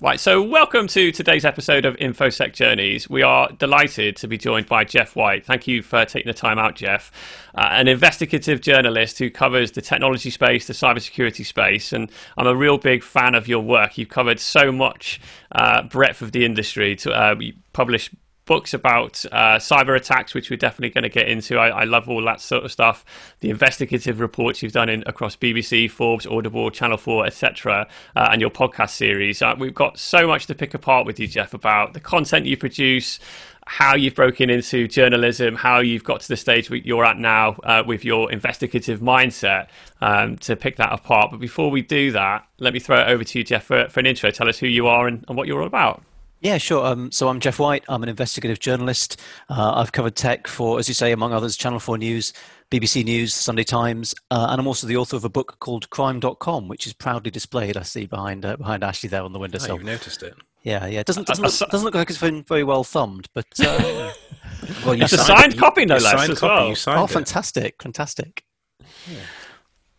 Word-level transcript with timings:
Right, 0.00 0.20
so 0.20 0.40
welcome 0.40 0.86
to 0.86 1.10
today's 1.10 1.44
episode 1.44 1.84
of 1.84 1.96
InfoSec 1.96 2.52
Journeys. 2.52 3.10
We 3.10 3.22
are 3.22 3.50
delighted 3.58 4.14
to 4.18 4.28
be 4.28 4.38
joined 4.38 4.68
by 4.68 4.84
Geoff 4.84 5.16
White. 5.16 5.44
Thank 5.44 5.66
you 5.66 5.82
for 5.82 6.04
taking 6.04 6.30
the 6.30 6.38
time 6.38 6.56
out, 6.56 6.76
Geoff. 6.76 7.10
Uh, 7.56 7.66
an 7.72 7.88
investigative 7.88 8.60
journalist 8.60 9.18
who 9.18 9.28
covers 9.28 9.72
the 9.72 9.82
technology 9.82 10.30
space, 10.30 10.68
the 10.68 10.72
cybersecurity 10.72 11.44
space, 11.44 11.92
and 11.92 12.12
I'm 12.36 12.46
a 12.46 12.54
real 12.54 12.78
big 12.78 13.02
fan 13.02 13.34
of 13.34 13.48
your 13.48 13.58
work. 13.58 13.98
You've 13.98 14.08
covered 14.08 14.38
so 14.38 14.70
much 14.70 15.20
uh, 15.50 15.82
breadth 15.82 16.22
of 16.22 16.30
the 16.30 16.44
industry. 16.44 16.94
To, 16.94 17.10
uh, 17.10 17.34
publish 17.72 18.08
books 18.48 18.72
about 18.72 19.24
uh, 19.30 19.58
cyber 19.58 19.94
attacks, 19.94 20.32
which 20.32 20.48
we're 20.48 20.56
definitely 20.56 20.88
going 20.88 21.02
to 21.02 21.10
get 21.10 21.28
into. 21.28 21.58
I, 21.58 21.68
I, 21.68 21.84
love 21.84 22.08
all 22.08 22.24
that 22.24 22.40
sort 22.40 22.64
of 22.64 22.72
stuff. 22.72 23.04
The 23.40 23.50
investigative 23.50 24.20
reports 24.20 24.62
you've 24.62 24.72
done 24.72 24.88
in 24.88 25.04
across 25.06 25.36
BBC, 25.36 25.88
Forbes, 25.90 26.26
Audible, 26.26 26.70
Channel 26.70 26.96
Four, 26.96 27.26
etc., 27.26 27.86
uh, 28.16 28.28
and 28.32 28.40
your 28.40 28.50
podcast 28.50 28.90
series. 28.90 29.42
Uh, 29.42 29.54
we've 29.56 29.74
got 29.74 29.98
so 29.98 30.26
much 30.26 30.46
to 30.46 30.54
pick 30.54 30.72
apart 30.72 31.06
with 31.06 31.20
you, 31.20 31.28
Geoff, 31.28 31.52
about 31.52 31.92
the 31.92 32.00
content 32.00 32.46
you 32.46 32.56
produce. 32.56 33.20
How 33.66 33.94
you've 33.94 34.14
broken 34.14 34.48
into 34.48 34.88
journalism, 34.88 35.54
how 35.54 35.80
you've 35.80 36.02
got 36.02 36.22
to 36.22 36.28
the 36.28 36.38
stage 36.38 36.70
you're 36.70 37.04
at 37.04 37.18
now 37.18 37.50
uh, 37.64 37.82
with 37.86 38.02
your 38.02 38.32
investigative 38.32 39.00
mindset 39.00 39.68
um, 40.00 40.38
to 40.38 40.56
pick 40.56 40.76
that 40.76 40.90
apart. 40.90 41.32
But 41.32 41.40
before 41.40 41.70
we 41.70 41.82
do 41.82 42.12
that, 42.12 42.46
let 42.60 42.72
me 42.72 42.80
throw 42.80 42.98
it 42.98 43.08
over 43.08 43.24
to 43.24 43.38
you, 43.38 43.44
Geoff, 43.44 43.64
for, 43.64 43.86
for 43.90 44.00
an 44.00 44.06
intro. 44.06 44.30
Tell 44.30 44.48
us 44.48 44.58
who 44.58 44.68
you 44.68 44.86
are 44.86 45.06
and, 45.06 45.22
and 45.28 45.36
what 45.36 45.46
you're 45.46 45.60
all 45.60 45.66
about. 45.66 46.02
Yeah, 46.40 46.58
sure. 46.58 46.86
Um, 46.86 47.10
so 47.10 47.28
I'm 47.28 47.40
Geoff 47.40 47.58
White. 47.58 47.84
I'm 47.88 48.02
an 48.02 48.08
investigative 48.08 48.60
journalist. 48.60 49.20
Uh, 49.48 49.72
I've 49.74 49.90
covered 49.90 50.14
tech 50.14 50.46
for, 50.46 50.78
as 50.78 50.86
you 50.86 50.94
say, 50.94 51.10
among 51.10 51.32
others, 51.32 51.56
Channel 51.56 51.80
4 51.80 51.98
News, 51.98 52.32
BBC 52.70 53.04
News, 53.04 53.34
Sunday 53.34 53.64
Times, 53.64 54.14
uh, 54.30 54.48
and 54.50 54.60
I'm 54.60 54.66
also 54.66 54.86
the 54.86 54.96
author 54.96 55.16
of 55.16 55.24
a 55.24 55.28
book 55.28 55.56
called 55.58 55.90
Crime.com, 55.90 56.68
which 56.68 56.86
is 56.86 56.92
proudly 56.92 57.30
displayed, 57.30 57.76
I 57.76 57.82
see, 57.82 58.06
behind 58.06 58.44
uh, 58.44 58.56
behind 58.56 58.84
Ashley 58.84 59.08
there 59.08 59.22
on 59.22 59.32
the 59.32 59.38
windowsill. 59.38 59.72
Oh, 59.72 59.74
you've 59.76 59.84
noticed 59.84 60.22
it. 60.22 60.34
Yeah, 60.62 60.86
yeah. 60.86 61.00
It 61.00 61.06
doesn't, 61.06 61.26
doesn't, 61.26 61.44
look, 61.44 61.70
doesn't 61.70 61.84
look 61.84 61.94
like 61.94 62.10
it's 62.10 62.20
been 62.20 62.42
very 62.44 62.64
well 62.64 62.84
thumbed, 62.84 63.28
but... 63.34 63.46
Uh, 63.58 64.12
well, 64.84 64.94
you 64.94 65.04
it's 65.04 65.14
a 65.14 65.18
signed 65.18 65.54
it. 65.54 65.58
copy, 65.58 65.86
no 65.86 65.96
you, 65.96 66.04
less, 66.04 66.28
as 66.28 66.42
well. 66.42 66.74
oh, 66.88 67.06
fantastic, 67.06 67.82
fantastic. 67.82 68.44
Yeah. 68.80 69.18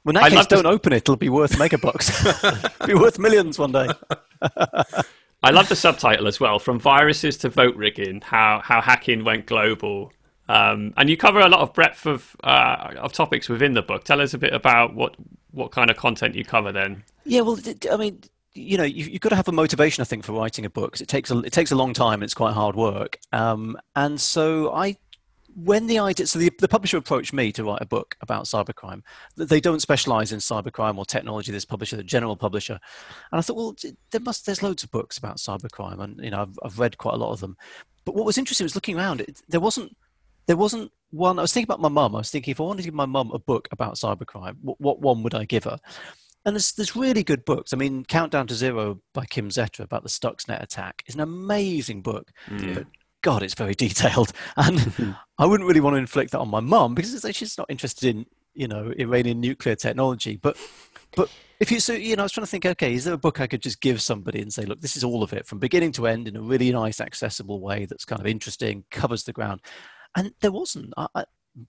Well, 0.06 0.12
in 0.12 0.16
that 0.16 0.23
I 0.26 0.30
case, 0.30 0.45
don't 0.45 0.64
to... 0.64 0.70
open 0.70 0.94
it. 0.94 0.98
It'll 0.98 1.17
be 1.17 1.30
worth 1.30 1.54
megabucks. 1.54 2.78
be 2.88 2.94
worth 2.94 3.20
millions 3.20 3.60
one 3.60 3.72
day. 3.72 3.90
I 5.42 5.52
love 5.52 5.70
the 5.70 5.76
subtitle 5.76 6.28
as 6.28 6.40
well, 6.40 6.59
from 6.59 6.80
viruses 6.80 7.38
to 7.38 7.50
vote 7.50 7.76
rigging, 7.76 8.22
how 8.22 8.62
how 8.64 8.82
hacking 8.82 9.23
went 9.23 9.45
global. 9.45 10.12
Um, 10.50 10.94
and 10.98 11.09
you 11.09 11.16
cover 11.16 11.40
a 11.40 11.48
lot 11.48 11.62
of 11.62 11.73
breadth 11.73 12.06
of 12.06 12.36
uh, 12.44 12.94
of 12.98 13.14
topics 13.14 13.48
within 13.48 13.73
the 13.73 13.82
book. 13.82 14.04
Tell 14.04 14.20
us 14.20 14.34
a 14.34 14.38
bit 14.38 14.54
about 14.54 14.95
what 14.95 15.16
what 15.52 15.72
kind 15.72 15.90
of 15.90 15.98
content 15.98 16.36
you 16.36 16.44
cover 16.44 16.72
then. 16.72 17.04
Yeah, 17.26 17.42
well, 17.42 17.60
I 17.92 17.98
mean, 17.98 18.22
you 18.54 18.78
know, 18.78 18.84
you, 18.84 19.12
have 19.12 19.22
got 19.22 19.30
to 19.30 19.36
have 19.36 19.48
a 19.48 19.52
motivation, 19.52 20.02
I 20.02 20.06
think, 20.06 20.23
for 20.23 20.34
writing 20.34 20.66
a 20.66 20.70
book. 20.70 21.00
It 21.00 21.08
takes 21.08 21.32
a 21.32 21.40
it 21.40 21.54
takes 21.54 21.72
a 21.72 21.76
long 21.76 21.94
time. 21.94 22.23
It's 22.23 22.34
quite 22.34 22.54
hard 22.54 22.76
work. 22.76 23.20
Um, 23.32 23.78
and 23.95 24.20
so 24.20 24.73
I 24.73 24.98
when 25.55 25.88
the 25.88 26.00
idea, 26.00 26.28
so 26.28 26.39
the, 26.39 26.52
the 26.59 26.67
publisher 26.67 26.97
approached 26.97 27.33
me 27.33 27.52
to 27.52 27.64
write 27.64 27.81
a 27.81 27.86
book 27.86 28.16
about 28.22 28.45
cybercrime. 28.45 29.02
They 29.36 29.59
don't 29.59 29.81
specialize 29.81 30.31
in 30.31 30.39
cybercrime 30.39 30.97
or 30.97 31.05
technology. 31.05 31.52
This 31.52 31.66
publisher, 31.66 31.95
the 31.95 32.03
general 32.03 32.36
publisher, 32.36 32.80
and 33.31 33.39
I 33.39 33.42
thought, 33.42 33.58
well, 33.58 33.75
there 34.11 34.22
must 34.22 34.45
there's 34.45 34.64
loads 34.64 34.83
of 34.83 34.92
books 34.92 35.17
about 35.17 35.38
cybercrime, 35.38 36.00
and 36.00 36.20
you 36.23 36.31
know, 36.31 36.42
I've, 36.42 36.59
I've 36.64 36.80
read 36.80 36.97
quite 36.97 37.16
a 37.16 37.17
lot 37.17 37.31
of 37.31 37.39
them. 37.39 37.58
But 38.05 38.16
what 38.16 38.25
was 38.25 38.38
interesting 38.38 38.66
was 38.66 38.75
looking 38.75 38.97
around. 38.97 39.22
It, 39.22 39.42
there 39.47 39.59
wasn't 39.59 39.95
there 40.47 40.58
wasn't 40.58 40.92
one. 41.11 41.38
I 41.38 41.44
was 41.44 41.53
thinking 41.53 41.67
about 41.67 41.81
my 41.81 41.89
mum. 41.89 42.16
I 42.16 42.20
was 42.20 42.31
thinking 42.31 42.52
if 42.52 42.59
I 42.59 42.64
wanted 42.64 42.81
to 42.83 42.88
give 42.88 42.95
my 42.95 43.05
mum 43.05 43.31
a 43.31 43.39
book 43.39 43.67
about 43.72 43.95
cybercrime, 43.95 44.55
what, 44.61 44.80
what 44.80 45.00
one 45.00 45.22
would 45.23 45.36
I 45.36 45.45
give 45.45 45.66
her? 45.66 45.77
And 46.45 46.55
there's, 46.55 46.72
there's 46.72 46.95
really 46.95 47.23
good 47.23 47.45
books. 47.45 47.73
I 47.73 47.77
mean, 47.77 48.05
Countdown 48.05 48.47
to 48.47 48.55
Zero 48.55 49.00
by 49.14 49.25
Kim 49.25 49.50
Zetter 49.50 49.81
about 49.81 50.03
the 50.03 50.09
Stuxnet 50.09 50.64
attack 50.64 51.03
is 51.05 51.14
an 51.14 51.22
amazing 51.22 52.02
book. 52.02 52.31
Mm. 52.47 52.75
But 52.75 52.88
God, 53.22 53.44
it's 53.44 53.53
very 53.53 53.73
detailed. 53.75 54.31
And 54.58 55.16
I 55.38 55.45
wouldn't 55.45 55.67
really 55.67 55.81
want 55.81 55.95
to 55.95 56.00
inflict 56.00 56.31
that 56.31 56.39
on 56.39 56.50
my 56.50 56.59
mum 56.59 56.95
because 56.95 57.26
she's 57.32 57.58
not 57.58 57.70
interested 57.70 58.16
in, 58.16 58.26
you 58.54 58.67
know, 58.67 58.94
Iranian 58.98 59.39
nuclear 59.39 59.76
technology. 59.76 60.38
But, 60.38 60.58
but 61.16 61.30
if 61.60 61.71
you, 61.71 61.80
so, 61.80 61.94
you 61.94 62.16
know, 62.16 62.23
I 62.23 62.26
was 62.26 62.32
trying 62.32 62.45
to 62.45 62.52
think, 62.52 62.66
okay, 62.66 62.94
is 62.94 63.05
there 63.05 63.14
a 63.14 63.17
book 63.17 63.39
I 63.39 63.48
could 63.48 63.61
just 63.61 63.82
give 63.82 64.02
somebody 64.02 64.42
and 64.42 64.54
say, 64.54 64.64
look, 64.64 64.82
this 64.82 64.95
is 64.95 65.04
all 65.04 65.23
of 65.23 65.33
it 65.33 65.45
from 65.45 65.60
beginning 65.60 65.92
to 65.94 66.08
end 66.08 66.27
in 66.27 66.36
a 66.36 66.42
really 66.42 66.71
nice, 66.71 67.02
accessible 67.02 67.61
way 67.61 67.86
that's 67.86 68.05
kind 68.05 68.21
of 68.21 68.27
interesting, 68.27 68.86
covers 68.92 69.23
the 69.23 69.33
ground. 69.33 69.61
And 70.15 70.33
there 70.42 70.52
wasn't. 70.52 70.94
I, 70.98 71.08
I, 71.15 71.26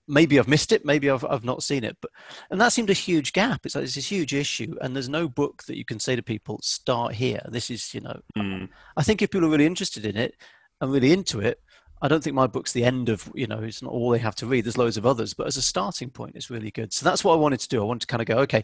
maybe 0.07 0.39
I've 0.39 0.47
missed 0.47 0.71
it, 0.71 0.85
maybe 0.85 1.09
I've, 1.09 1.25
I've 1.25 1.43
not 1.43 1.63
seen 1.63 1.83
it, 1.83 1.97
but 2.01 2.11
and 2.49 2.59
that 2.61 2.73
seemed 2.73 2.89
a 2.89 2.93
huge 2.93 3.33
gap. 3.33 3.65
It's, 3.65 3.75
like, 3.75 3.83
it's 3.83 3.97
a 3.97 4.01
huge 4.01 4.33
issue, 4.33 4.75
and 4.81 4.95
there's 4.95 5.09
no 5.09 5.27
book 5.27 5.63
that 5.63 5.77
you 5.77 5.85
can 5.85 5.99
say 5.99 6.15
to 6.15 6.23
people, 6.23 6.59
start 6.61 7.13
here. 7.13 7.41
This 7.49 7.69
is, 7.69 7.93
you 7.93 8.01
know, 8.01 8.19
mm. 8.37 8.69
I 8.95 9.03
think 9.03 9.21
if 9.21 9.31
people 9.31 9.47
are 9.47 9.51
really 9.51 9.65
interested 9.65 10.05
in 10.05 10.17
it, 10.17 10.35
and 10.81 10.91
really 10.91 11.13
into 11.13 11.39
it, 11.39 11.61
I 12.01 12.07
don't 12.07 12.23
think 12.23 12.35
my 12.35 12.47
book's 12.47 12.73
the 12.73 12.83
end 12.83 13.09
of, 13.09 13.31
you 13.35 13.45
know, 13.45 13.59
it's 13.59 13.83
not 13.83 13.91
all 13.91 14.09
they 14.09 14.17
have 14.17 14.35
to 14.37 14.47
read. 14.47 14.65
There's 14.65 14.77
loads 14.77 14.97
of 14.97 15.05
others, 15.05 15.33
but 15.35 15.45
as 15.45 15.55
a 15.55 15.61
starting 15.61 16.09
point, 16.09 16.35
it's 16.35 16.49
really 16.49 16.71
good. 16.71 16.91
So 16.91 17.05
that's 17.05 17.23
what 17.23 17.33
I 17.33 17.37
wanted 17.37 17.59
to 17.59 17.69
do. 17.69 17.81
I 17.81 17.85
wanted 17.85 18.01
to 18.01 18.07
kind 18.07 18.21
of 18.21 18.27
go, 18.27 18.39
okay, 18.39 18.63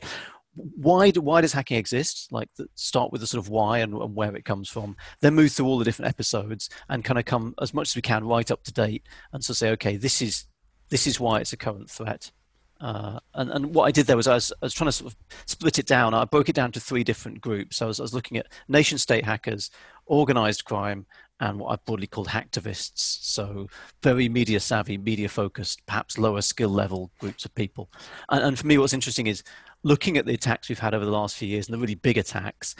why 0.56 1.12
do, 1.12 1.22
why 1.22 1.42
does 1.42 1.54
hacking 1.54 1.78
exist? 1.78 2.32
Like 2.32 2.50
the, 2.58 2.68
start 2.74 3.12
with 3.12 3.22
the 3.22 3.28
sort 3.28 3.46
of 3.46 3.50
why 3.50 3.80
and, 3.80 3.94
and, 3.94 4.16
where 4.16 4.36
it 4.36 4.44
comes 4.44 4.70
from, 4.70 4.98
then 5.22 5.36
move 5.36 5.52
through 5.52 5.68
all 5.68 5.78
the 5.78 5.86
different 5.86 6.10
episodes 6.10 6.70
and 6.90 7.06
kind 7.06 7.20
of 7.20 7.26
come 7.26 7.54
as 7.62 7.76
much 7.76 7.90
as 7.90 7.96
we 7.96 8.02
can 8.02 8.26
right 8.26 8.50
up 8.50 8.64
to 8.64 8.74
date 8.74 9.04
and 9.34 9.44
so 9.44 9.54
say, 9.54 9.70
okay, 9.72 9.98
this 9.98 10.22
is 10.22 10.46
this 10.90 11.06
is 11.06 11.20
why 11.20 11.40
it's 11.40 11.54
a 11.54 11.58
current 11.58 11.90
threat. 11.90 12.32
Uh, 12.80 13.20
and, 13.34 13.52
and 13.52 13.74
what 13.74 13.84
I 13.86 13.92
did 13.92 14.08
there 14.08 14.18
was 14.18 14.28
I 14.28 14.36
was, 14.36 14.54
I 14.62 14.66
was 14.66 14.74
trying 14.74 14.88
to 14.88 14.92
sort 14.92 15.12
of 15.12 15.18
split 15.46 15.80
it 15.80 15.86
down. 15.86 16.14
I 16.14 16.26
broke 16.26 16.48
it 16.48 16.56
down 16.56 16.72
to 16.72 16.80
three 16.80 17.04
different 17.04 17.42
groups. 17.42 17.82
I 17.82 17.86
was, 17.86 18.00
I 18.00 18.04
was 18.04 18.14
looking 18.14 18.38
at 18.38 18.48
nation 18.68 18.98
state 18.98 19.26
hackers, 19.26 19.70
organized 20.06 20.64
crime, 20.64 21.06
and 21.40 21.60
what 21.60 21.72
I've 21.72 21.86
broadly 21.86 22.08
called 22.08 22.28
hacktivists. 22.28 23.24
So 23.24 23.68
very 24.02 24.30
media 24.30 24.60
savvy, 24.60 24.98
media 24.98 25.30
focused, 25.30 25.86
perhaps 25.86 26.18
lower 26.18 26.42
skill 26.42 26.70
level 26.70 27.12
groups 27.20 27.46
of 27.46 27.54
people. 27.56 27.90
And, 28.30 28.44
and, 28.44 28.60
for 28.60 28.68
me, 28.68 28.78
what's 28.78 28.94
interesting 28.94 29.28
is 29.28 29.44
looking 29.84 30.18
at 30.18 30.26
the 30.26 30.34
attacks 30.34 30.70
we've 30.70 30.80
had 30.80 30.94
over 30.94 31.06
the 31.06 31.12
last 31.12 31.38
few 31.38 31.48
years 31.48 31.68
and 31.68 31.74
the 31.74 31.80
really 31.80 31.96
big 31.96 32.18
attacks. 32.18 32.76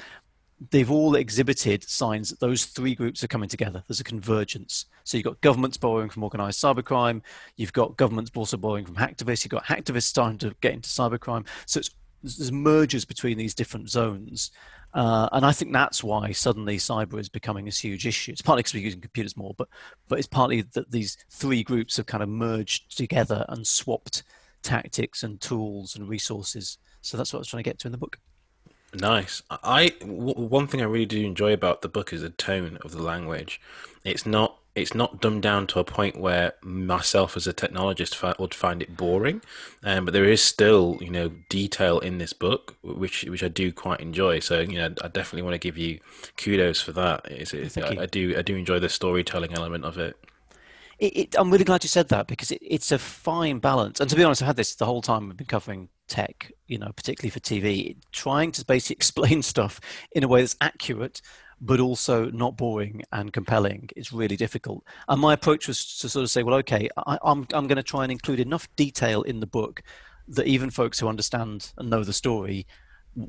They've 0.72 0.90
all 0.90 1.16
exhibited 1.16 1.88
signs 1.88 2.30
that 2.32 2.40
those 2.40 2.66
three 2.66 2.96
groups 2.96 3.24
are 3.24 3.28
coming 3.28 3.48
together. 3.48 3.84
There's 3.88 4.00
a 4.00 4.04
convergence. 4.04 4.86
So 5.04 5.16
you've 5.16 5.26
got 5.26 5.40
governments 5.42 5.78
borrowing 5.78 6.10
from 6.10 6.24
organized 6.24 6.60
cybercrime. 6.60 7.22
You've 7.58 7.74
got 7.74 7.96
governments 7.96 8.32
also 8.36 8.58
borrowing 8.58 8.86
from 8.86 8.96
hacktivists. 8.96 9.44
You've 9.44 9.52
got 9.52 9.66
hacktivists 9.66 10.04
starting 10.04 10.40
to 10.40 10.56
get 10.62 10.74
into 10.74 10.90
cybercrime. 10.90 11.46
So 11.68 11.80
it's, 11.80 11.92
there's 12.24 12.52
mergers 12.52 13.06
between 13.06 13.38
these 13.38 13.54
different 13.54 13.92
zones. 13.92 14.50
Uh, 14.98 15.30
and 15.32 15.46
I 15.46 15.52
think 15.52 15.72
that's 15.72 16.04
why 16.04 16.32
suddenly 16.32 16.78
cyber 16.78 17.20
is 17.20 17.30
becoming 17.30 17.66
this 17.66 17.78
huge 17.78 18.08
issue. 18.08 18.32
It's 18.32 18.42
partly 18.42 18.62
because 18.62 18.74
we're 18.74 18.84
using 18.84 19.00
computers 19.00 19.38
more, 19.38 19.54
but 19.56 19.68
but 20.08 20.18
it's 20.18 20.28
partly 20.28 20.64
that 20.74 20.90
these 20.90 21.18
three 21.30 21.62
groups 21.62 21.98
have 21.98 22.08
kind 22.08 22.24
of 22.24 22.30
merged 22.30 22.98
together 22.98 23.46
and 23.48 23.68
swapped 23.68 24.24
tactics 24.64 25.22
and 25.22 25.40
tools 25.40 25.96
and 25.96 26.10
resources. 26.10 26.80
So 27.02 27.16
that's 27.16 27.32
what 27.32 27.38
I 27.38 27.42
was 27.42 27.48
trying 27.48 27.64
to 27.64 27.70
get 27.70 27.78
to 27.80 27.88
in 27.88 27.92
the 27.92 28.00
book. 28.00 28.18
Nice. 28.96 29.44
I 29.52 29.90
w- 30.00 30.34
one 30.34 30.66
thing 30.66 30.82
I 30.82 30.86
really 30.86 31.06
do 31.06 31.24
enjoy 31.24 31.54
about 31.54 31.84
the 31.84 31.90
book 31.90 32.12
is 32.12 32.24
the 32.24 32.32
tone 32.32 32.80
of 32.82 32.92
the 32.92 33.04
language. 33.04 33.62
It's 34.04 34.26
not 34.26 34.57
it's 34.78 34.94
not 34.94 35.20
dumbed 35.20 35.42
down 35.42 35.68
to 35.68 35.80
a 35.80 35.84
point 35.84 36.20
where 36.20 36.54
myself 36.62 37.36
as 37.36 37.48
a 37.48 37.54
technologist 37.54 38.16
fi- 38.16 38.36
would 38.40 38.54
find 38.54 38.82
it 38.82 38.96
boring, 38.96 39.42
um, 39.84 40.06
but 40.06 40.14
there 40.14 40.26
is 40.26 40.42
still 40.42 40.98
you 41.02 41.10
know 41.10 41.32
detail 41.50 42.00
in 42.00 42.20
this 42.20 42.34
book 42.34 42.76
which 42.84 43.24
which 43.24 43.44
I 43.44 43.48
do 43.48 43.72
quite 43.72 44.00
enjoy. 44.00 44.40
So 44.40 44.60
you 44.60 44.78
know 44.78 44.94
I 45.04 45.08
definitely 45.08 45.42
want 45.42 45.56
to 45.56 45.60
give 45.60 45.78
you 45.78 46.00
kudos 46.38 46.80
for 46.82 46.92
that. 46.94 47.26
It's, 47.26 47.54
it's, 47.54 47.78
I, 47.78 47.98
I, 48.02 48.06
do 48.06 48.36
I 48.38 48.42
do 48.42 48.56
enjoy 48.56 48.80
the 48.80 48.90
storytelling 48.90 49.54
element 49.54 49.84
of 49.84 49.98
it. 49.98 50.16
It, 51.00 51.18
it, 51.18 51.36
I'm 51.38 51.52
really 51.52 51.64
glad 51.64 51.84
you 51.84 51.90
said 51.90 52.10
that 52.10 52.28
because 52.28 52.52
it, 52.52 52.60
it's 52.62 52.92
a 52.92 52.98
fine 52.98 53.60
balance. 53.60 54.00
And 54.00 54.10
to 54.10 54.16
be 54.16 54.24
honest, 54.24 54.42
I've 54.42 54.48
had 54.48 54.56
this 54.56 54.76
the 54.76 54.86
whole 54.86 55.02
time 55.02 55.28
we've 55.28 55.38
been 55.38 55.46
covering 55.46 55.90
tech, 56.08 56.52
you 56.68 56.78
know, 56.78 56.92
particularly 56.96 57.30
for 57.30 57.40
TV, 57.40 57.98
trying 58.12 58.52
to 58.54 58.66
basically 58.66 58.96
explain 58.98 59.42
stuff 59.42 59.80
in 60.12 60.24
a 60.24 60.28
way 60.28 60.42
that's 60.42 60.56
accurate 60.62 61.22
but 61.60 61.80
also 61.80 62.30
not 62.30 62.56
boring 62.56 63.04
and 63.12 63.34
compelling 63.34 63.90
It's 63.96 64.14
really 64.14 64.36
difficult. 64.36 64.84
And 65.08 65.20
my 65.20 65.34
approach 65.34 65.68
was 65.68 65.98
to 66.00 66.10
sort 66.10 66.24
of 66.24 66.30
say, 66.30 66.44
well, 66.44 66.56
okay, 66.58 66.90
I, 66.98 67.14
am 67.14 67.20
I'm, 67.24 67.48
I'm 67.54 67.68
going 67.68 67.78
to 67.78 67.84
try 67.84 68.04
and 68.04 68.12
include 68.12 68.40
enough 68.40 68.68
detail 68.76 69.24
in 69.24 69.40
the 69.40 69.48
book 69.48 69.82
that 70.28 70.46
even 70.46 70.70
folks 70.70 71.00
who 71.00 71.08
understand 71.08 71.72
and 71.78 71.90
know 71.90 72.04
the 72.04 72.14
story 72.14 72.68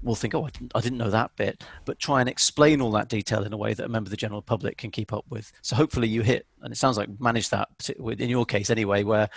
will 0.03 0.15
think, 0.15 0.35
oh, 0.35 0.45
I 0.45 0.51
didn't, 0.51 0.73
I 0.75 0.81
didn't 0.81 0.99
know 0.99 1.11
that 1.11 1.35
bit, 1.37 1.65
but 1.87 1.99
try 1.99 2.21
and 2.21 2.29
explain 2.29 2.81
all 2.83 2.91
that 2.93 3.09
detail 3.09 3.45
in 3.45 3.53
a 3.53 3.57
way 3.57 3.73
that 3.73 3.87
a 3.87 3.89
member 3.89 4.09
of 4.09 4.11
the 4.11 4.17
general 4.17 4.43
public 4.43 4.77
can 4.77 4.91
keep 4.91 5.13
up 5.13 5.25
with. 5.31 5.51
So 5.63 5.77
hopefully 5.77 6.09
you 6.09 6.23
hit, 6.23 6.47
and 6.61 6.73
it 6.73 6.77
sounds 6.77 6.99
like 6.99 7.09
manage 7.19 7.49
that 7.49 7.69
in 7.99 8.29
your 8.29 8.45
case 8.45 8.69
anyway, 8.69 9.05
where 9.05 9.31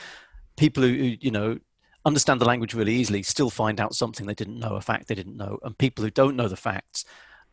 people 0.58 0.84
who, 0.84 0.90
you 0.90 1.32
know, 1.32 1.60
understand 2.04 2.42
the 2.42 2.46
language 2.46 2.74
really 2.74 2.94
easily 2.94 3.24
still 3.24 3.50
find 3.50 3.80
out 3.80 3.96
something 3.96 4.26
they 4.26 4.34
didn't 4.34 4.60
know, 4.60 4.76
a 4.76 4.82
fact 4.82 5.08
they 5.08 5.16
didn't 5.16 5.38
know, 5.38 5.60
and 5.64 5.78
people 5.78 6.04
who 6.04 6.12
don't 6.12 6.36
know 6.36 6.50
the 6.50 6.58
facts 6.58 7.06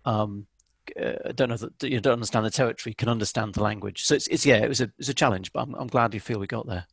um, 0.04 0.46
uh, 0.96 1.32
don't 1.32 1.48
know 1.50 1.56
that 1.56 1.82
you 1.82 2.00
don't 2.00 2.14
understand 2.14 2.46
the 2.46 2.50
territory 2.50 2.94
can 2.94 3.08
understand 3.08 3.54
the 3.54 3.62
language. 3.62 4.04
So 4.04 4.14
it's, 4.14 4.26
it's 4.28 4.46
yeah, 4.46 4.56
it 4.56 4.68
was 4.68 4.80
a 4.80 4.90
it's 4.98 5.08
a 5.08 5.14
challenge, 5.14 5.52
but 5.52 5.62
I'm, 5.62 5.74
I'm 5.74 5.88
glad 5.88 6.14
you 6.14 6.20
feel 6.20 6.38
we 6.38 6.46
got 6.46 6.66
there. 6.66 6.86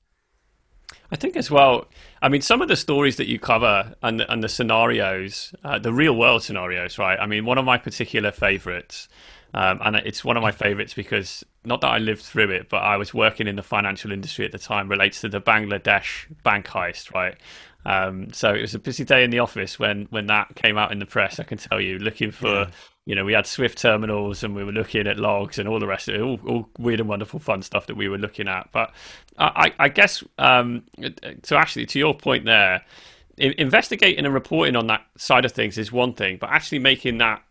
I 1.12 1.16
think 1.16 1.36
as 1.36 1.52
well. 1.52 1.88
I 2.22 2.30
mean, 2.30 2.42
some 2.42 2.62
of 2.62 2.68
the 2.68 2.76
stories 2.76 3.18
that 3.18 3.28
you 3.28 3.40
cover 3.40 3.96
and 4.02 4.22
and 4.22 4.44
the 4.44 4.50
scenarios, 4.50 5.54
uh, 5.64 5.80
the 5.80 5.94
real 5.94 6.16
world 6.16 6.44
scenarios, 6.44 6.98
right? 6.98 7.20
I 7.20 7.28
mean, 7.28 7.46
one 7.46 7.58
of 7.58 7.66
my 7.66 7.78
particular 7.78 8.32
favorites 8.32 9.08
Um, 9.54 9.80
and 9.86 9.96
it's 9.96 10.24
one 10.26 10.36
of 10.38 10.44
my 10.44 10.52
favorites 10.52 10.94
because 10.94 11.46
not 11.64 11.80
that 11.82 11.88
I 11.88 11.98
lived 11.98 12.22
through 12.24 12.52
it, 12.52 12.70
but 12.70 12.84
I 12.84 12.98
was 12.98 13.14
working 13.14 13.48
in 13.48 13.56
the 13.56 13.64
financial 13.64 14.12
industry 14.12 14.46
at 14.46 14.52
the 14.52 14.60
time. 14.60 14.90
Relates 14.90 15.22
to 15.22 15.30
the 15.30 15.40
Bangladesh 15.42 16.28
bank 16.44 16.68
heist, 16.68 17.14
right? 17.14 17.38
Um, 17.86 18.34
so 18.34 18.54
it 18.54 18.62
was 18.62 18.76
a 18.76 18.80
busy 18.80 19.06
day 19.06 19.24
in 19.24 19.30
the 19.32 19.40
office 19.40 19.80
when 19.80 20.08
when 20.10 20.28
that 20.28 20.56
came 20.56 20.78
out 20.78 20.92
in 20.92 21.00
the 21.00 21.06
press. 21.06 21.40
I 21.40 21.44
can 21.44 21.58
tell 21.58 21.80
you, 21.80 22.00
looking 22.00 22.32
for. 22.32 22.48
Yeah. 22.48 22.70
You 23.06 23.14
know, 23.14 23.24
we 23.24 23.34
had 23.34 23.46
Swift 23.46 23.78
terminals 23.78 24.44
and 24.44 24.56
we 24.56 24.64
were 24.64 24.72
looking 24.72 25.06
at 25.06 25.18
logs 25.18 25.60
and 25.60 25.70
all 25.70 25.80
the 25.80 25.88
rest 25.88 26.10
of 26.10 26.16
it, 26.16 26.22
all, 26.22 26.40
all 26.48 26.70
weird 26.80 27.00
and 27.00 27.08
wonderful 27.08 27.40
fun 27.40 27.62
stuff 27.62 27.86
that 27.88 27.96
we 27.96 28.10
were 28.10 28.18
looking 28.18 28.48
at. 28.48 28.70
But 28.72 28.94
I, 29.38 29.74
I 29.78 29.90
guess, 29.90 30.24
um, 30.40 30.84
so 31.44 31.56
actually, 31.56 31.86
to 31.88 32.00
your 32.00 32.16
point 32.16 32.46
there, 32.46 32.84
investigating 33.38 34.26
and 34.26 34.34
reporting 34.34 34.76
on 34.76 34.88
that 34.88 35.06
side 35.18 35.46
of 35.46 35.52
things 35.52 35.78
is 35.78 35.92
one 35.92 36.14
thing, 36.14 36.38
but 36.40 36.50
actually 36.50 36.80
making 36.80 37.20
that 37.20 37.44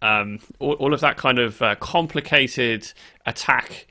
um, 0.00 0.38
all, 0.58 0.74
all, 0.74 0.94
of 0.94 1.00
that 1.00 1.16
kind 1.16 1.38
of 1.38 1.60
uh, 1.62 1.74
complicated 1.76 2.90
attack 3.26 3.86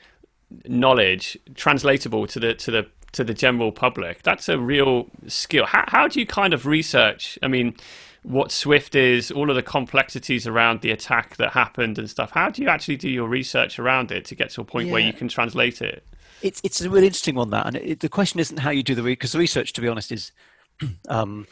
knowledge 0.67 1.37
translatable 1.55 2.27
to 2.27 2.39
the 2.39 2.53
to 2.53 2.71
the 2.71 2.87
to 3.13 3.23
the 3.23 3.33
general 3.33 3.71
public. 3.71 4.21
That's 4.23 4.49
a 4.49 4.57
real 4.57 5.07
skill. 5.27 5.65
How, 5.65 5.85
how 5.87 6.07
do 6.07 6.19
you 6.19 6.25
kind 6.25 6.53
of 6.53 6.65
research? 6.65 7.37
I 7.41 7.47
mean, 7.47 7.75
what 8.23 8.51
Swift 8.51 8.95
is, 8.95 9.31
all 9.31 9.49
of 9.49 9.55
the 9.55 9.63
complexities 9.63 10.45
around 10.45 10.81
the 10.81 10.91
attack 10.91 11.37
that 11.37 11.51
happened 11.51 11.97
and 11.97 12.09
stuff. 12.09 12.31
How 12.31 12.49
do 12.49 12.61
you 12.61 12.69
actually 12.69 12.97
do 12.97 13.09
your 13.09 13.27
research 13.27 13.79
around 13.79 14.11
it 14.11 14.25
to 14.25 14.35
get 14.35 14.51
to 14.51 14.61
a 14.61 14.63
point 14.63 14.87
yeah. 14.87 14.93
where 14.93 15.01
you 15.01 15.13
can 15.13 15.27
translate 15.27 15.81
it? 15.81 16.05
It's 16.41 16.61
it's 16.63 16.81
a 16.81 16.89
really 16.89 17.07
interesting 17.07 17.35
one 17.35 17.49
that, 17.51 17.67
and 17.67 17.75
it, 17.75 17.99
the 17.99 18.09
question 18.09 18.39
isn't 18.39 18.57
how 18.57 18.71
you 18.71 18.83
do 18.83 18.95
the 18.95 19.01
because 19.01 19.31
the 19.31 19.39
research, 19.39 19.73
to 19.73 19.81
be 19.81 19.87
honest, 19.87 20.11
is. 20.11 20.31
Um, 21.09 21.45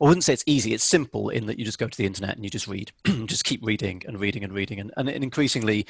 I 0.00 0.06
wouldn't 0.06 0.24
say 0.24 0.32
it's 0.32 0.42
easy. 0.46 0.74
It's 0.74 0.82
simple 0.82 1.28
in 1.28 1.46
that 1.46 1.58
you 1.58 1.64
just 1.64 1.78
go 1.78 1.86
to 1.86 1.96
the 1.96 2.04
internet 2.04 2.34
and 2.34 2.44
you 2.44 2.50
just 2.50 2.66
read, 2.66 2.90
just 3.26 3.44
keep 3.44 3.64
reading 3.64 4.02
and 4.06 4.18
reading 4.18 4.42
and 4.42 4.52
reading, 4.52 4.80
and, 4.80 4.90
and 4.96 5.08
increasingly 5.08 5.86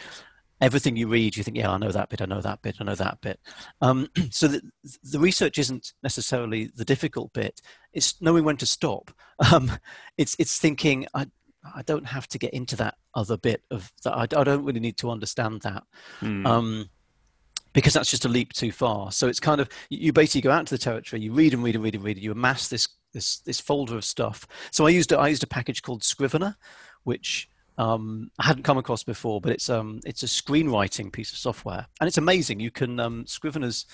everything 0.60 0.96
you 0.96 1.08
read, 1.08 1.36
you 1.36 1.42
think, 1.42 1.56
yeah, 1.56 1.70
I 1.70 1.78
know 1.78 1.90
that 1.90 2.08
bit, 2.08 2.22
I 2.22 2.26
know 2.26 2.40
that 2.40 2.62
bit, 2.62 2.76
I 2.80 2.84
know 2.84 2.94
that 2.94 3.20
bit. 3.20 3.40
Um, 3.80 4.08
so 4.30 4.48
the, 4.48 4.62
the 5.02 5.18
research 5.18 5.58
isn't 5.58 5.92
necessarily 6.02 6.70
the 6.74 6.84
difficult 6.84 7.32
bit. 7.32 7.60
It's 7.94 8.20
knowing 8.20 8.44
when 8.44 8.56
to 8.58 8.66
stop. 8.66 9.10
Um, 9.52 9.72
it's 10.16 10.36
it's 10.38 10.60
thinking, 10.60 11.08
I 11.12 11.26
I 11.74 11.82
don't 11.82 12.06
have 12.06 12.28
to 12.28 12.38
get 12.38 12.54
into 12.54 12.76
that 12.76 12.94
other 13.16 13.36
bit 13.36 13.62
of 13.72 13.92
that. 14.04 14.12
I, 14.12 14.22
I 14.22 14.44
don't 14.44 14.64
really 14.64 14.78
need 14.78 14.96
to 14.98 15.10
understand 15.10 15.62
that. 15.62 15.82
Mm. 16.20 16.46
Um, 16.46 16.90
because 17.72 17.92
that's 17.92 18.10
just 18.10 18.24
a 18.24 18.28
leap 18.28 18.52
too 18.52 18.72
far. 18.72 19.12
So 19.12 19.26
it's 19.26 19.40
kind 19.40 19.60
of 19.60 19.68
you 19.90 20.12
basically 20.12 20.40
go 20.42 20.50
out 20.50 20.66
to 20.66 20.74
the 20.74 20.78
territory, 20.78 21.20
you 21.20 21.32
read 21.32 21.52
and 21.52 21.62
read 21.62 21.74
and 21.74 21.84
read 21.84 21.94
and 21.94 22.04
read, 22.04 22.16
and 22.16 22.24
you 22.24 22.32
amass 22.32 22.68
this 22.68 22.88
this 23.12 23.38
this 23.40 23.60
folder 23.60 23.96
of 23.96 24.04
stuff. 24.04 24.46
So 24.70 24.86
I 24.86 24.90
used 24.90 25.12
a, 25.12 25.18
I 25.18 25.28
used 25.28 25.42
a 25.42 25.48
package 25.48 25.82
called 25.82 26.04
Scrivener, 26.04 26.56
which 27.02 27.48
um, 27.76 28.30
I 28.38 28.46
hadn't 28.46 28.62
come 28.62 28.78
across 28.78 29.02
before, 29.02 29.40
but 29.40 29.52
it's 29.52 29.68
um, 29.68 30.00
it's 30.06 30.22
a 30.22 30.26
screenwriting 30.26 31.12
piece 31.12 31.32
of 31.32 31.38
software, 31.38 31.86
and 32.00 32.08
it's 32.08 32.18
amazing. 32.18 32.60
You 32.60 32.70
can 32.70 32.98
um, 33.00 33.26
Scrivener's. 33.26 33.86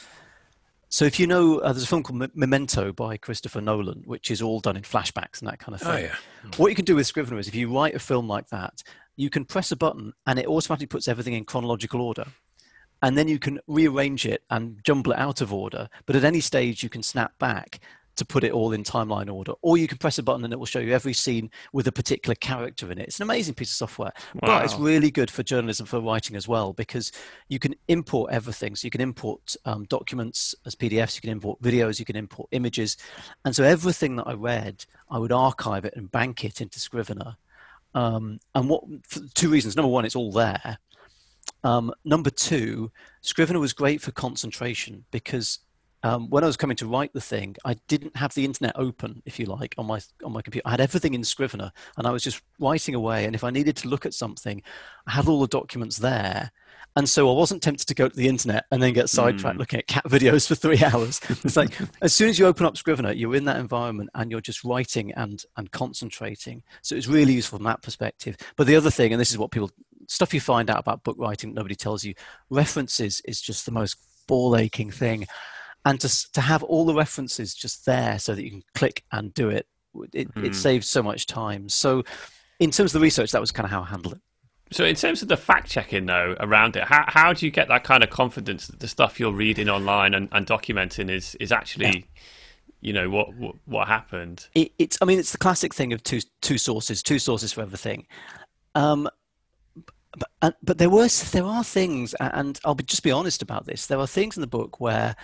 So 0.91 1.05
if 1.05 1.21
you 1.21 1.29
know, 1.29 1.59
uh, 1.59 1.73
there's 1.73 1.85
a 1.85 1.87
film 1.87 2.03
called 2.03 2.31
Memento 2.35 2.93
by 2.93 3.17
Christopher 3.17 3.61
Nolan, 3.61 4.03
which 4.07 4.29
is 4.29 4.43
all 4.43 4.59
done 4.59 4.77
in 4.77 4.83
flashbacks 4.83 5.39
and 5.39 5.49
that 5.49 5.61
kind 5.61 5.81
of 5.81 5.87
oh, 5.87 5.93
thing. 5.93 6.07
Oh, 6.07 6.09
yeah. 6.09 6.51
What 6.57 6.69
you 6.69 6.75
can 6.75 6.85
do 6.85 6.97
with 6.97 7.07
Scrivener 7.07 7.39
is 7.39 7.47
if 7.47 7.55
you 7.55 7.73
write 7.73 7.95
a 7.95 8.01
film 8.01 8.27
like 8.27 8.49
that, 8.49 8.83
you 9.17 9.31
can 9.31 9.45
press 9.45 9.71
a 9.71 9.77
button 9.77 10.13
and 10.27 10.39
it 10.39 10.49
automatically 10.49 10.89
puts 10.89 11.07
everything 11.07 11.35
in 11.35 11.45
chronological 11.45 12.01
order. 12.01 12.25
And 13.03 13.17
then 13.17 13.29
you 13.29 13.39
can 13.39 13.61
rearrange 13.69 14.27
it 14.27 14.43
and 14.51 14.81
jumble 14.83 15.13
it 15.13 15.19
out 15.19 15.41
of 15.41 15.53
order. 15.53 15.89
But 16.07 16.17
at 16.17 16.25
any 16.25 16.41
stage, 16.41 16.83
you 16.83 16.89
can 16.89 17.05
snap 17.05 17.39
back 17.39 17.79
to 18.17 18.25
put 18.25 18.45
it 18.45 18.53
all 18.53 18.73
in 18.73 18.85
timeline 18.85 19.33
order, 19.33 19.53
or 19.63 19.79
you 19.79 19.89
can 19.89 19.99
press 19.99 20.19
a 20.19 20.23
button 20.23 20.45
and 20.45 20.53
it 20.53 20.59
will 20.59 20.67
show 20.67 20.79
you 20.79 20.93
every 20.93 21.13
scene 21.13 21.51
with 21.73 21.87
a 21.87 21.93
particular 21.93 22.35
character 22.35 22.91
in 22.91 22.99
it. 22.99 23.09
It's 23.09 23.19
an 23.19 23.23
amazing 23.23 23.55
piece 23.55 23.71
of 23.71 23.77
software, 23.77 24.13
wow. 24.35 24.41
but 24.43 24.65
it's 24.65 24.75
really 24.75 25.11
good 25.11 25.31
for 25.31 25.43
journalism 25.43 25.87
for 25.87 26.01
writing 26.01 26.37
as 26.37 26.47
well 26.47 26.73
because 26.73 27.13
you 27.49 27.59
can 27.59 27.75
import 27.89 28.33
everything. 28.33 28.77
So 28.77 28.87
you 28.87 28.91
can 28.91 29.01
import 29.01 29.57
um, 29.65 29.85
documents 29.85 30.55
as 30.67 30.75
PDFs, 30.75 31.17
you 31.17 31.23
can 31.23 31.31
import 31.31 31.61
videos, 31.63 31.99
you 31.99 32.05
can 32.05 32.17
import 32.17 32.49
images, 32.53 32.97
and 33.45 33.55
so 33.55 33.65
everything 33.65 34.17
that 34.17 34.27
I 34.27 34.35
read, 34.35 34.85
I 35.11 35.19
would 35.19 35.33
archive 35.33 35.85
it 35.85 35.95
and 35.97 36.11
bank 36.11 36.45
it 36.45 36.61
into 36.61 36.79
Scrivener. 36.79 37.37
Um, 37.95 38.39
and 38.55 38.69
what 38.69 38.85
two 39.35 39.51
reasons? 39.51 39.77
Number 39.77 39.89
one, 39.91 40.05
it's 40.05 40.17
all 40.17 40.31
there. 40.31 40.79
Um, 41.63 41.93
number 42.05 42.31
two, 42.31 42.91
Scrivener 43.21 43.59
was 43.59 43.73
great 43.73 44.01
for 44.01 44.13
concentration 44.13 45.05
because 45.11 45.59
um, 46.03 46.31
when 46.31 46.45
I 46.45 46.47
was 46.47 46.57
coming 46.57 46.77
to 46.79 46.87
write 46.87 47.13
the 47.13 47.21
thing, 47.21 47.57
I 47.65 47.75
didn't 47.89 48.17
have 48.17 48.35
the 48.35 48.45
internet 48.45 48.73
open, 48.77 49.23
if 49.27 49.39
you 49.39 49.47
like, 49.47 49.75
on 49.77 49.87
my 49.87 50.01
on 50.25 50.33
my 50.33 50.43
computer. 50.43 50.67
I 50.67 50.73
had 50.73 50.81
everything 50.81 51.15
in 51.15 51.25
Scrivener, 51.25 51.73
and 51.97 52.07
I 52.07 52.11
was 52.11 52.23
just 52.23 52.43
writing 52.59 52.95
away. 52.95 53.25
And 53.27 53.35
if 53.35 53.45
I 53.45 53.51
needed 53.51 53.77
to 53.79 53.89
look 53.89 54.07
at 54.07 54.15
something, 54.15 54.63
I 55.07 55.13
had 55.13 55.29
all 55.29 55.41
the 55.41 55.47
documents 55.47 55.99
there, 55.99 56.51
and 56.97 57.09
so 57.09 57.31
I 57.31 57.35
wasn't 57.35 57.63
tempted 57.63 57.87
to 57.87 57.95
go 57.95 58.09
to 58.09 58.17
the 58.17 58.29
internet 58.29 58.65
and 58.71 58.83
then 58.83 58.93
get 58.93 59.09
sidetracked 59.11 59.57
mm. 59.57 59.61
looking 59.61 59.79
at 59.79 59.87
cat 59.87 60.05
videos 60.09 60.49
for 60.49 60.55
three 60.55 60.83
hours. 60.83 61.21
It's 61.29 61.57
like 61.57 61.79
as 62.03 62.15
soon 62.15 62.29
as 62.29 62.39
you 62.39 62.47
open 62.47 62.67
up 62.67 62.77
Scrivener, 62.77 63.13
you're 63.13 63.37
in 63.37 63.45
that 63.45 63.59
environment 63.59 64.11
and 64.15 64.31
you're 64.31 64.41
just 64.41 64.65
writing 64.65 65.13
and 65.15 65.43
and 65.57 65.71
concentrating. 65.71 66.63
So 66.83 66.97
it's 66.97 67.07
really 67.07 67.35
useful 67.35 67.59
from 67.59 67.67
that 67.67 67.83
perspective. 67.83 68.37
But 68.57 68.67
the 68.67 68.77
other 68.77 68.91
thing, 68.91 69.13
and 69.13 69.21
this 69.21 69.31
is 69.31 69.39
what 69.39 69.51
people 69.51 69.71
stuff 70.09 70.35
you 70.35 70.41
find 70.41 70.71
out 70.71 70.81
about 70.81 71.05
book 71.05 71.17
writing, 71.19 71.55
nobody 71.55 71.77
tells 71.77 72.05
you, 72.05 72.15
references 72.49 73.21
is 73.25 73.41
just 73.41 73.67
the 73.67 73.73
most 73.73 73.97
ball 74.27 74.57
aching 74.57 74.91
thing 74.91 75.27
and 75.85 76.01
to 76.01 76.33
to 76.33 76.41
have 76.41 76.63
all 76.63 76.85
the 76.85 76.95
references 76.95 77.55
just 77.55 77.87
there 77.87 78.19
so 78.19 78.35
that 78.35 78.43
you 78.43 78.51
can 78.51 78.63
click 78.75 79.05
and 79.13 79.33
do 79.35 79.49
it 79.49 79.67
it, 80.13 80.33
mm. 80.35 80.45
it 80.45 80.49
hmm. 80.49 80.53
saves 80.53 80.89
so 80.89 81.03
much 81.03 81.27
time 81.27 81.69
so 81.69 82.03
in 82.59 82.71
terms 82.71 82.95
of 82.95 83.01
the 83.01 83.05
research 83.05 83.33
that 83.33 83.41
was 83.41 83.51
kind 83.51 83.65
of 83.65 83.71
how 83.71 83.83
i 83.83 83.87
handled 83.87 84.15
it 84.15 84.21
so 84.73 84.85
in 84.85 84.95
terms 84.95 85.21
of 85.23 85.29
the 85.29 85.37
fact 85.37 85.69
checking 85.69 86.07
though 86.07 86.37
around 86.41 86.77
it 86.77 86.85
how, 86.85 87.05
how 87.09 87.33
do 87.33 87.45
you 87.45 87.51
get 87.51 87.69
that 87.69 87.85
kind 87.85 88.05
of 88.05 88.11
confidence 88.11 88.67
that 88.69 88.81
the 88.81 88.89
stuff 88.89 89.19
you're 89.19 89.33
reading 89.33 89.69
online 89.69 90.15
and, 90.15 90.29
and 90.33 90.47
documenting 90.47 91.11
is 91.11 91.35
is 91.37 91.51
actually 91.51 91.87
yeah. 91.87 92.21
you 92.81 92.93
know 92.93 93.11
what, 93.11 93.35
what 93.35 93.57
what, 93.65 93.89
happened 93.89 94.47
it, 94.55 94.73
it's 94.79 94.99
i 95.03 95.05
mean 95.05 95.19
it's 95.19 95.33
the 95.33 95.39
classic 95.39 95.75
thing 95.75 95.93
of 95.93 96.03
two 96.03 96.21
two 96.41 96.59
sources 96.59 97.03
two 97.03 97.19
sources 97.19 97.53
for 97.53 97.63
everything 97.63 98.07
um, 98.77 99.09
but, 100.41 100.57
but 100.63 100.79
there 100.79 100.91
was 100.91 101.31
there 101.33 101.45
are 101.45 101.65
things 101.65 102.15
and 102.15 102.61
i'll 102.65 102.75
be, 102.75 102.85
just 102.85 103.03
be 103.03 103.11
honest 103.11 103.43
about 103.43 103.67
this 103.67 103.87
there 103.87 103.99
are 103.99 104.07
things 104.07 104.37
in 104.37 104.41
the 104.41 104.47
book 104.47 104.81
where 104.81 105.17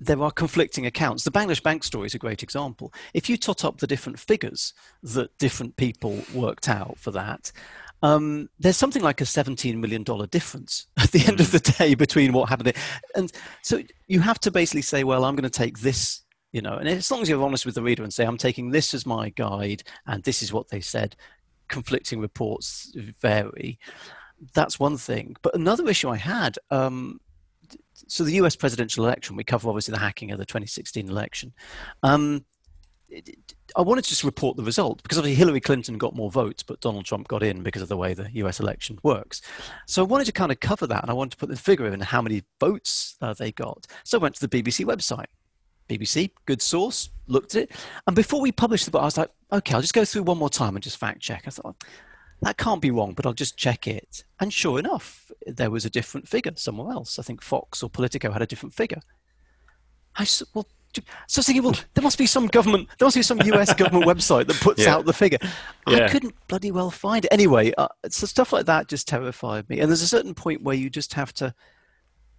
there 0.00 0.22
are 0.22 0.30
conflicting 0.30 0.86
accounts. 0.86 1.24
The 1.24 1.30
Bangladesh 1.30 1.62
bank 1.62 1.84
story 1.84 2.06
is 2.06 2.14
a 2.14 2.18
great 2.18 2.42
example. 2.42 2.92
If 3.12 3.28
you 3.28 3.36
tot 3.36 3.64
up 3.64 3.78
the 3.78 3.86
different 3.86 4.18
figures 4.18 4.72
that 5.02 5.36
different 5.38 5.76
people 5.76 6.22
worked 6.34 6.68
out 6.68 6.98
for 6.98 7.10
that, 7.10 7.52
um, 8.02 8.48
there's 8.58 8.78
something 8.78 9.02
like 9.02 9.20
a 9.20 9.24
$17 9.24 9.76
million 9.76 10.02
difference 10.30 10.86
at 10.96 11.10
the 11.12 11.26
end 11.26 11.40
of 11.40 11.52
the 11.52 11.60
day 11.60 11.94
between 11.94 12.32
what 12.32 12.48
happened. 12.48 12.68
there. 12.68 12.82
And 13.14 13.30
so 13.62 13.82
you 14.06 14.20
have 14.20 14.40
to 14.40 14.50
basically 14.50 14.82
say, 14.82 15.04
well, 15.04 15.24
I'm 15.24 15.36
going 15.36 15.50
to 15.50 15.50
take 15.50 15.80
this, 15.80 16.22
you 16.52 16.62
know, 16.62 16.76
and 16.76 16.88
as 16.88 17.10
long 17.10 17.20
as 17.20 17.28
you're 17.28 17.42
honest 17.42 17.66
with 17.66 17.74
the 17.74 17.82
reader 17.82 18.02
and 18.02 18.12
say, 18.12 18.24
I'm 18.24 18.38
taking 18.38 18.70
this 18.70 18.94
as 18.94 19.04
my 19.04 19.28
guide 19.30 19.82
and 20.06 20.22
this 20.24 20.42
is 20.42 20.52
what 20.52 20.68
they 20.68 20.80
said, 20.80 21.14
conflicting 21.68 22.20
reports 22.20 22.90
vary. 23.20 23.78
That's 24.54 24.80
one 24.80 24.96
thing. 24.96 25.36
But 25.42 25.54
another 25.54 25.86
issue 25.88 26.08
I 26.08 26.16
had, 26.16 26.56
um, 26.70 27.20
so 28.10 28.24
the 28.24 28.34
US 28.34 28.56
presidential 28.56 29.04
election, 29.04 29.36
we 29.36 29.44
cover 29.44 29.68
obviously 29.68 29.92
the 29.92 30.00
hacking 30.00 30.32
of 30.32 30.38
the 30.38 30.44
2016 30.44 31.08
election. 31.08 31.52
Um, 32.02 32.44
I 33.76 33.82
wanted 33.82 34.04
to 34.04 34.10
just 34.10 34.24
report 34.24 34.56
the 34.56 34.64
result 34.64 35.02
because 35.02 35.18
obviously 35.18 35.36
Hillary 35.36 35.60
Clinton 35.60 35.96
got 35.98 36.14
more 36.14 36.30
votes, 36.30 36.62
but 36.62 36.80
Donald 36.80 37.04
Trump 37.04 37.28
got 37.28 37.42
in 37.42 37.62
because 37.62 37.82
of 37.82 37.88
the 37.88 37.96
way 37.96 38.14
the 38.14 38.28
US 38.34 38.60
election 38.60 38.98
works. 39.02 39.42
So 39.86 40.02
I 40.02 40.06
wanted 40.06 40.24
to 40.26 40.32
kind 40.32 40.50
of 40.50 40.60
cover 40.60 40.86
that 40.88 41.02
and 41.02 41.10
I 41.10 41.14
wanted 41.14 41.32
to 41.32 41.36
put 41.36 41.48
the 41.48 41.56
figure 41.56 41.86
in 41.86 42.00
how 42.00 42.20
many 42.20 42.42
votes 42.58 43.16
uh, 43.20 43.32
they 43.34 43.52
got. 43.52 43.86
So 44.04 44.18
I 44.18 44.22
went 44.22 44.34
to 44.36 44.46
the 44.46 44.62
BBC 44.62 44.84
website. 44.84 45.26
BBC, 45.88 46.30
good 46.46 46.62
source, 46.62 47.10
looked 47.26 47.56
at 47.56 47.64
it. 47.64 47.72
And 48.06 48.14
before 48.14 48.40
we 48.40 48.52
published 48.52 48.84
the 48.84 48.92
book, 48.92 49.02
I 49.02 49.06
was 49.06 49.18
like, 49.18 49.30
okay, 49.52 49.74
I'll 49.74 49.80
just 49.80 49.94
go 49.94 50.04
through 50.04 50.22
one 50.22 50.38
more 50.38 50.50
time 50.50 50.76
and 50.76 50.82
just 50.82 50.98
fact 50.98 51.20
check. 51.20 51.44
I 51.46 51.50
thought, 51.50 51.82
that 52.42 52.56
can't 52.56 52.80
be 52.80 52.90
wrong, 52.90 53.12
but 53.12 53.26
I'll 53.26 53.32
just 53.32 53.56
check 53.56 53.86
it. 53.86 54.24
And 54.38 54.52
sure 54.52 54.78
enough, 54.78 55.29
there 55.56 55.70
was 55.70 55.84
a 55.84 55.90
different 55.90 56.28
figure 56.28 56.52
somewhere 56.56 56.92
else. 56.92 57.18
I 57.18 57.22
think 57.22 57.42
Fox 57.42 57.82
or 57.82 57.90
Politico 57.90 58.30
had 58.30 58.42
a 58.42 58.46
different 58.46 58.74
figure. 58.74 59.00
I 60.16 60.24
said, 60.24 60.48
well, 60.54 60.66
so 60.94 61.02
I 61.02 61.40
was 61.40 61.46
thinking, 61.46 61.62
well, 61.62 61.76
there 61.94 62.02
must 62.02 62.18
be 62.18 62.26
some 62.26 62.48
government, 62.48 62.88
there 62.98 63.06
must 63.06 63.16
be 63.16 63.22
some 63.22 63.40
US 63.40 63.72
government 63.82 64.06
website 64.06 64.48
that 64.48 64.56
puts 64.60 64.82
yeah. 64.82 64.94
out 64.94 65.06
the 65.06 65.12
figure. 65.12 65.38
Yeah. 65.86 66.06
I 66.06 66.08
couldn't 66.08 66.34
bloody 66.48 66.72
well 66.72 66.90
find 66.90 67.24
it. 67.24 67.32
Anyway, 67.32 67.72
uh, 67.78 67.88
so 68.08 68.26
stuff 68.26 68.52
like 68.52 68.66
that 68.66 68.88
just 68.88 69.06
terrified 69.06 69.68
me. 69.68 69.80
And 69.80 69.88
there's 69.88 70.02
a 70.02 70.08
certain 70.08 70.34
point 70.34 70.62
where 70.62 70.74
you 70.74 70.90
just 70.90 71.14
have 71.14 71.32
to, 71.34 71.54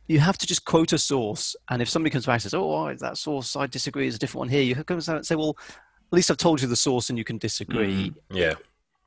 you 0.07 0.19
have 0.19 0.37
to 0.37 0.45
just 0.45 0.65
quote 0.65 0.91
a 0.91 0.97
source. 0.97 1.55
And 1.69 1.81
if 1.81 1.87
somebody 1.87 2.11
comes 2.11 2.25
back 2.25 2.35
and 2.35 2.41
says, 2.41 2.53
oh, 2.53 2.93
that 2.93 3.17
source, 3.17 3.55
I 3.55 3.67
disagree, 3.67 4.07
is 4.07 4.15
a 4.15 4.19
different 4.19 4.39
one 4.39 4.49
here, 4.49 4.63
you 4.63 4.75
come 4.83 4.97
out 4.97 5.07
and 5.07 5.25
say, 5.25 5.35
well, 5.35 5.55
at 5.59 6.13
least 6.13 6.29
I've 6.29 6.37
told 6.37 6.61
you 6.61 6.67
the 6.67 6.75
source 6.75 7.09
and 7.09 7.17
you 7.17 7.23
can 7.23 7.37
disagree. 7.37 8.09
Mm, 8.09 8.15
yeah 8.31 8.55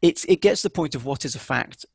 it's 0.04 0.24
it 0.26 0.42
gets 0.42 0.60
to 0.60 0.68
the 0.68 0.72
point 0.72 0.94
of 0.94 1.06
what 1.06 1.24
is 1.24 1.34
a 1.34 1.38
fact 1.38 1.86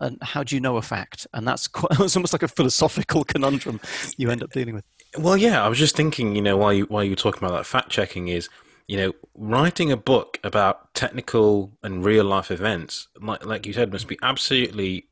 and 0.00 0.18
how 0.22 0.42
do 0.42 0.54
you 0.54 0.60
know 0.60 0.76
a 0.76 0.82
fact? 0.82 1.26
And 1.34 1.46
that's 1.46 1.68
quite, 1.68 1.98
it's 2.00 2.16
almost 2.16 2.32
like 2.32 2.42
a 2.42 2.48
philosophical 2.48 3.24
conundrum 3.24 3.80
you 4.16 4.30
end 4.30 4.42
up 4.42 4.52
dealing 4.52 4.74
with. 4.74 4.84
Well 5.18 5.36
yeah 5.36 5.64
i 5.64 5.68
was 5.68 5.78
just 5.78 5.96
thinking 5.96 6.36
you 6.36 6.42
know 6.42 6.56
while 6.56 6.72
you 6.72 6.84
while 6.84 7.02
you 7.02 7.10
were 7.10 7.16
talking 7.16 7.42
about 7.42 7.56
that 7.56 7.66
fact 7.66 7.90
checking 7.90 8.28
is 8.28 8.48
you 8.86 8.96
know 8.96 9.12
writing 9.34 9.90
a 9.90 9.96
book 9.96 10.38
about 10.44 10.94
technical 10.94 11.72
and 11.82 12.04
real 12.04 12.24
life 12.24 12.50
events 12.50 13.08
like 13.20 13.44
like 13.44 13.66
you 13.66 13.72
said 13.72 13.90
must 13.90 14.06
be 14.06 14.18
absolutely 14.22 15.08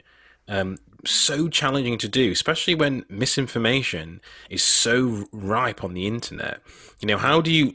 um, 0.49 0.79
so 1.05 1.49
challenging 1.49 1.99
to 1.99 2.09
do, 2.09 2.33
especially 2.33 2.75
when 2.75 3.05
misinformation 3.09 4.21
is 4.51 4.63
so 4.63 5.27
ripe 5.33 5.85
on 5.85 5.95
the 5.95 6.07
internet. 6.07 6.61
You 7.01 7.07
know, 7.07 7.19
how 7.19 7.41
do 7.41 7.53
you? 7.53 7.75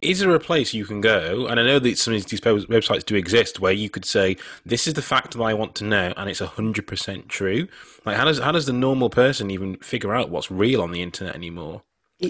Is 0.00 0.20
there 0.20 0.34
a 0.34 0.40
place 0.40 0.72
you 0.72 0.86
can 0.86 1.00
go? 1.00 1.46
And 1.46 1.60
I 1.60 1.62
know 1.62 1.78
that 1.78 1.98
some 1.98 2.14
of 2.14 2.24
these 2.24 2.40
websites 2.40 3.04
do 3.04 3.16
exist 3.16 3.60
where 3.60 3.72
you 3.72 3.90
could 3.90 4.04
say, 4.04 4.36
"This 4.64 4.86
is 4.86 4.94
the 4.94 5.02
fact 5.02 5.34
that 5.34 5.42
I 5.42 5.52
want 5.52 5.74
to 5.76 5.84
know," 5.84 6.14
and 6.16 6.30
it's 6.30 6.40
hundred 6.40 6.86
percent 6.86 7.28
true. 7.28 7.68
Like, 8.06 8.16
how 8.16 8.24
does 8.24 8.38
how 8.38 8.52
does 8.52 8.66
the 8.66 8.72
normal 8.72 9.10
person 9.10 9.50
even 9.50 9.76
figure 9.76 10.14
out 10.14 10.30
what's 10.30 10.50
real 10.50 10.80
on 10.80 10.92
the 10.92 11.02
internet 11.02 11.34
anymore? 11.34 11.82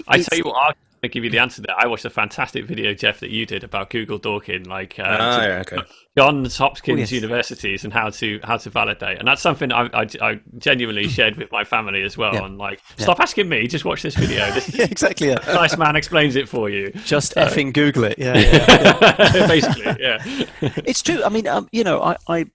I 0.07 0.21
tell 0.21 0.37
you 0.37 0.45
what, 0.45 0.75
to 1.09 1.13
give 1.13 1.23
you 1.23 1.29
the 1.29 1.39
answer 1.39 1.61
there, 1.61 1.75
I 1.77 1.87
watched 1.87 2.05
a 2.05 2.09
fantastic 2.09 2.65
video, 2.65 2.93
Geoff, 2.93 3.19
that 3.19 3.29
you 3.29 3.45
did 3.45 3.63
about 3.63 3.89
Google 3.89 4.17
Dorking, 4.17 4.63
like 4.63 4.99
uh, 4.99 5.03
ah, 5.05 5.43
yeah, 5.43 5.63
okay. 5.65 5.77
Johns 6.17 6.57
Hopkins 6.57 6.97
oh, 6.97 6.99
yes. 6.99 7.11
universities 7.11 7.83
and 7.83 7.91
how 7.91 8.09
to 8.09 8.39
how 8.43 8.57
to 8.57 8.69
validate, 8.69 9.19
and 9.19 9.27
that's 9.27 9.41
something 9.41 9.71
I, 9.71 9.89
I, 9.93 10.07
I 10.21 10.39
genuinely 10.57 11.07
shared 11.09 11.35
with 11.37 11.51
my 11.51 11.63
family 11.63 12.03
as 12.03 12.17
well. 12.17 12.33
Yeah. 12.33 12.45
And 12.45 12.57
like, 12.57 12.81
stop 12.97 13.19
asking 13.19 13.49
me, 13.49 13.67
just 13.67 13.85
watch 13.85 14.01
this 14.01 14.15
video. 14.15 14.51
This 14.51 14.73
yeah, 14.77 14.85
exactly. 14.85 15.27
Yeah. 15.29 15.39
Nice 15.47 15.77
man 15.77 15.95
explains 15.95 16.35
it 16.35 16.47
for 16.47 16.69
you. 16.69 16.91
Just 17.05 17.33
so. 17.33 17.41
effing 17.41 17.73
Google 17.73 18.05
it. 18.05 18.17
Yeah, 18.17 18.37
yeah 18.37 19.47
basically. 19.47 19.83
Yeah, 19.99 20.23
it's 20.85 21.01
true. 21.01 21.23
I 21.23 21.29
mean, 21.29 21.47
um, 21.47 21.67
you 21.71 21.83
know, 21.83 22.01
I, 22.01 22.15
I 22.27 22.45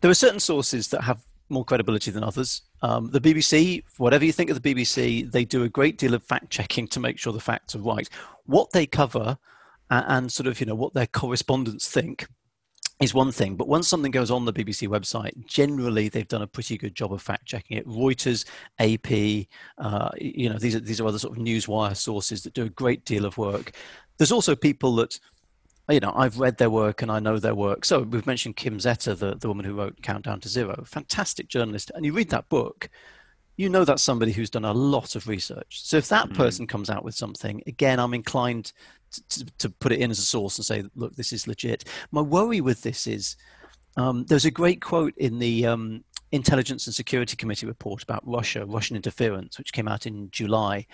there 0.00 0.10
are 0.10 0.14
certain 0.14 0.40
sources 0.40 0.88
that 0.88 1.02
have 1.02 1.24
more 1.48 1.64
credibility 1.64 2.10
than 2.10 2.24
others. 2.24 2.62
Um, 2.84 3.08
the 3.10 3.20
BBC, 3.20 3.82
whatever 3.96 4.26
you 4.26 4.32
think 4.32 4.50
of 4.50 4.60
the 4.60 4.74
BBC, 4.74 5.32
they 5.32 5.46
do 5.46 5.62
a 5.62 5.70
great 5.70 5.96
deal 5.96 6.12
of 6.12 6.22
fact 6.22 6.50
checking 6.50 6.86
to 6.88 7.00
make 7.00 7.18
sure 7.18 7.32
the 7.32 7.40
facts 7.40 7.74
are 7.74 7.78
right. 7.78 8.06
What 8.44 8.72
they 8.72 8.84
cover 8.84 9.38
and, 9.88 10.04
and 10.06 10.32
sort 10.32 10.48
of, 10.48 10.60
you 10.60 10.66
know, 10.66 10.74
what 10.74 10.92
their 10.92 11.06
correspondents 11.06 11.88
think 11.88 12.26
is 13.00 13.14
one 13.14 13.32
thing, 13.32 13.56
but 13.56 13.68
once 13.68 13.88
something 13.88 14.10
goes 14.10 14.30
on 14.30 14.44
the 14.44 14.52
BBC 14.52 14.86
website, 14.86 15.46
generally 15.46 16.10
they've 16.10 16.28
done 16.28 16.42
a 16.42 16.46
pretty 16.46 16.76
good 16.76 16.94
job 16.94 17.10
of 17.10 17.22
fact 17.22 17.46
checking 17.46 17.78
it. 17.78 17.88
Reuters, 17.88 18.44
AP, 18.78 19.46
uh, 19.78 20.10
you 20.20 20.50
know, 20.50 20.58
these 20.58 20.74
are 20.74 20.80
these 20.80 21.00
are 21.00 21.06
other 21.06 21.18
sort 21.18 21.38
of 21.38 21.42
newswire 21.42 21.96
sources 21.96 22.42
that 22.42 22.52
do 22.52 22.64
a 22.64 22.68
great 22.68 23.06
deal 23.06 23.24
of 23.24 23.38
work. 23.38 23.72
There's 24.18 24.30
also 24.30 24.54
people 24.54 24.94
that 24.96 25.18
you 25.88 26.00
know, 26.00 26.12
I've 26.14 26.38
read 26.38 26.56
their 26.56 26.70
work 26.70 27.02
and 27.02 27.12
I 27.12 27.20
know 27.20 27.38
their 27.38 27.54
work. 27.54 27.84
So 27.84 28.02
we've 28.02 28.26
mentioned 28.26 28.56
Kim 28.56 28.78
Zetter, 28.78 29.16
the, 29.16 29.34
the 29.34 29.48
woman 29.48 29.66
who 29.66 29.74
wrote 29.74 30.00
Countdown 30.02 30.40
to 30.40 30.48
Zero, 30.48 30.82
fantastic 30.86 31.48
journalist. 31.48 31.90
And 31.94 32.06
you 32.06 32.12
read 32.12 32.30
that 32.30 32.48
book, 32.48 32.88
you 33.56 33.68
know 33.68 33.84
that's 33.84 34.02
somebody 34.02 34.32
who's 34.32 34.50
done 34.50 34.64
a 34.64 34.72
lot 34.72 35.14
of 35.14 35.28
research. 35.28 35.82
So 35.82 35.96
if 35.96 36.08
that 36.08 36.30
mm. 36.30 36.34
person 36.34 36.66
comes 36.66 36.90
out 36.90 37.04
with 37.04 37.14
something, 37.14 37.62
again, 37.66 38.00
I'm 38.00 38.14
inclined 38.14 38.72
to, 39.12 39.22
to, 39.28 39.44
to, 39.58 39.70
put 39.70 39.92
it 39.92 40.00
in 40.00 40.10
as 40.10 40.18
a 40.18 40.22
source 40.22 40.58
and 40.58 40.64
say, 40.64 40.84
look, 40.96 41.14
this 41.14 41.32
is 41.32 41.46
legit. 41.46 41.84
My 42.10 42.20
worry 42.20 42.60
with 42.60 42.82
this 42.82 43.06
is 43.06 43.36
um, 43.96 44.24
there's 44.24 44.44
a 44.44 44.50
great 44.50 44.80
quote 44.80 45.14
in 45.18 45.38
the 45.38 45.66
um, 45.66 46.02
Intelligence 46.32 46.86
and 46.86 46.94
Security 46.94 47.36
Committee 47.36 47.66
report 47.66 48.02
about 48.02 48.26
Russia, 48.26 48.66
Russian 48.66 48.96
interference, 48.96 49.56
which 49.56 49.72
came 49.72 49.86
out 49.86 50.06
in 50.06 50.30
July. 50.30 50.86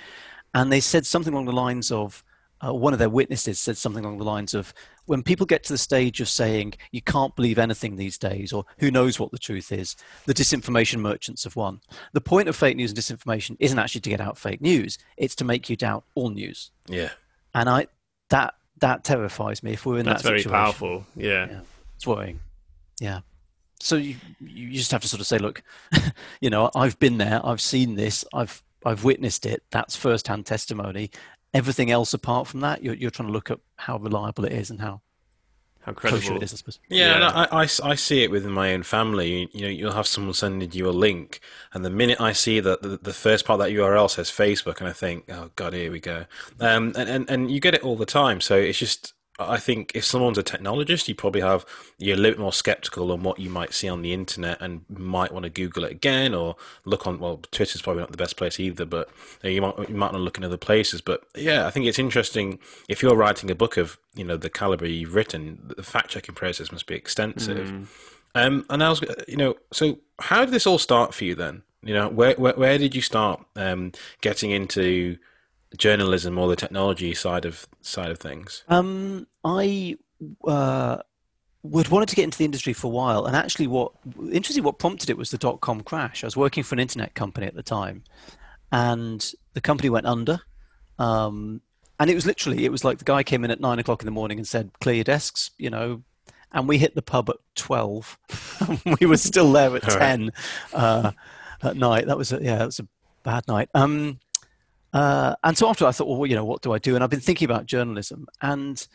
And 0.52 0.70
they 0.70 0.80
said 0.80 1.06
something 1.06 1.32
along 1.32 1.47
the 1.47 1.52
lines 1.52 1.90
of, 1.90 2.23
uh, 2.64 2.75
one 2.75 2.93
of 2.93 2.99
their 2.99 3.09
witnesses 3.09 3.59
said 3.59 3.76
something 3.76 4.05
along 4.05 4.19
the 4.19 4.25
lines 4.25 4.55
of 4.55 4.75
when 5.07 5.23
people 5.23 5.47
get 5.47 5.64
to 5.64 5.73
the 5.73 5.79
stage 5.79 6.21
of 6.21 6.29
saying 6.29 6.75
you 6.93 7.00
can't 7.00 7.35
believe 7.35 7.59
anything 7.59 7.97
these 7.97 8.19
days 8.19 8.52
or 8.52 8.64
who 8.79 8.90
knows 8.90 9.19
what 9.19 9.31
the 9.31 9.38
truth 9.38 9.73
is 9.73 9.97
the 10.26 10.35
disinformation 10.35 11.00
merchants 11.00 11.45
have 11.45 11.57
won. 11.57 11.81
The 12.12 12.21
point 12.21 12.49
of 12.49 12.57
fake 12.57 12.76
news 12.76 12.90
and 12.90 12.99
disinformation 12.99 13.57
isn't 13.59 13.79
actually 13.79 14.02
to 14.02 14.11
get 14.11 14.21
out 14.21 14.38
fake 14.38 14.61
news 14.61 14.99
it's 15.17 15.35
to 15.37 15.45
make 15.45 15.71
you 15.71 15.76
doubt 15.76 16.05
all 16.14 16.31
news. 16.31 16.71
Yeah. 16.87 17.11
And 17.55 17.69
i 17.69 17.87
that 18.29 18.55
that 18.79 19.05
terrifies 19.05 19.62
me 19.62 19.73
if 19.73 19.85
we're 19.85 19.99
in 19.99 20.07
that's 20.07 20.23
that 20.23 20.29
very 20.29 20.45
powerful. 20.45 21.07
Yeah. 21.17 21.49
yeah. 21.50 21.61
It's 21.97 22.07
worrying. 22.07 22.40
Yeah. 23.00 23.21
So 23.81 23.97
you 23.97 24.17
you 24.40 24.73
just 24.73 24.93
have 24.93 25.02
to 25.02 25.09
sort 25.09 25.21
of 25.21 25.26
say 25.26 25.38
look 25.38 25.62
you 26.40 26.50
know 26.50 26.71
i've 26.75 26.99
been 26.99 27.17
there 27.17 27.40
i've 27.43 27.61
seen 27.62 27.95
this 27.95 28.25
i've 28.35 28.62
I've 28.85 29.05
witnessed 29.05 29.47
it. 29.47 29.62
That's 29.71 29.97
first-hand 29.97 30.47
testimony, 30.47 31.11
everything 31.54 31.90
else 31.90 32.14
apart 32.14 32.47
from 32.47 32.61
that, 32.61 32.83
you're, 32.83 32.95
you're 32.95 33.11
trying 33.11 33.28
to 33.28 33.33
look 33.33 33.50
at 33.50 33.61
how 33.76 33.99
reliable 33.99 34.45
it 34.45 34.52
is 34.52 34.71
and 34.71 34.80
how 34.80 35.00
how 35.83 35.92
credible 35.92 36.37
it 36.37 36.42
is, 36.42 36.52
I 36.52 36.57
suppose. 36.57 36.78
Yeah, 36.90 37.21
yeah. 37.21 37.47
I, 37.50 37.62
I, 37.62 37.69
I, 37.83 37.95
see 37.95 38.23
it 38.23 38.30
within 38.30 38.52
my 38.52 38.75
own 38.75 38.83
family. 38.83 39.49
You 39.52 39.62
know, 39.62 39.69
you'll 39.69 39.92
have 39.92 40.07
someone 40.07 40.35
sending 40.35 40.71
you 40.73 40.87
a 40.87 40.92
link, 40.92 41.40
and 41.73 41.83
the 41.83 41.90
minute 41.90 42.21
I 42.21 42.33
see 42.33 42.61
that 42.61 42.83
the, 42.83 42.99
the 42.99 43.14
first 43.14 43.47
part 43.47 43.61
of 43.61 43.66
that 43.66 43.73
URL 43.73 44.11
says 44.11 44.30
Facebook, 44.30 44.80
and 44.80 44.88
I 44.88 44.92
think, 44.92 45.25
oh 45.30 45.50
god, 45.57 45.73
here 45.73 45.90
we 45.90 45.99
go. 45.99 46.26
Um, 46.61 46.92
and, 46.97 47.09
and 47.09 47.30
and 47.30 47.50
you 47.50 47.61
get 47.61 47.75
it 47.75 47.83
all 47.83 47.97
the 47.97 48.04
time. 48.04 48.42
So 48.42 48.57
it's 48.57 48.78
just 48.78 49.14
I 49.40 49.59
think 49.59 49.92
if 49.94 50.04
someone's 50.04 50.38
a 50.38 50.42
technologist, 50.42 51.09
you 51.09 51.14
probably 51.14 51.40
have 51.40 51.64
you're 51.99 52.16
a 52.16 52.18
little 52.18 52.37
bit 52.37 52.42
more 52.42 52.52
skeptical 52.52 53.11
on 53.12 53.23
what 53.23 53.38
you 53.38 53.50
might 53.50 53.73
see 53.73 53.88
on 53.88 54.02
the 54.02 54.12
internet 54.12 54.61
and 54.61 54.85
might 54.88 55.32
want 55.32 55.44
to 55.44 55.50
Google 55.50 55.85
it 55.85 55.92
again 55.92 56.35
or 56.35 56.56
look 56.85 57.06
on. 57.06 57.18
Well, 57.18 57.40
Twitter's 57.50 57.82
probably 57.82 58.02
not 58.02 58.11
the 58.11 58.16
best 58.16 58.37
place 58.37 58.61
either, 58.61 58.85
but 58.85 59.09
you 59.42 59.62
might 59.62 59.88
you 59.88 59.94
might 59.94 60.12
want 60.12 60.14
to 60.14 60.18
look 60.18 60.38
in 60.38 60.44
other 60.44 60.56
places. 60.56 61.00
But 61.00 61.25
yeah, 61.37 61.66
I 61.66 61.70
think 61.70 61.87
it's 61.87 61.99
interesting 61.99 62.59
if 62.88 63.02
you're 63.02 63.16
writing 63.16 63.50
a 63.50 63.54
book 63.54 63.76
of 63.76 63.99
you 64.14 64.25
know 64.25 64.37
the 64.37 64.50
caliber 64.50 64.87
you've 64.87 65.14
written, 65.14 65.73
the 65.76 65.82
fact 65.82 66.11
checking 66.11 66.35
process 66.35 66.73
must 66.73 66.87
be 66.87 66.94
extensive. 66.94 67.68
Mm. 67.68 67.87
Um, 68.35 68.64
and 68.70 68.82
I 68.82 68.90
was, 68.90 69.02
you 69.26 69.37
know, 69.37 69.56
so 69.73 69.99
how 70.20 70.44
did 70.44 70.54
this 70.54 70.66
all 70.66 70.78
start 70.78 71.14
for 71.14 71.25
you 71.25 71.35
then? 71.35 71.62
You 71.82 71.94
know, 71.94 72.09
where 72.09 72.35
where, 72.35 72.54
where 72.54 72.78
did 72.78 72.94
you 72.94 73.02
start 73.02 73.44
um, 73.56 73.92
getting 74.20 74.50
into 74.50 75.18
journalism 75.76 76.38
or 76.38 76.49
the 76.49 76.56
technology 76.56 77.14
side 77.14 77.44
of 77.44 77.66
side 77.80 78.11
of 78.11 78.18
things? 78.18 78.64
Um, 78.68 79.26
I 79.44 79.97
uh, 80.47 80.99
would 81.62 81.88
wanted 81.88 82.09
to 82.11 82.16
get 82.16 82.25
into 82.25 82.38
the 82.38 82.44
industry 82.44 82.73
for 82.73 82.88
a 82.88 82.90
while, 82.90 83.26
and 83.26 83.37
actually, 83.37 83.66
what 83.66 83.92
interesting, 84.32 84.64
what 84.64 84.78
prompted 84.78 85.11
it 85.11 85.16
was 85.16 85.30
the 85.30 85.38
dot 85.38 85.61
com 85.61 85.82
crash. 85.82 86.25
I 86.25 86.26
was 86.26 86.37
working 86.37 86.62
for 86.62 86.75
an 86.75 86.80
internet 86.80 87.14
company 87.14 87.47
at 87.47 87.54
the 87.54 87.62
time, 87.62 88.04
and 88.73 89.32
the 89.54 89.61
company 89.61 89.90
went 89.90 90.06
under. 90.06 90.40
Um, 90.99 91.62
and 91.99 92.09
it 92.09 92.14
was 92.14 92.25
literally, 92.25 92.64
it 92.64 92.73
was 92.73 92.82
like 92.82 92.99
the 92.99 93.04
guy 93.04 93.23
came 93.23 93.44
in 93.44 93.50
at 93.50 93.61
nine 93.61 93.78
o'clock 93.78 94.02
in 94.02 94.06
the 94.06 94.12
morning 94.12 94.38
and 94.38 94.47
said, 94.47 94.70
"Clear 94.80 94.97
your 94.97 95.04
desks," 95.04 95.50
you 95.59 95.70
know, 95.70 96.02
and 96.52 96.68
we 96.68 96.78
hit 96.78 96.94
the 96.94 97.02
pub 97.02 97.30
at 97.30 97.37
12 97.56 98.18
we 99.00 99.06
were 99.06 99.16
still 99.16 99.52
there 99.52 99.75
at 99.76 99.82
10 99.88 100.32
uh, 100.73 101.12
at 101.62 101.76
night 101.76 102.06
that 102.06 102.18
was 102.18 102.32
a, 102.32 102.42
yeah 102.42 102.56
that 102.56 102.66
was 102.66 102.80
a 102.80 102.88
bad 103.23 103.47
night 103.47 103.68
um, 103.75 104.18
uh, 104.92 105.35
and 105.44 105.56
so 105.56 105.68
after 105.68 105.87
I 105.87 105.92
thought, 105.92 106.09
well, 106.09 106.26
you 106.26 106.35
know, 106.35 106.44
what 106.44 106.62
do 106.62 106.73
I 106.73 106.78
do? 106.78 106.94
And 106.94 107.04
I've 107.04 107.11
been 107.11 107.20
thinking 107.20 107.47
about 107.47 107.66
journalism, 107.66 108.26
and 108.42 108.87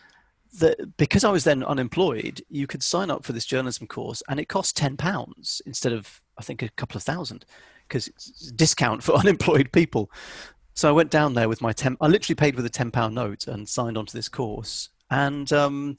the, 0.59 0.91
because 0.97 1.23
I 1.23 1.31
was 1.31 1.43
then 1.43 1.63
unemployed, 1.63 2.43
you 2.49 2.67
could 2.67 2.83
sign 2.83 3.11
up 3.11 3.23
for 3.23 3.33
this 3.33 3.45
journalism 3.45 3.87
course, 3.87 4.23
and 4.29 4.39
it 4.39 4.49
cost 4.49 4.77
ten 4.77 4.97
pounds 4.97 5.61
instead 5.65 5.93
of 5.93 6.21
I 6.37 6.43
think 6.43 6.61
a 6.61 6.69
couple 6.69 6.97
of 6.97 7.03
thousand, 7.03 7.45
because 7.87 8.07
it's 8.07 8.51
discount 8.51 9.03
for 9.03 9.13
unemployed 9.15 9.71
people. 9.71 10.11
So 10.73 10.89
I 10.89 10.91
went 10.91 11.11
down 11.11 11.33
there 11.33 11.49
with 11.49 11.61
my 11.61 11.73
ten. 11.73 11.97
I 12.01 12.07
literally 12.07 12.35
paid 12.35 12.55
with 12.55 12.65
a 12.65 12.69
ten 12.69 12.91
pound 12.91 13.15
note 13.15 13.47
and 13.47 13.67
signed 13.67 13.97
on 13.97 14.05
to 14.05 14.13
this 14.13 14.29
course, 14.29 14.89
and 15.09 15.51
um, 15.53 15.97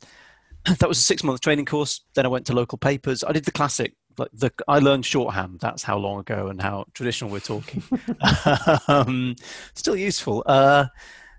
that 0.78 0.88
was 0.88 0.98
a 0.98 1.02
six 1.02 1.22
month 1.22 1.40
training 1.40 1.66
course. 1.66 2.02
Then 2.14 2.26
I 2.26 2.28
went 2.28 2.46
to 2.46 2.54
local 2.54 2.78
papers. 2.78 3.24
I 3.24 3.32
did 3.32 3.44
the 3.44 3.52
classic 3.52 3.94
like 4.18 4.30
the 4.32 4.50
I 4.68 4.78
learned 4.78 5.06
shorthand. 5.06 5.60
That's 5.60 5.82
how 5.82 5.98
long 5.98 6.20
ago 6.20 6.48
and 6.48 6.60
how 6.60 6.86
traditional 6.94 7.30
we're 7.30 7.40
talking. 7.40 7.82
um, 8.88 9.36
still 9.74 9.96
useful. 9.96 10.42
Uh, 10.46 10.86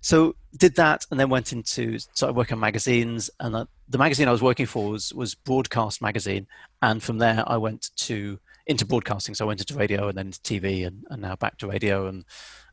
so 0.08 0.38
did 0.56 0.76
that, 0.76 1.06
and 1.12 1.20
then 1.20 1.28
went 1.28 1.52
into 1.52 2.00
started 2.00 2.38
working 2.38 2.54
on 2.54 2.62
magazines. 2.62 3.30
And 3.42 3.54
uh, 3.54 3.66
the 3.90 3.98
magazine 3.98 4.30
I 4.30 4.32
was 4.32 4.42
working 4.42 4.66
for 4.66 4.90
was 4.90 5.14
was 5.14 5.36
Broadcast 5.36 6.02
Magazine, 6.02 6.48
and 6.82 7.04
from 7.04 7.18
there 7.18 7.44
I 7.46 7.58
went 7.58 7.90
to 7.98 8.40
into 8.66 8.86
broadcasting. 8.86 9.36
So 9.36 9.44
I 9.44 9.50
went 9.50 9.60
into 9.60 9.76
radio 9.76 10.08
and 10.08 10.18
then 10.18 10.28
into 10.28 10.40
TV, 10.40 10.88
and, 10.88 11.04
and 11.10 11.22
now 11.22 11.36
back 11.36 11.58
to 11.58 11.68
radio, 11.68 12.08
and 12.08 12.24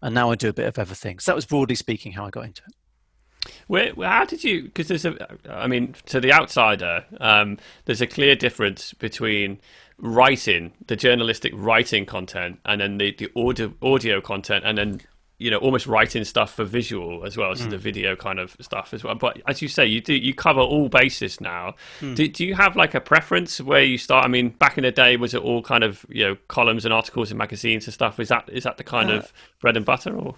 and 0.01 0.15
now 0.15 0.31
I 0.31 0.37
do 0.37 0.49
a 0.49 0.53
bit 0.53 0.69
of 0.69 0.79
everything. 0.79 1.19
So 1.19 1.33
that 1.33 1.35
was 1.35 1.45
broadly 1.45 1.75
speaking 1.75 2.13
how 2.13 2.25
I 2.25 2.31
got 2.31 2.45
into 2.45 2.63
it. 2.69 3.53
Where, 3.67 3.93
how 4.01 4.27
did 4.27 4.45
you? 4.45 4.63
Because 4.63 4.87
there's 4.87 5.05
a, 5.05 5.37
I 5.51 5.67
mean, 5.67 5.97
to 6.07 6.21
the 6.21 6.33
outsider, 6.33 7.05
um, 7.21 7.59
there's 7.87 8.01
a 8.01 8.07
clear 8.07 8.37
difference 8.37 8.95
between 8.95 9.59
writing, 9.99 10.71
the 10.87 10.95
journalistic 10.95 11.53
writing 11.57 12.07
content, 12.07 12.61
and 12.65 12.81
then 12.81 12.99
the, 12.99 13.13
the 13.13 13.29
audio 13.35 13.75
audio 13.83 14.21
content, 14.21 14.65
and 14.65 14.79
then 14.79 15.01
you 15.39 15.51
know 15.51 15.59
almost 15.59 15.87
writing 15.87 16.25
stuff 16.25 16.55
for 16.55 16.65
visual 16.65 17.25
as 17.25 17.37
well 17.37 17.51
as 17.51 17.61
mm. 17.61 17.71
the 17.71 17.79
video 17.79 18.15
kind 18.15 18.39
of 18.39 18.57
stuff 18.61 18.95
as 18.95 19.03
well 19.03 19.15
but 19.15 19.41
as 19.47 19.61
you 19.61 19.69
say 19.69 19.85
you 19.85 20.01
do 20.01 20.15
you 20.15 20.33
cover 20.33 20.61
all 20.61 20.89
bases 20.89 21.41
now 21.41 21.75
mm. 22.01 22.15
do, 22.15 22.29
do 22.29 22.45
you 22.45 22.55
have 22.55 22.77
like 22.77 22.95
a 22.95 23.01
preference 23.01 23.61
where 23.61 23.83
you 23.83 23.99
start 23.99 24.25
i 24.25 24.29
mean 24.29 24.51
back 24.51 24.79
in 24.79 24.85
the 24.85 24.93
day 24.93 25.17
was 25.17 25.35
it 25.35 25.43
all 25.43 25.63
kind 25.63 25.83
of 25.83 26.07
you 26.09 26.25
know 26.25 26.37
columns 26.49 26.85
and 26.85 26.95
articles 26.95 27.31
and 27.31 27.39
magazines 27.39 27.87
and 27.87 27.95
stuff 27.95 28.21
is 28.21 28.29
that 28.29 28.49
is 28.53 28.65
that 28.65 28.77
the 28.77 28.85
kind 28.85 29.11
uh, 29.11 29.15
of 29.15 29.33
bread 29.61 29.77
and 29.77 29.85
butter 29.85 30.17
or 30.17 30.35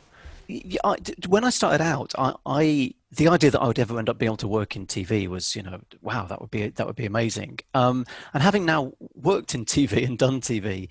I, 0.85 0.97
when 1.27 1.45
I 1.45 1.51
started 1.51 1.83
out, 1.83 2.15
I, 2.17 2.35
I, 2.47 2.95
the 3.11 3.29
idea 3.29 3.51
that 3.51 3.61
I 3.61 3.67
would 3.67 3.79
ever 3.79 3.99
end 3.99 4.09
up 4.09 4.19
being 4.19 4.29
able 4.29 4.37
to 4.39 4.49
work 4.49 4.77
in 4.77 4.87
TV 4.87 5.27
was, 5.27 5.57
you 5.57 5.63
know, 5.63 5.81
wow, 6.03 6.27
that 6.27 6.41
would 6.41 6.51
be 6.51 6.69
that 6.69 6.87
would 6.87 6.97
be 6.97 7.07
amazing. 7.07 7.59
Um, 7.75 8.07
and 8.33 8.43
having 8.43 8.65
now 8.65 8.93
worked 9.15 9.55
in 9.55 9.65
TV 9.65 10.05
and 10.07 10.17
done 10.17 10.41
TV, 10.41 10.89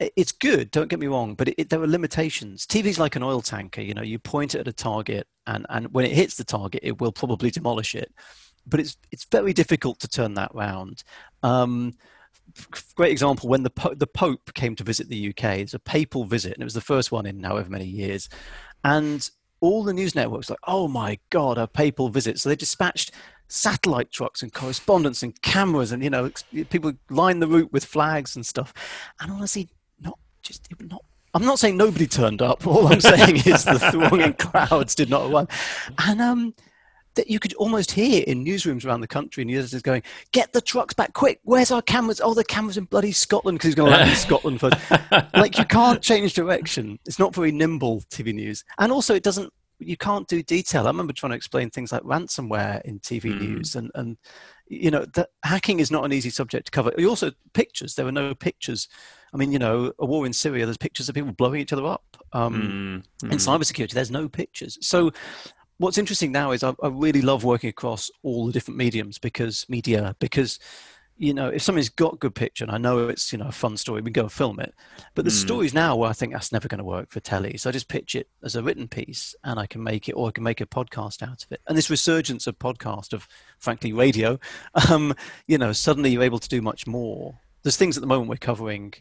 it's 0.00 0.32
good. 0.32 0.70
Don't 0.70 0.88
get 0.88 1.00
me 1.00 1.06
wrong, 1.06 1.34
but 1.34 1.48
it, 1.48 1.54
it, 1.58 1.70
there 1.70 1.82
are 1.82 1.86
limitations. 1.86 2.66
TV's 2.66 2.98
like 2.98 3.16
an 3.16 3.22
oil 3.22 3.40
tanker. 3.40 3.80
You 3.80 3.94
know, 3.94 4.02
you 4.02 4.18
point 4.18 4.54
it 4.54 4.60
at 4.60 4.68
a 4.68 4.72
target, 4.72 5.26
and 5.46 5.66
and 5.68 5.92
when 5.92 6.04
it 6.04 6.12
hits 6.12 6.36
the 6.36 6.44
target, 6.44 6.80
it 6.82 7.00
will 7.00 7.12
probably 7.12 7.50
demolish 7.50 7.94
it. 7.94 8.12
But 8.66 8.80
it's 8.80 8.96
it's 9.10 9.26
very 9.30 9.52
difficult 9.52 9.98
to 10.00 10.08
turn 10.08 10.34
that 10.34 10.54
round. 10.54 11.02
Um, 11.42 11.94
great 12.94 13.12
example 13.12 13.48
when 13.48 13.62
the 13.62 13.70
po- 13.70 13.94
the 13.94 14.06
Pope 14.06 14.54
came 14.54 14.76
to 14.76 14.84
visit 14.84 15.08
the 15.08 15.30
UK. 15.30 15.58
It's 15.58 15.74
a 15.74 15.80
papal 15.80 16.24
visit, 16.24 16.54
and 16.54 16.62
it 16.62 16.66
was 16.66 16.74
the 16.74 16.80
first 16.80 17.10
one 17.10 17.26
in 17.26 17.42
however 17.42 17.70
many 17.70 17.86
years. 17.86 18.28
And 18.84 19.28
all 19.60 19.82
the 19.82 19.92
news 19.92 20.14
networks 20.14 20.48
like, 20.48 20.60
oh 20.68 20.86
my 20.86 21.18
god, 21.30 21.58
a 21.58 21.66
papal 21.66 22.08
visit. 22.08 22.38
So 22.38 22.48
they 22.48 22.56
dispatched 22.56 23.10
satellite 23.48 24.12
trucks 24.12 24.42
and 24.42 24.52
correspondence 24.52 25.22
and 25.22 25.40
cameras, 25.42 25.90
and 25.90 26.04
you 26.04 26.10
know, 26.10 26.30
people 26.70 26.92
lined 27.10 27.42
the 27.42 27.48
route 27.48 27.72
with 27.72 27.84
flags 27.84 28.36
and 28.36 28.46
stuff. 28.46 28.72
And 29.20 29.32
honestly, 29.32 29.68
just 30.42 30.68
not. 30.80 31.04
I'm 31.34 31.44
not 31.44 31.58
saying 31.58 31.76
nobody 31.76 32.06
turned 32.06 32.40
up. 32.40 32.66
All 32.66 32.86
I'm 32.86 33.00
saying 33.00 33.36
is 33.46 33.64
the 33.64 33.78
thronging 33.92 34.32
crowds 34.34 34.94
did 34.94 35.10
not 35.10 35.30
arrive. 35.30 35.48
And 35.98 36.20
um, 36.20 36.54
that 37.18 37.28
you 37.28 37.40
could 37.40 37.52
almost 37.54 37.90
hear 37.90 38.22
in 38.26 38.44
newsrooms 38.44 38.86
around 38.86 39.00
the 39.00 39.08
country, 39.08 39.44
newsrooms 39.44 39.82
going, 39.82 40.02
"Get 40.32 40.52
the 40.52 40.60
trucks 40.60 40.94
back 40.94 41.12
quick! 41.12 41.40
Where's 41.42 41.72
our 41.72 41.82
cameras? 41.82 42.20
Oh, 42.22 42.32
the 42.32 42.44
cameras 42.44 42.76
in 42.76 42.84
bloody 42.84 43.10
Scotland 43.10 43.58
because 43.58 43.68
he's 43.68 43.74
going 43.74 43.90
to 43.90 43.98
land 43.98 44.10
in 44.10 44.16
Scotland 44.28 44.60
first. 44.60 44.76
like 45.34 45.58
you 45.58 45.64
can't 45.64 46.00
change 46.00 46.34
direction. 46.34 46.98
It's 47.06 47.18
not 47.18 47.34
very 47.34 47.50
nimble 47.50 48.02
TV 48.02 48.32
news, 48.32 48.64
and 48.78 48.92
also 48.92 49.14
it 49.14 49.24
doesn't. 49.24 49.52
You 49.80 49.96
can't 49.96 50.28
do 50.28 50.42
detail. 50.42 50.84
I 50.84 50.90
remember 50.90 51.12
trying 51.12 51.30
to 51.30 51.36
explain 51.36 51.70
things 51.70 51.92
like 51.92 52.02
ransomware 52.02 52.82
in 52.82 53.00
TV 53.00 53.32
mm. 53.32 53.40
news, 53.40 53.74
and 53.74 53.90
and 53.96 54.16
you 54.68 54.92
know 54.92 55.04
that 55.14 55.30
hacking 55.42 55.80
is 55.80 55.90
not 55.90 56.04
an 56.04 56.12
easy 56.12 56.30
subject 56.30 56.66
to 56.66 56.70
cover. 56.70 56.92
You 56.96 57.08
also 57.08 57.32
pictures. 57.52 57.96
There 57.96 58.06
were 58.06 58.12
no 58.12 58.32
pictures. 58.34 58.88
I 59.32 59.36
mean, 59.36 59.52
you 59.52 59.58
know, 59.58 59.92
a 59.98 60.06
war 60.06 60.26
in 60.26 60.32
Syria. 60.32 60.64
There's 60.64 60.76
pictures 60.76 61.08
of 61.08 61.14
people 61.14 61.32
blowing 61.32 61.60
each 61.60 61.72
other 61.72 61.86
up. 61.86 62.16
Um, 62.32 63.04
mm. 63.22 63.26
Mm. 63.28 63.32
In 63.32 63.38
cybersecurity, 63.38 63.92
there's 63.92 64.10
no 64.10 64.28
pictures. 64.28 64.78
So 64.80 65.12
what's 65.78 65.98
interesting 65.98 66.32
now 66.32 66.50
is 66.50 66.62
I, 66.62 66.74
I, 66.82 66.88
really 66.88 67.22
love 67.22 67.44
working 67.44 67.70
across 67.70 68.10
all 68.22 68.46
the 68.46 68.52
different 68.52 68.78
mediums 68.78 69.18
because 69.18 69.64
media 69.68 70.14
because 70.18 70.58
you 71.16 71.32
know 71.32 71.48
if 71.48 71.62
something's 71.62 71.88
got 71.88 72.14
a 72.14 72.18
good 72.18 72.34
picture 72.34 72.64
and 72.64 72.72
I 72.72 72.78
know 72.78 73.08
it's 73.08 73.32
you 73.32 73.38
know 73.38 73.48
a 73.48 73.52
fun 73.52 73.76
story 73.76 74.00
we 74.00 74.06
can 74.06 74.12
go 74.12 74.22
and 74.22 74.32
film 74.32 74.60
it 74.60 74.74
but 75.14 75.24
the 75.24 75.30
mm. 75.30 75.34
stories 75.34 75.74
now 75.74 75.96
where 75.96 76.10
I 76.10 76.12
think 76.12 76.32
that's 76.32 76.52
never 76.52 76.68
going 76.68 76.78
to 76.78 76.84
work 76.84 77.10
for 77.10 77.20
telly 77.20 77.56
so 77.56 77.70
I 77.70 77.72
just 77.72 77.88
pitch 77.88 78.14
it 78.14 78.28
as 78.42 78.56
a 78.56 78.62
written 78.62 78.88
piece 78.88 79.34
and 79.44 79.58
I 79.58 79.66
can 79.66 79.82
make 79.82 80.08
it 80.08 80.12
or 80.12 80.28
I 80.28 80.32
can 80.32 80.44
make 80.44 80.60
a 80.60 80.66
podcast 80.66 81.22
out 81.22 81.44
of 81.44 81.52
it 81.52 81.60
and 81.66 81.76
this 81.76 81.90
resurgence 81.90 82.46
of 82.46 82.58
podcast 82.58 83.12
of 83.12 83.26
frankly 83.58 83.92
radio 83.92 84.38
um, 84.90 85.14
you 85.46 85.58
know 85.58 85.72
suddenly 85.72 86.10
you're 86.10 86.22
able 86.22 86.38
to 86.38 86.48
do 86.48 86.62
much 86.62 86.86
more 86.86 87.38
there's 87.62 87.76
things 87.76 87.96
at 87.96 88.00
the 88.00 88.06
moment 88.06 88.28
we're 88.28 88.36
covering 88.36 88.94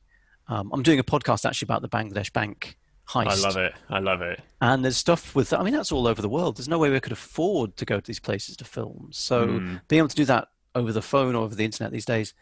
um, 0.48 0.72
I'm 0.74 0.84
doing 0.84 1.00
a 1.00 1.04
podcast 1.04 1.48
actually 1.48 1.68
about 1.68 1.82
the 1.82 1.90
Bangladesh 1.90 2.32
Bank 2.32 2.78
heist. 3.08 3.28
I 3.28 3.36
love 3.36 3.58
it. 3.58 3.74
I 3.90 4.00
love 4.00 4.22
it. 4.22 4.42
And 4.62 4.84
there's 4.84 4.98
stuff 4.98 5.36
with, 5.36 5.54
I 5.54 5.64
mean, 5.64 5.74
that's 5.74 5.92
all 5.92 6.08
over 6.08 6.22
the 6.22 6.30
world. 6.30 6.58
There's 6.58 6.68
no 6.68 6.80
way 6.80 6.90
we 6.90 7.00
could 7.00 7.12
afford 7.12 7.78
to 7.78 7.86
go 7.86 8.00
to 8.00 8.06
these 8.06 8.20
places 8.20 8.58
to 8.58 8.66
film. 8.66 9.10
So 9.12 9.48
mm. 9.48 9.82
being 9.88 10.00
able 10.00 10.10
to 10.10 10.16
do 10.16 10.26
that 10.26 10.50
over 10.76 10.92
the 10.92 11.02
phone 11.02 11.36
or 11.36 11.44
over 11.44 11.56
the 11.56 11.66
internet 11.66 11.92
these 11.92 12.06
days, 12.06 12.34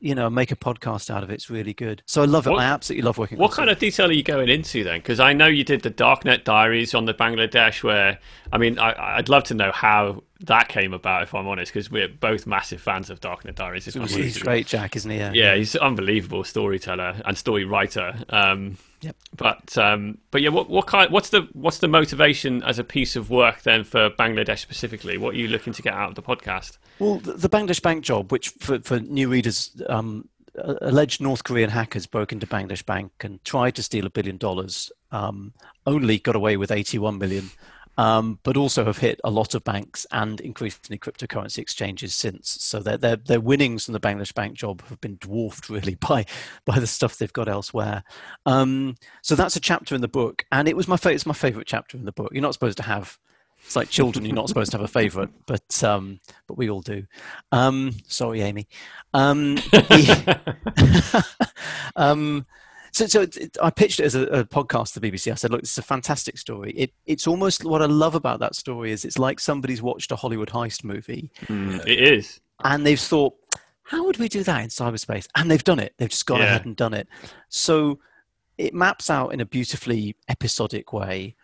you 0.00 0.14
know, 0.14 0.30
make 0.30 0.50
a 0.50 0.56
podcast 0.56 1.10
out 1.10 1.22
of 1.22 1.30
it. 1.30 1.34
it's 1.34 1.50
really 1.50 1.74
good. 1.74 2.02
So 2.06 2.22
I 2.22 2.24
love 2.24 2.46
it. 2.46 2.50
What, 2.50 2.60
I 2.60 2.64
absolutely 2.64 3.02
love 3.02 3.18
working. 3.18 3.38
What 3.38 3.52
kind 3.52 3.68
it. 3.68 3.74
of 3.74 3.78
detail 3.78 4.08
are 4.08 4.12
you 4.12 4.22
going 4.22 4.48
into 4.48 4.82
then? 4.82 4.98
Because 4.98 5.20
I 5.20 5.34
know 5.34 5.46
you 5.46 5.62
did 5.62 5.82
the 5.82 5.90
Darknet 5.90 6.44
Diaries 6.44 6.94
on 6.94 7.04
the 7.04 7.14
Bangladesh, 7.14 7.82
where 7.82 8.18
I 8.52 8.58
mean, 8.58 8.78
I, 8.78 9.16
would 9.16 9.28
love 9.28 9.44
to 9.44 9.54
know 9.54 9.70
how 9.72 10.22
that 10.40 10.68
came 10.68 10.94
about. 10.94 11.22
If 11.22 11.34
I'm 11.34 11.46
honest, 11.46 11.72
because 11.72 11.90
we're 11.90 12.08
both 12.08 12.46
massive 12.46 12.80
fans 12.80 13.10
of 13.10 13.20
Darknet 13.20 13.56
Diaries. 13.56 13.84
He's 13.84 14.38
great, 14.38 14.66
Jack, 14.66 14.96
isn't 14.96 15.10
he? 15.10 15.18
Yeah. 15.18 15.32
yeah, 15.34 15.54
he's 15.54 15.74
an 15.74 15.82
unbelievable 15.82 16.44
storyteller 16.44 17.20
and 17.24 17.36
story 17.36 17.64
writer. 17.64 18.14
Um, 18.30 18.78
Yep. 19.02 19.16
But 19.36 19.78
um, 19.78 20.18
but 20.30 20.42
yeah, 20.42 20.50
what 20.50 20.68
what 20.68 20.86
kind? 20.86 21.10
What's 21.10 21.30
the 21.30 21.48
what's 21.52 21.78
the 21.78 21.88
motivation 21.88 22.62
as 22.64 22.78
a 22.78 22.84
piece 22.84 23.16
of 23.16 23.30
work 23.30 23.62
then 23.62 23.84
for 23.84 24.10
Bangladesh 24.10 24.58
specifically? 24.58 25.16
What 25.16 25.34
are 25.34 25.38
you 25.38 25.48
looking 25.48 25.72
to 25.72 25.82
get 25.82 25.94
out 25.94 26.10
of 26.10 26.14
the 26.16 26.22
podcast? 26.22 26.76
Well, 26.98 27.16
the, 27.18 27.32
the 27.32 27.48
Bangladesh 27.48 27.82
Bank 27.82 28.04
job, 28.04 28.30
which 28.30 28.50
for 28.50 28.78
for 28.80 29.00
new 29.00 29.28
readers. 29.28 29.70
Um, 29.88 30.28
alleged 30.54 31.20
North 31.20 31.44
Korean 31.44 31.70
hackers 31.70 32.06
broke 32.06 32.32
into 32.32 32.46
Bangladesh 32.46 32.84
Bank 32.84 33.12
and 33.20 33.42
tried 33.44 33.76
to 33.76 33.82
steal 33.82 34.04
a 34.04 34.10
billion 34.10 34.36
dollars. 34.36 34.90
Um, 35.12 35.54
only 35.86 36.18
got 36.18 36.36
away 36.36 36.56
with 36.56 36.70
81 36.70 37.18
million 37.18 37.50
um, 38.00 38.38
but 38.44 38.56
also 38.56 38.86
have 38.86 38.96
hit 38.96 39.20
a 39.24 39.30
lot 39.30 39.54
of 39.54 39.62
banks 39.62 40.06
and 40.10 40.40
increasingly 40.40 40.98
cryptocurrency 40.98 41.58
exchanges 41.58 42.14
since. 42.14 42.56
So 42.58 42.80
their, 42.80 42.96
their, 42.96 43.16
their 43.16 43.40
winnings 43.40 43.84
from 43.84 43.92
the 43.92 44.00
Bangladesh 44.00 44.32
bank 44.32 44.54
job 44.54 44.82
have 44.86 45.02
been 45.02 45.18
dwarfed 45.20 45.68
really 45.68 45.94
by, 46.00 46.24
by 46.64 46.78
the 46.78 46.86
stuff 46.86 47.18
they've 47.18 47.30
got 47.30 47.46
elsewhere. 47.46 48.02
Um, 48.46 48.94
so 49.20 49.34
that's 49.34 49.54
a 49.54 49.60
chapter 49.60 49.94
in 49.94 50.00
the 50.00 50.08
book, 50.08 50.46
and 50.50 50.66
it 50.66 50.78
was 50.78 50.88
my 50.88 50.96
fa- 50.96 51.12
it's 51.12 51.26
my 51.26 51.34
favorite 51.34 51.66
chapter 51.66 51.98
in 51.98 52.06
the 52.06 52.12
book. 52.12 52.30
You're 52.32 52.40
not 52.40 52.54
supposed 52.54 52.78
to 52.78 52.84
have 52.84 53.18
it's 53.62 53.76
like 53.76 53.90
children 53.90 54.24
you're 54.24 54.34
not 54.34 54.48
supposed 54.48 54.70
to 54.70 54.78
have 54.78 54.84
a 54.84 54.88
favorite 54.88 55.28
but 55.44 55.84
um, 55.84 56.18
but 56.46 56.56
we 56.56 56.70
all 56.70 56.80
do 56.80 57.04
um, 57.52 57.92
sorry 58.08 58.40
amy 58.40 58.66
um, 59.12 59.58
um 61.96 62.46
so, 63.00 63.06
so 63.06 63.22
it, 63.22 63.36
it, 63.36 63.56
I 63.62 63.70
pitched 63.70 64.00
it 64.00 64.04
as 64.04 64.14
a, 64.14 64.22
a, 64.24 64.44
podcast 64.44 64.92
to 64.92 65.00
the 65.00 65.10
BBC. 65.10 65.32
I 65.32 65.34
said, 65.34 65.50
"Look, 65.50 65.60
it's 65.60 65.78
a 65.78 65.82
fantastic 65.82 66.36
story. 66.36 66.72
It, 66.72 66.92
it's 67.06 67.26
almost 67.26 67.64
what 67.64 67.82
I 67.82 67.86
love 67.86 68.14
about 68.14 68.40
that 68.40 68.54
story 68.54 68.92
is 68.92 69.04
it's 69.04 69.18
like 69.18 69.40
somebody's 69.40 69.80
watched 69.80 70.12
a 70.12 70.16
Hollywood 70.16 70.50
heist 70.50 70.84
movie. 70.84 71.30
Mm, 71.46 71.86
it 71.86 72.00
is, 72.00 72.40
and 72.62 72.84
they've 72.84 73.00
thought, 73.00 73.34
how 73.84 74.04
would 74.04 74.18
we 74.18 74.28
do 74.28 74.42
that 74.42 74.62
in 74.62 74.68
cyberspace? 74.68 75.26
And 75.34 75.50
they've 75.50 75.64
done 75.64 75.78
it. 75.78 75.94
They've 75.96 76.10
just 76.10 76.26
gone 76.26 76.40
yeah. 76.40 76.46
ahead 76.46 76.66
and 76.66 76.76
done 76.76 76.94
it. 76.94 77.08
So 77.48 78.00
it 78.58 78.74
maps 78.74 79.08
out 79.08 79.32
in 79.32 79.40
a 79.40 79.46
beautifully 79.46 80.16
episodic 80.28 80.92
way. 80.92 81.36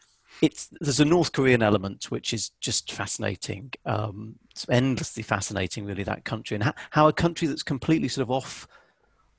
It's 0.42 0.68
there's 0.80 1.00
a 1.00 1.06
North 1.06 1.32
Korean 1.32 1.62
element 1.62 2.10
which 2.10 2.34
is 2.34 2.50
just 2.60 2.92
fascinating. 2.92 3.72
Um, 3.86 4.36
it's 4.50 4.66
endlessly 4.68 5.22
fascinating, 5.22 5.86
really, 5.86 6.02
that 6.02 6.24
country 6.24 6.56
and 6.56 6.64
how, 6.64 6.74
how 6.90 7.08
a 7.08 7.12
country 7.12 7.48
that's 7.48 7.62
completely 7.62 8.08
sort 8.08 8.22
of 8.22 8.30
off 8.30 8.68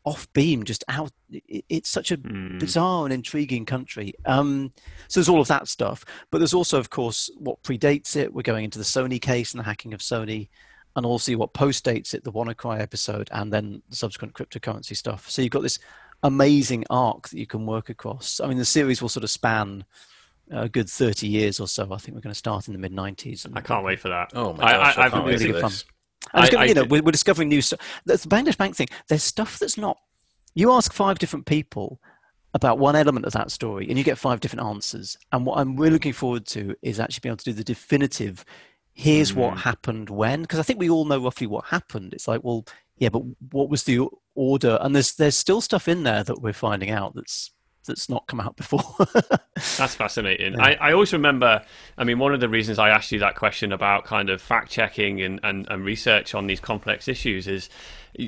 off 0.07 0.31
beam, 0.31 0.63
just 0.63 0.85
out. 0.87 1.11
It's 1.29 1.89
such 1.89 2.11
a 2.11 2.17
mm. 2.17 2.57
bizarre 2.59 3.03
and 3.03 3.13
intriguing 3.13 3.65
country. 3.65 4.13
Um, 4.25 4.71
so 5.09 5.19
there's 5.19 5.27
all 5.27 5.41
of 5.41 5.49
that 5.49 5.67
stuff, 5.67 6.05
but 6.31 6.37
there's 6.37 6.53
also, 6.53 6.79
of 6.79 6.89
course, 6.89 7.29
what 7.37 7.61
predates 7.61 8.15
it. 8.15 8.33
We're 8.33 8.41
going 8.41 8.63
into 8.63 8.79
the 8.79 8.85
Sony 8.85 9.21
case 9.21 9.51
and 9.51 9.59
the 9.59 9.65
hacking 9.65 9.93
of 9.93 9.99
Sony, 9.99 10.47
and 10.95 11.05
also 11.05 11.35
what 11.35 11.53
postdates 11.53 12.13
it, 12.13 12.23
the 12.23 12.31
WannaCry 12.31 12.79
episode, 12.79 13.27
and 13.33 13.51
then 13.51 13.81
the 13.89 13.97
subsequent 13.97 14.33
cryptocurrency 14.33 14.95
stuff. 14.95 15.29
So 15.29 15.41
you've 15.41 15.51
got 15.51 15.61
this 15.61 15.79
amazing 16.23 16.85
arc 16.89 17.27
that 17.27 17.37
you 17.37 17.45
can 17.45 17.65
work 17.65 17.89
across. 17.89 18.39
I 18.39 18.47
mean, 18.47 18.57
the 18.57 18.65
series 18.65 19.01
will 19.01 19.09
sort 19.09 19.25
of 19.25 19.29
span 19.29 19.83
a 20.49 20.69
good 20.69 20.89
30 20.89 21.27
years 21.27 21.59
or 21.59 21.67
so. 21.67 21.91
I 21.91 21.97
think 21.97 22.15
we're 22.15 22.21
going 22.21 22.33
to 22.33 22.39
start 22.39 22.67
in 22.67 22.73
the 22.73 22.79
mid 22.79 22.93
90s. 22.93 23.45
I 23.53 23.59
can't 23.59 23.83
wait 23.83 23.99
for 23.99 24.07
that. 24.07 24.31
Oh 24.33 24.53
my 24.53 24.71
gosh, 24.71 24.97
I, 24.97 25.01
I, 25.01 25.05
I 25.05 25.09
can't 25.09 25.25
wait 25.25 25.39
really 25.41 25.47
for 25.51 25.67
this. 25.67 25.81
Fun. 25.81 25.91
I, 26.33 26.49
I, 26.55 26.65
you 26.65 26.73
know, 26.73 26.83
we're, 26.83 27.01
we're, 27.01 27.11
discovering 27.11 27.49
new 27.49 27.61
stuff. 27.61 27.79
The 28.05 28.13
Bangladesh 28.13 28.57
Bank 28.57 28.75
thing, 28.75 28.87
there's 29.07 29.23
stuff 29.23 29.59
that's 29.59 29.77
not. 29.77 29.97
You 30.55 30.71
ask 30.71 30.93
five 30.93 31.19
different 31.19 31.45
people 31.45 31.99
about 32.53 32.79
one 32.79 32.95
element 32.95 33.25
of 33.25 33.33
that 33.33 33.51
story, 33.51 33.87
and 33.87 33.97
you 33.97 34.03
get 34.03 34.17
five 34.17 34.39
different 34.39 34.65
answers. 34.65 35.17
And 35.31 35.45
what 35.45 35.59
I'm 35.59 35.77
really 35.77 35.93
looking 35.93 36.13
forward 36.13 36.45
to 36.47 36.75
is 36.81 36.99
actually 36.99 37.21
being 37.21 37.31
able 37.31 37.37
to 37.37 37.45
do 37.45 37.53
the 37.53 37.63
definitive. 37.63 38.43
Here's 38.93 39.31
mm. 39.31 39.35
what 39.35 39.59
happened 39.59 40.09
when, 40.09 40.41
because 40.41 40.59
I 40.59 40.63
think 40.63 40.79
we 40.79 40.89
all 40.89 41.05
know 41.05 41.21
roughly 41.23 41.47
what 41.47 41.65
happened. 41.65 42.13
It's 42.13 42.27
like, 42.27 42.43
well, 42.43 42.65
yeah, 42.97 43.09
but 43.09 43.21
what 43.51 43.69
was 43.69 43.83
the 43.83 44.07
order? 44.33 44.77
And 44.81 44.95
there's 44.95 45.13
there's 45.15 45.37
still 45.37 45.61
stuff 45.61 45.87
in 45.87 46.03
there 46.03 46.23
that 46.23 46.41
we're 46.41 46.53
finding 46.53 46.89
out 46.89 47.13
that's 47.13 47.51
that's 47.87 48.09
not 48.09 48.27
come 48.27 48.39
out 48.39 48.55
before. 48.55 48.83
that's 49.77 49.95
fascinating. 49.95 50.53
Yeah. 50.53 50.63
I, 50.63 50.89
I 50.89 50.93
always 50.93 51.13
remember, 51.13 51.63
I 51.97 52.03
mean, 52.03 52.19
one 52.19 52.33
of 52.33 52.39
the 52.39 52.49
reasons 52.49 52.77
I 52.77 52.89
asked 52.89 53.11
you 53.11 53.19
that 53.19 53.35
question 53.35 53.71
about 53.71 54.05
kind 54.05 54.29
of 54.29 54.41
fact 54.41 54.69
checking 54.71 55.21
and, 55.21 55.39
and, 55.43 55.67
and 55.69 55.83
research 55.83 56.35
on 56.35 56.47
these 56.47 56.59
complex 56.59 57.07
issues 57.07 57.47
is 57.47 57.69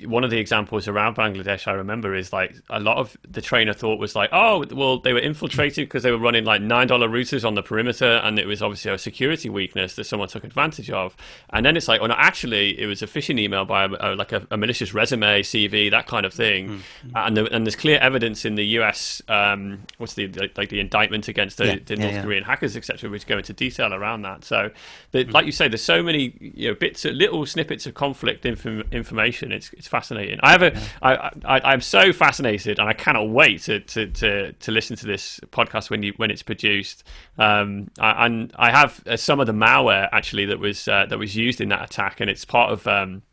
one 0.06 0.24
of 0.24 0.30
the 0.30 0.38
examples 0.38 0.88
around 0.88 1.16
Bangladesh 1.16 1.68
I 1.68 1.72
remember 1.72 2.14
is 2.14 2.32
like 2.32 2.56
a 2.70 2.80
lot 2.80 2.98
of 2.98 3.18
the 3.28 3.42
trainer 3.42 3.74
thought 3.74 4.00
was 4.00 4.16
like, 4.16 4.30
oh, 4.32 4.64
well, 4.72 5.00
they 5.00 5.14
were 5.14 5.20
infiltrated 5.20 5.88
because 5.88 6.04
they 6.04 6.12
were 6.12 6.20
running 6.20 6.46
like 6.46 6.62
nine 6.62 6.88
dollar 6.88 7.10
routers 7.10 7.44
on 7.46 7.56
the 7.56 7.64
perimeter, 7.64 8.22
and 8.24 8.38
it 8.38 8.46
was 8.46 8.62
obviously 8.62 8.92
a 8.92 8.98
security 8.98 9.50
weakness 9.50 9.96
that 9.96 10.04
someone 10.04 10.28
took 10.28 10.44
advantage 10.44 10.92
of. 10.92 11.16
And 11.50 11.66
then 11.66 11.76
it's 11.76 11.88
like, 11.88 12.02
oh 12.02 12.06
no, 12.06 12.16
actually, 12.18 12.80
it 12.80 12.86
was 12.86 13.02
a 13.02 13.08
phishing 13.08 13.40
email 13.40 13.66
by 13.66 13.86
a, 13.86 13.90
a, 14.00 14.16
like 14.16 14.32
a, 14.32 14.46
a, 14.52 14.58
malicious 14.58 14.94
resume, 14.94 15.42
CV, 15.42 15.90
that 15.90 16.06
kind 16.06 16.26
of 16.26 16.34
thing. 16.34 16.70
Mm-hmm. 16.70 17.10
And 17.16 17.38
the, 17.38 17.54
and 17.54 17.66
there's 17.66 17.76
clear 17.76 17.98
evidence 18.00 18.46
in 18.46 18.56
the 18.56 18.66
U.S. 18.66 19.22
Um, 19.28 19.84
what's 19.98 20.14
the 20.14 20.28
like 20.56 20.70
the 20.70 20.80
indictment 20.80 21.28
against 21.28 21.58
the, 21.58 21.66
yeah, 21.66 21.76
the 21.84 21.96
North 21.96 22.14
yeah. 22.14 22.24
Korean 22.24 22.44
hackers, 22.44 22.78
etc., 22.78 23.10
which 23.10 23.26
go 23.26 23.38
into 23.38 23.54
detail 23.54 23.94
around 23.94 24.22
that. 24.22 24.44
So, 24.44 24.70
mm-hmm. 25.14 25.32
like 25.32 25.48
you 25.48 25.52
say, 25.52 25.68
there's 25.68 25.84
so 25.84 26.04
many 26.04 26.34
you 26.40 26.70
know 26.70 26.76
bits, 26.76 27.06
little 27.06 27.46
snippets 27.46 27.88
of 27.88 27.96
conflict 27.96 28.46
information. 28.46 29.52
It's 29.52 29.72
it's 29.80 29.88
fascinating. 29.88 30.40
I 30.44 30.52
have 30.52 30.62
a, 30.62 30.78
I, 31.02 31.32
I, 31.46 31.62
I'm 31.72 31.80
so 31.80 32.12
fascinated, 32.12 32.80
and 32.80 32.90
I 32.90 32.94
cannot 32.94 33.30
wait 33.30 33.62
to, 33.64 33.80
to, 33.80 34.08
to, 34.08 34.52
to 34.52 34.72
listen 34.72 34.98
to 34.98 35.08
this 35.08 35.40
podcast 35.52 35.90
when 35.90 36.04
you 36.04 36.14
when 36.18 36.30
it's 36.30 36.44
produced. 36.44 37.06
Um, 37.38 37.90
I, 37.98 38.26
and 38.26 38.54
I 38.58 38.72
have 38.72 39.02
uh, 39.08 39.16
some 39.16 39.40
of 39.40 39.48
the 39.48 39.54
malware 39.54 40.10
actually 40.12 40.46
that 40.48 40.60
was 40.60 40.88
uh, 40.90 41.06
that 41.08 41.18
was 41.18 41.34
used 41.34 41.62
in 41.62 41.70
that 41.70 41.82
attack, 41.82 42.20
and 42.20 42.30
it's 42.30 42.46
part 42.46 42.72
of. 42.72 42.86
Um, 42.86 43.24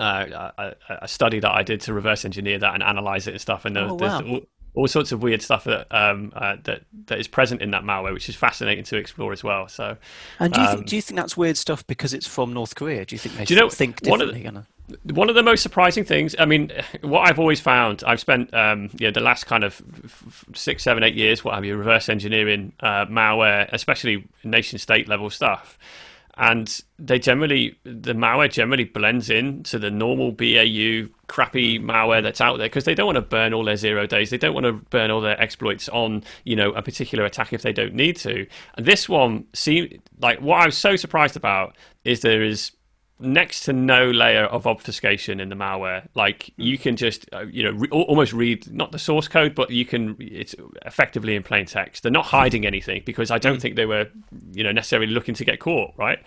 uh, 0.00 0.52
a, 0.56 0.74
a, 1.02 1.08
study 1.08 1.40
that 1.40 1.50
I 1.50 1.64
did 1.64 1.80
to 1.80 1.92
reverse 1.92 2.24
engineer 2.24 2.60
that 2.60 2.72
and 2.72 2.84
analyze 2.84 3.26
it 3.26 3.32
and 3.32 3.40
stuff. 3.40 3.64
And 3.64 3.76
oh, 3.76 3.94
wow. 3.94 4.40
All 4.74 4.86
sorts 4.86 5.12
of 5.12 5.22
weird 5.22 5.42
stuff 5.42 5.64
that 5.64 5.86
um, 5.90 6.32
uh, 6.36 6.56
that 6.64 6.82
that 7.06 7.18
is 7.18 7.28
present 7.28 7.62
in 7.62 7.70
that 7.72 7.82
malware, 7.82 8.12
which 8.12 8.28
is 8.28 8.36
fascinating 8.36 8.84
to 8.84 8.96
explore 8.96 9.32
as 9.32 9.42
well. 9.42 9.68
So, 9.68 9.96
and 10.38 10.52
do 10.52 10.60
you, 10.60 10.66
um, 10.66 10.76
think, 10.76 10.88
do 10.88 10.96
you 10.96 11.02
think 11.02 11.16
that's 11.18 11.36
weird 11.36 11.56
stuff 11.56 11.86
because 11.86 12.14
it's 12.14 12.26
from 12.26 12.52
North 12.52 12.74
Korea? 12.74 13.04
Do 13.04 13.14
you 13.14 13.18
think 13.18 13.36
they 13.36 13.44
do 13.44 13.54
you 13.54 13.60
know, 13.60 13.68
think 13.68 14.00
differently? 14.00 14.44
One 14.44 14.56
of, 14.56 14.66
the, 15.04 15.14
one 15.14 15.28
of 15.28 15.34
the 15.34 15.42
most 15.42 15.62
surprising 15.62 16.04
things, 16.04 16.34
I 16.38 16.44
mean, 16.44 16.72
what 17.02 17.28
I've 17.28 17.38
always 17.38 17.60
found, 17.60 18.02
I've 18.06 18.20
spent 18.20 18.52
um, 18.54 18.90
yeah 18.98 19.10
the 19.10 19.20
last 19.20 19.44
kind 19.44 19.64
of 19.64 19.82
six, 20.54 20.82
seven, 20.82 21.02
eight 21.02 21.14
years, 21.14 21.44
what 21.44 21.54
have 21.54 21.64
you, 21.64 21.76
reverse 21.76 22.08
engineering 22.08 22.72
uh, 22.80 23.06
malware, 23.06 23.68
especially 23.72 24.26
nation 24.44 24.78
state 24.78 25.08
level 25.08 25.30
stuff 25.30 25.78
and 26.38 26.80
they 26.98 27.18
generally 27.18 27.76
the 27.82 28.14
malware 28.14 28.50
generally 28.50 28.84
blends 28.84 29.28
in 29.28 29.62
to 29.64 29.78
the 29.78 29.90
normal 29.90 30.30
BAU 30.30 31.08
crappy 31.26 31.78
malware 31.78 32.22
that's 32.22 32.40
out 32.40 32.58
there 32.58 32.68
because 32.68 32.84
they 32.84 32.94
don't 32.94 33.06
want 33.06 33.16
to 33.16 33.22
burn 33.22 33.52
all 33.52 33.64
their 33.64 33.76
zero 33.76 34.06
days. 34.06 34.30
They 34.30 34.38
don't 34.38 34.54
want 34.54 34.64
to 34.64 34.72
burn 34.72 35.10
all 35.10 35.20
their 35.20 35.40
exploits 35.40 35.88
on 35.88 36.22
you 36.44 36.54
know 36.54 36.70
a 36.72 36.82
particular 36.82 37.24
attack 37.24 37.52
if 37.52 37.62
they 37.62 37.72
don't 37.72 37.94
need 37.94 38.16
to. 38.18 38.46
And 38.76 38.86
this 38.86 39.08
one 39.08 39.46
seemed 39.52 39.98
like 40.20 40.40
what 40.40 40.62
I 40.62 40.66
was 40.66 40.78
so 40.78 40.94
surprised 40.94 41.36
about 41.36 41.76
is 42.04 42.20
there 42.20 42.42
is 42.42 42.70
next 43.20 43.62
to 43.64 43.72
no 43.72 44.10
layer 44.10 44.44
of 44.44 44.66
obfuscation 44.66 45.40
in 45.40 45.48
the 45.48 45.54
malware. 45.54 46.06
Like 46.14 46.50
you 46.56 46.78
can 46.78 46.96
just, 46.96 47.28
uh, 47.32 47.46
you 47.46 47.64
know, 47.64 47.72
re- 47.72 47.88
almost 47.90 48.32
read 48.32 48.70
not 48.72 48.92
the 48.92 48.98
source 48.98 49.28
code, 49.28 49.54
but 49.54 49.70
you 49.70 49.84
can. 49.84 50.16
It's 50.18 50.54
effectively 50.86 51.34
in 51.34 51.42
plain 51.42 51.66
text. 51.66 52.02
They're 52.02 52.12
not 52.12 52.26
hiding 52.26 52.66
anything 52.66 53.02
because 53.04 53.30
I 53.30 53.38
don't 53.38 53.58
mm. 53.58 53.62
think 53.62 53.76
they 53.76 53.86
were, 53.86 54.06
you 54.52 54.64
know, 54.64 54.72
necessarily 54.72 55.12
looking 55.12 55.34
to 55.34 55.44
get 55.44 55.60
caught, 55.60 55.92
right? 55.96 56.18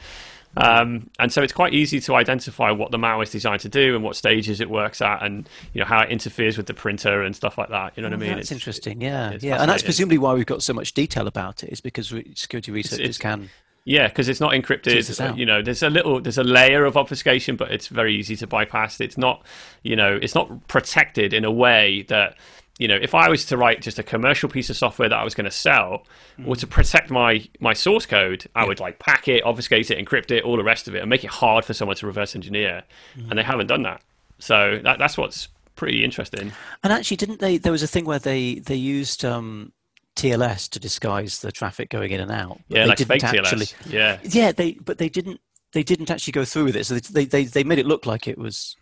Um, 0.57 1.09
and 1.17 1.31
so 1.31 1.41
it's 1.41 1.53
quite 1.53 1.73
easy 1.73 2.01
to 2.01 2.15
identify 2.15 2.71
what 2.71 2.91
the 2.91 2.97
malware 2.97 3.23
is 3.23 3.29
designed 3.29 3.61
to 3.61 3.69
do 3.69 3.95
and 3.95 4.03
what 4.03 4.17
stages 4.17 4.59
it 4.59 4.69
works 4.69 5.01
at, 5.01 5.23
and 5.23 5.47
you 5.73 5.79
know 5.79 5.85
how 5.85 6.01
it 6.01 6.09
interferes 6.09 6.57
with 6.57 6.65
the 6.65 6.73
printer 6.73 7.23
and 7.23 7.35
stuff 7.35 7.57
like 7.57 7.69
that. 7.69 7.93
You 7.95 8.03
know 8.03 8.09
what 8.09 8.15
I 8.15 8.17
mean? 8.17 8.29
That's 8.31 8.41
it's, 8.41 8.51
interesting. 8.51 8.99
Yeah, 8.99 9.37
yeah, 9.39 9.61
and 9.61 9.69
that's 9.69 9.83
presumably 9.83 10.17
why 10.17 10.33
we've 10.33 10.45
got 10.45 10.61
so 10.61 10.73
much 10.73 10.93
detail 10.93 11.27
about 11.27 11.63
it. 11.63 11.71
Is 11.71 11.79
because 11.79 12.13
security 12.35 12.71
researchers 12.71 12.99
it's, 12.99 13.09
it's, 13.09 13.17
can 13.17 13.49
yeah, 13.85 14.07
because 14.07 14.29
it's 14.29 14.39
not 14.39 14.51
encrypted. 14.51 15.37
You 15.37 15.45
know, 15.45 15.61
there's 15.61 15.83
a 15.83 15.89
little, 15.89 16.21
there's 16.21 16.37
a 16.37 16.43
layer 16.43 16.85
of 16.85 16.97
obfuscation, 16.97 17.55
but 17.55 17.71
it's 17.71 17.87
very 17.87 18.15
easy 18.15 18.35
to 18.37 18.47
bypass. 18.47 18.99
It's 19.01 19.17
not, 19.17 19.45
you 19.83 19.95
know, 19.95 20.19
it's 20.21 20.35
not 20.35 20.67
protected 20.67 21.33
in 21.33 21.45
a 21.45 21.51
way 21.51 22.03
that, 22.09 22.37
you 22.77 22.87
know, 22.87 22.97
if 22.99 23.13
I 23.13 23.29
was 23.29 23.45
to 23.45 23.57
write 23.57 23.81
just 23.81 23.99
a 23.99 24.03
commercial 24.03 24.49
piece 24.49 24.69
of 24.69 24.77
software 24.77 25.09
that 25.09 25.17
I 25.17 25.23
was 25.23 25.35
going 25.35 25.45
to 25.45 25.51
sell, 25.51 26.05
mm. 26.39 26.47
or 26.47 26.55
to 26.55 26.65
protect 26.65 27.09
my 27.11 27.47
my 27.59 27.73
source 27.73 28.05
code, 28.05 28.47
I 28.55 28.61
yeah. 28.61 28.67
would 28.67 28.79
like 28.79 28.97
pack 28.97 29.27
it, 29.27 29.43
obfuscate 29.43 29.91
it, 29.91 30.03
encrypt 30.03 30.31
it, 30.31 30.43
all 30.43 30.57
the 30.57 30.63
rest 30.63 30.87
of 30.87 30.95
it, 30.95 31.01
and 31.01 31.09
make 31.09 31.23
it 31.23 31.29
hard 31.29 31.65
for 31.65 31.73
someone 31.73 31.97
to 31.97 32.07
reverse 32.07 32.35
engineer. 32.35 32.83
Mm. 33.17 33.29
And 33.29 33.39
they 33.39 33.43
haven't 33.43 33.67
done 33.67 33.83
that. 33.83 34.01
So 34.39 34.79
that, 34.83 34.97
that's 34.97 35.17
what's 35.17 35.49
pretty 35.75 36.03
interesting. 36.03 36.51
And 36.83 36.93
actually, 36.93 37.17
didn't 37.17 37.39
they? 37.39 37.57
There 37.57 37.71
was 37.71 37.83
a 37.83 37.87
thing 37.87 38.05
where 38.05 38.19
they 38.19 38.55
they 38.55 38.75
used. 38.75 39.25
Um, 39.25 39.73
TLS 40.15 40.69
to 40.69 40.79
disguise 40.79 41.39
the 41.39 41.51
traffic 41.51 41.89
going 41.89 42.11
in 42.11 42.19
and 42.19 42.31
out. 42.31 42.59
yeah, 42.67 42.85
like 42.85 42.99
fake 42.99 43.23
actually, 43.23 43.65
TLS. 43.65 43.91
Yeah, 43.91 44.19
yeah. 44.23 44.51
They 44.51 44.73
but 44.73 44.97
they 44.97 45.09
didn't 45.09 45.39
they 45.71 45.83
didn't 45.83 46.11
actually 46.11 46.33
go 46.33 46.45
through 46.45 46.65
with 46.65 46.75
it. 46.75 46.85
So 46.85 46.95
they 46.95 47.25
they 47.25 47.45
they 47.45 47.63
made 47.63 47.79
it 47.79 47.85
look 47.85 48.05
like 48.05 48.27
it 48.27 48.37
was 48.37 48.75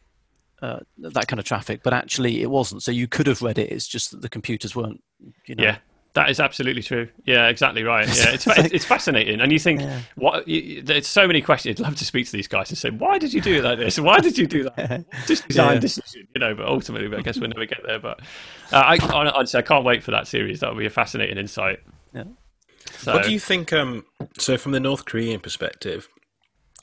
uh, 0.61 0.79
that 0.97 1.27
kind 1.27 1.39
of 1.39 1.45
traffic, 1.45 1.81
but 1.83 1.93
actually 1.93 2.41
it 2.41 2.49
wasn't. 2.49 2.83
So 2.83 2.91
you 2.91 3.07
could 3.07 3.27
have 3.27 3.41
read 3.41 3.57
it. 3.57 3.71
It's 3.71 3.87
just 3.87 4.11
that 4.11 4.21
the 4.21 4.29
computers 4.29 4.75
weren't. 4.75 5.01
You 5.47 5.55
know, 5.55 5.63
yeah, 5.63 5.77
that 6.13 6.29
is 6.29 6.39
absolutely 6.39 6.81
true. 6.81 7.07
Yeah, 7.25 7.47
exactly 7.47 7.83
right. 7.83 8.07
Yeah, 8.19 8.31
it's 8.31 8.47
it's, 8.47 8.73
it's 8.73 8.85
fascinating, 8.85 9.41
and 9.41 9.51
you 9.51 9.59
think 9.59 9.81
yeah. 9.81 10.01
what? 10.15 10.47
You, 10.47 10.81
there's 10.81 11.07
so 11.07 11.27
many 11.27 11.41
questions. 11.41 11.79
I'd 11.79 11.83
love 11.83 11.95
to 11.97 12.05
speak 12.05 12.25
to 12.25 12.31
these 12.31 12.47
guys 12.47 12.69
and 12.69 12.77
say, 12.77 12.89
why 12.89 13.19
did 13.19 13.33
you 13.33 13.41
do 13.41 13.55
it 13.55 13.63
like 13.63 13.77
this? 13.77 13.99
Why 13.99 14.19
did 14.19 14.37
you 14.37 14.47
do 14.47 14.63
that? 14.63 15.05
Just 15.27 15.47
design 15.47 15.75
yeah. 15.75 15.79
decision, 15.79 16.27
you 16.33 16.39
know. 16.39 16.55
But 16.55 16.67
ultimately, 16.67 17.15
I 17.15 17.21
guess 17.21 17.39
we'll 17.39 17.49
never 17.49 17.65
get 17.65 17.81
there. 17.85 17.99
But 17.99 18.21
uh, 18.71 18.77
I 18.77 18.97
honestly, 19.13 19.59
I 19.59 19.61
can't 19.61 19.85
wait 19.85 20.03
for 20.03 20.11
that 20.11 20.27
series. 20.27 20.61
That 20.61 20.71
will 20.71 20.79
be 20.79 20.87
a 20.87 20.91
fascinating 20.91 21.37
insight. 21.37 21.79
Yeah. 22.13 22.23
So, 22.91 23.13
what 23.13 23.23
do 23.23 23.31
you 23.31 23.39
think? 23.39 23.71
Um, 23.71 24.05
so, 24.37 24.57
from 24.57 24.71
the 24.71 24.79
North 24.79 25.05
Korean 25.05 25.39
perspective, 25.39 26.09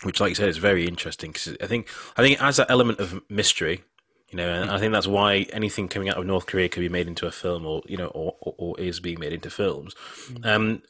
which, 0.04 0.20
like 0.20 0.30
you 0.30 0.34
said, 0.36 0.48
is 0.48 0.58
very 0.58 0.86
interesting 0.86 1.32
because 1.32 1.56
I 1.60 1.66
think 1.66 1.88
I 2.16 2.22
think 2.22 2.38
it 2.38 2.42
adds 2.42 2.58
that 2.58 2.70
element 2.70 3.00
of 3.00 3.20
mystery 3.28 3.82
you 4.30 4.36
know, 4.36 4.48
and 4.48 4.70
I 4.70 4.78
think 4.78 4.92
that's 4.92 5.06
why 5.06 5.46
anything 5.52 5.88
coming 5.88 6.08
out 6.08 6.16
of 6.16 6.26
North 6.26 6.46
Korea 6.46 6.68
could 6.68 6.80
be 6.80 6.88
made 6.88 7.06
into 7.06 7.26
a 7.26 7.30
film, 7.30 7.64
or 7.64 7.82
you 7.86 7.96
know, 7.96 8.08
or, 8.08 8.34
or, 8.40 8.54
or 8.58 8.80
is 8.80 8.98
being 9.00 9.20
made 9.20 9.32
into 9.32 9.50
films. 9.50 9.94
Mm. 10.30 10.46
Um, 10.46 10.82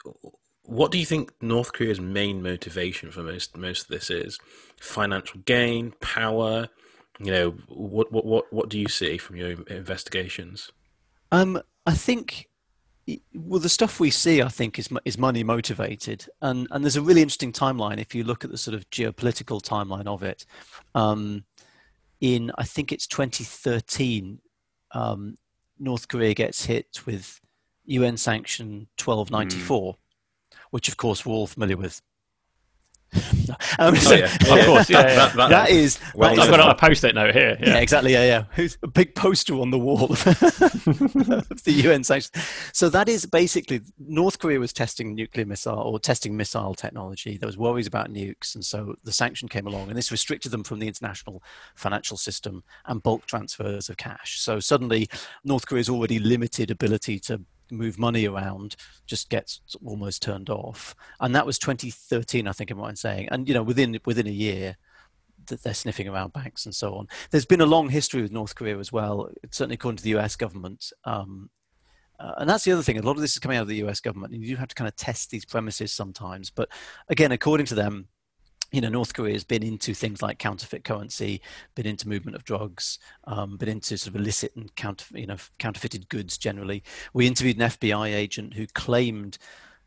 what 0.63 0.91
do 0.91 0.99
you 0.99 1.07
think 1.07 1.33
North 1.41 1.73
Korea's 1.73 2.01
main 2.01 2.43
motivation 2.43 3.11
for 3.11 3.23
most 3.23 3.57
most 3.57 3.83
of 3.83 3.89
this 3.89 4.11
is? 4.11 4.39
Financial 4.81 5.41
gain, 5.45 5.93
power. 6.01 6.69
You 7.19 7.31
know, 7.31 7.51
what 7.69 8.11
what 8.11 8.25
what 8.25 8.53
what 8.53 8.69
do 8.69 8.79
you 8.79 8.89
see 8.89 9.19
from 9.19 9.37
your 9.37 9.51
investigations? 9.69 10.73
Um, 11.31 11.61
I 11.87 11.93
think 11.93 12.49
well, 13.35 13.61
the 13.61 13.69
stuff 13.69 14.01
we 14.01 14.11
see, 14.11 14.43
I 14.43 14.49
think, 14.49 14.79
is 14.79 14.89
is 15.05 15.17
money 15.17 15.45
motivated, 15.45 16.27
and 16.43 16.67
and 16.71 16.85
there's 16.85 16.97
a 16.97 17.03
really 17.03 17.23
interesting 17.23 17.53
timeline 17.53 17.99
if 17.99 18.15
you 18.15 18.25
look 18.25 18.45
at 18.45 18.51
the 18.51 18.59
sort 18.59 18.75
of 18.75 18.89
geopolitical 18.91 19.63
timeline 19.63 20.07
of 20.07 20.23
it. 20.23 20.45
Um, 20.95 21.45
in 22.21 22.51
I 22.57 22.65
think 22.65 22.93
it's 22.93 23.07
2013, 23.07 24.41
um, 24.93 25.37
North 25.79 26.09
Korea 26.09 26.35
gets 26.35 26.65
hit 26.65 27.01
with 27.07 27.41
UN 27.85 28.17
sanction 28.17 28.89
1294, 29.03 29.93
mm. 29.93 29.97
which 30.71 30.89
of 30.89 30.97
course 30.97 31.25
we're 31.25 31.35
all 31.35 31.47
familiar 31.47 31.77
with. 31.77 32.01
um, 33.79 33.97
so, 33.97 34.15
oh, 34.15 34.19
yeah. 34.19 34.57
of 34.59 34.67
course, 34.67 34.91
yeah. 34.91 35.03
That, 35.03 35.37
that, 35.37 35.49
that 35.51 35.71
is. 35.71 35.99
Well, 36.15 36.35
that 36.35 36.43
I've 36.43 36.51
got 36.51 36.71
a 36.71 36.75
post-it 36.75 37.15
note 37.15 37.35
here. 37.35 37.57
Yeah. 37.61 37.69
yeah. 37.69 37.77
exactly. 37.79 38.13
Yeah, 38.13 38.25
yeah. 38.25 38.45
Who's 38.55 38.77
a 38.83 38.89
big 38.89 39.15
poster 39.15 39.55
on 39.55 39.71
the 39.71 39.79
wall 39.79 40.05
of 40.05 40.25
the 40.25 41.73
UN 41.85 42.05
sanctions? 42.05 42.33
So 42.73 42.89
that 42.89 43.09
is 43.09 43.27
basically 43.27 43.81
North 43.99 44.39
Korea 44.39 44.59
was 44.59 44.73
testing 44.73 45.15
nuclear 45.15 45.47
missile 45.47 45.79
or 45.79 45.99
testing 45.99 46.37
missile 46.37 46.75
technology. 46.75 47.37
There 47.37 47.47
was 47.47 47.57
worries 47.57 47.87
about 47.87 48.13
nukes, 48.13 48.55
and 48.55 48.65
so 48.65 48.97
the 49.05 49.13
sanction 49.13 49.49
came 49.49 49.67
along, 49.67 49.89
and 49.89 49.97
this 49.97 50.11
restricted 50.11 50.53
them 50.53 50.65
from 50.65 50.79
the 50.79 50.89
international 50.89 51.43
financial 51.75 52.17
system 52.17 52.65
and 52.87 53.03
bulk 53.03 53.27
transfers 53.27 53.89
of 53.89 53.97
cash. 53.97 54.41
So 54.41 54.61
suddenly, 54.61 55.09
North 55.45 55.67
Korea's 55.67 55.89
already 55.89 56.19
limited 56.19 56.71
ability 56.71 57.19
to 57.21 57.41
move 57.71 57.99
money 57.99 58.27
around 58.27 58.77
just 59.07 59.29
gets 59.29 59.61
almost 59.85 60.23
turned 60.23 60.51
off. 60.51 60.95
And 61.21 61.35
that 61.35 61.47
was 61.47 61.59
2013, 61.59 62.47
I 62.47 62.53
think 62.53 62.71
I'm 62.71 62.97
saying. 62.97 63.29
And 63.31 63.49
you 63.49 63.55
know, 63.55 63.63
within 63.63 63.99
within 64.05 64.27
a 64.27 64.31
year, 64.31 64.77
that 65.47 65.63
they're 65.63 65.75
sniffing 65.75 66.09
around 66.09 66.33
banks 66.33 66.67
and 66.67 66.75
so 66.75 66.95
on. 66.95 67.09
There's 67.31 67.47
been 67.47 67.61
a 67.61 67.67
long 67.67 67.89
history 67.89 68.23
with 68.23 68.33
North 68.33 68.55
Korea 68.55 68.79
as 68.79 68.93
well. 68.93 69.31
Certainly, 69.51 69.75
according 69.75 69.99
to 69.99 70.05
the 70.05 70.11
U.S. 70.11 70.37
government. 70.37 70.93
Um, 71.05 71.51
uh, 72.19 72.33
and 72.39 72.49
that's 72.49 72.65
the 72.65 72.73
other 72.73 72.83
thing. 72.83 72.99
A 72.99 73.03
lot 73.03 73.17
of 73.17 73.21
this 73.21 73.33
is 73.33 73.39
coming 73.39 73.59
out 73.59 73.63
of 73.63 73.69
the 73.69 73.77
U.S. 73.77 74.01
government. 74.01 74.33
And 74.33 74.43
you 74.43 74.49
do 74.49 74.57
have 74.57 74.69
to 74.69 74.75
kind 74.75 74.89
of 74.89 74.97
test 74.97 75.31
these 75.31 75.45
premises 75.45 75.93
sometimes. 75.93 76.51
But 76.51 76.71
again, 77.09 77.33
according 77.33 77.67
to 77.67 77.75
them, 77.75 78.09
you 78.73 78.81
know, 78.81 78.89
North 78.89 79.15
Korea 79.15 79.33
has 79.33 79.45
been 79.45 79.63
into 79.63 79.95
things 79.95 80.23
like 80.23 80.39
counterfeit 80.39 80.85
currency, 80.85 81.41
been 81.75 81.87
into 81.87 82.09
movement 82.09 82.37
of 82.37 82.45
drugs, 82.45 82.99
um, 83.25 83.57
been 83.57 83.69
into 83.69 83.97
sort 83.97 84.15
of 84.15 84.21
illicit 84.21 84.55
and 84.57 84.75
counter, 84.77 85.07
you 85.19 85.27
know, 85.27 85.37
counterfeited 85.59 86.09
goods 86.09 86.37
generally. 86.37 86.83
We 87.13 87.27
interviewed 87.27 87.61
an 87.61 87.69
FBI 87.69 88.15
agent 88.15 88.55
who 88.55 88.67
claimed 88.67 89.39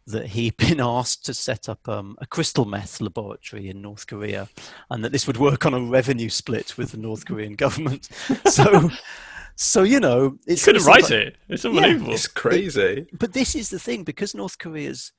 that 0.07 0.27
he'd 0.27 0.57
been 0.57 0.79
asked 0.79 1.25
to 1.25 1.33
set 1.33 1.69
up 1.69 1.87
um, 1.87 2.17
a 2.19 2.25
crystal 2.25 2.65
meth 2.65 3.01
laboratory 3.01 3.69
in 3.69 3.81
North 3.81 4.07
Korea, 4.07 4.49
and 4.89 5.03
that 5.03 5.11
this 5.11 5.27
would 5.27 5.37
work 5.37 5.65
on 5.65 5.73
a 5.73 5.81
revenue 5.81 6.29
split 6.29 6.77
with 6.77 6.91
the 6.91 6.97
North 6.97 7.25
Korean 7.25 7.53
government. 7.55 8.09
So. 8.47 8.89
So 9.61 9.83
you 9.83 9.99
know, 9.99 10.37
it's 10.47 10.63
couldn't 10.63 10.85
write 10.85 11.03
like, 11.03 11.11
it. 11.11 11.35
It's 11.49 11.65
unbelievable. 11.65 12.07
Yeah, 12.07 12.13
it's 12.13 12.27
crazy. 12.27 13.07
But, 13.11 13.19
but 13.19 13.33
this 13.33 13.55
is 13.55 13.69
the 13.69 13.77
thing 13.77 14.05
because 14.05 14.33
North 14.33 14.57
Korea's 14.57 15.11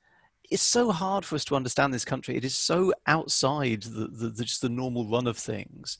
it's 0.51 0.61
so 0.61 0.91
hard 0.91 1.25
for 1.25 1.35
us 1.35 1.45
to 1.45 1.55
understand 1.55 1.93
this 1.93 2.05
country. 2.05 2.35
It 2.35 2.45
is 2.45 2.55
so 2.55 2.93
outside 3.07 3.83
the, 3.83 4.07
the, 4.07 4.29
the 4.29 4.43
just 4.43 4.61
the 4.61 4.69
normal 4.69 5.05
run 5.05 5.25
of 5.25 5.37
things 5.37 5.97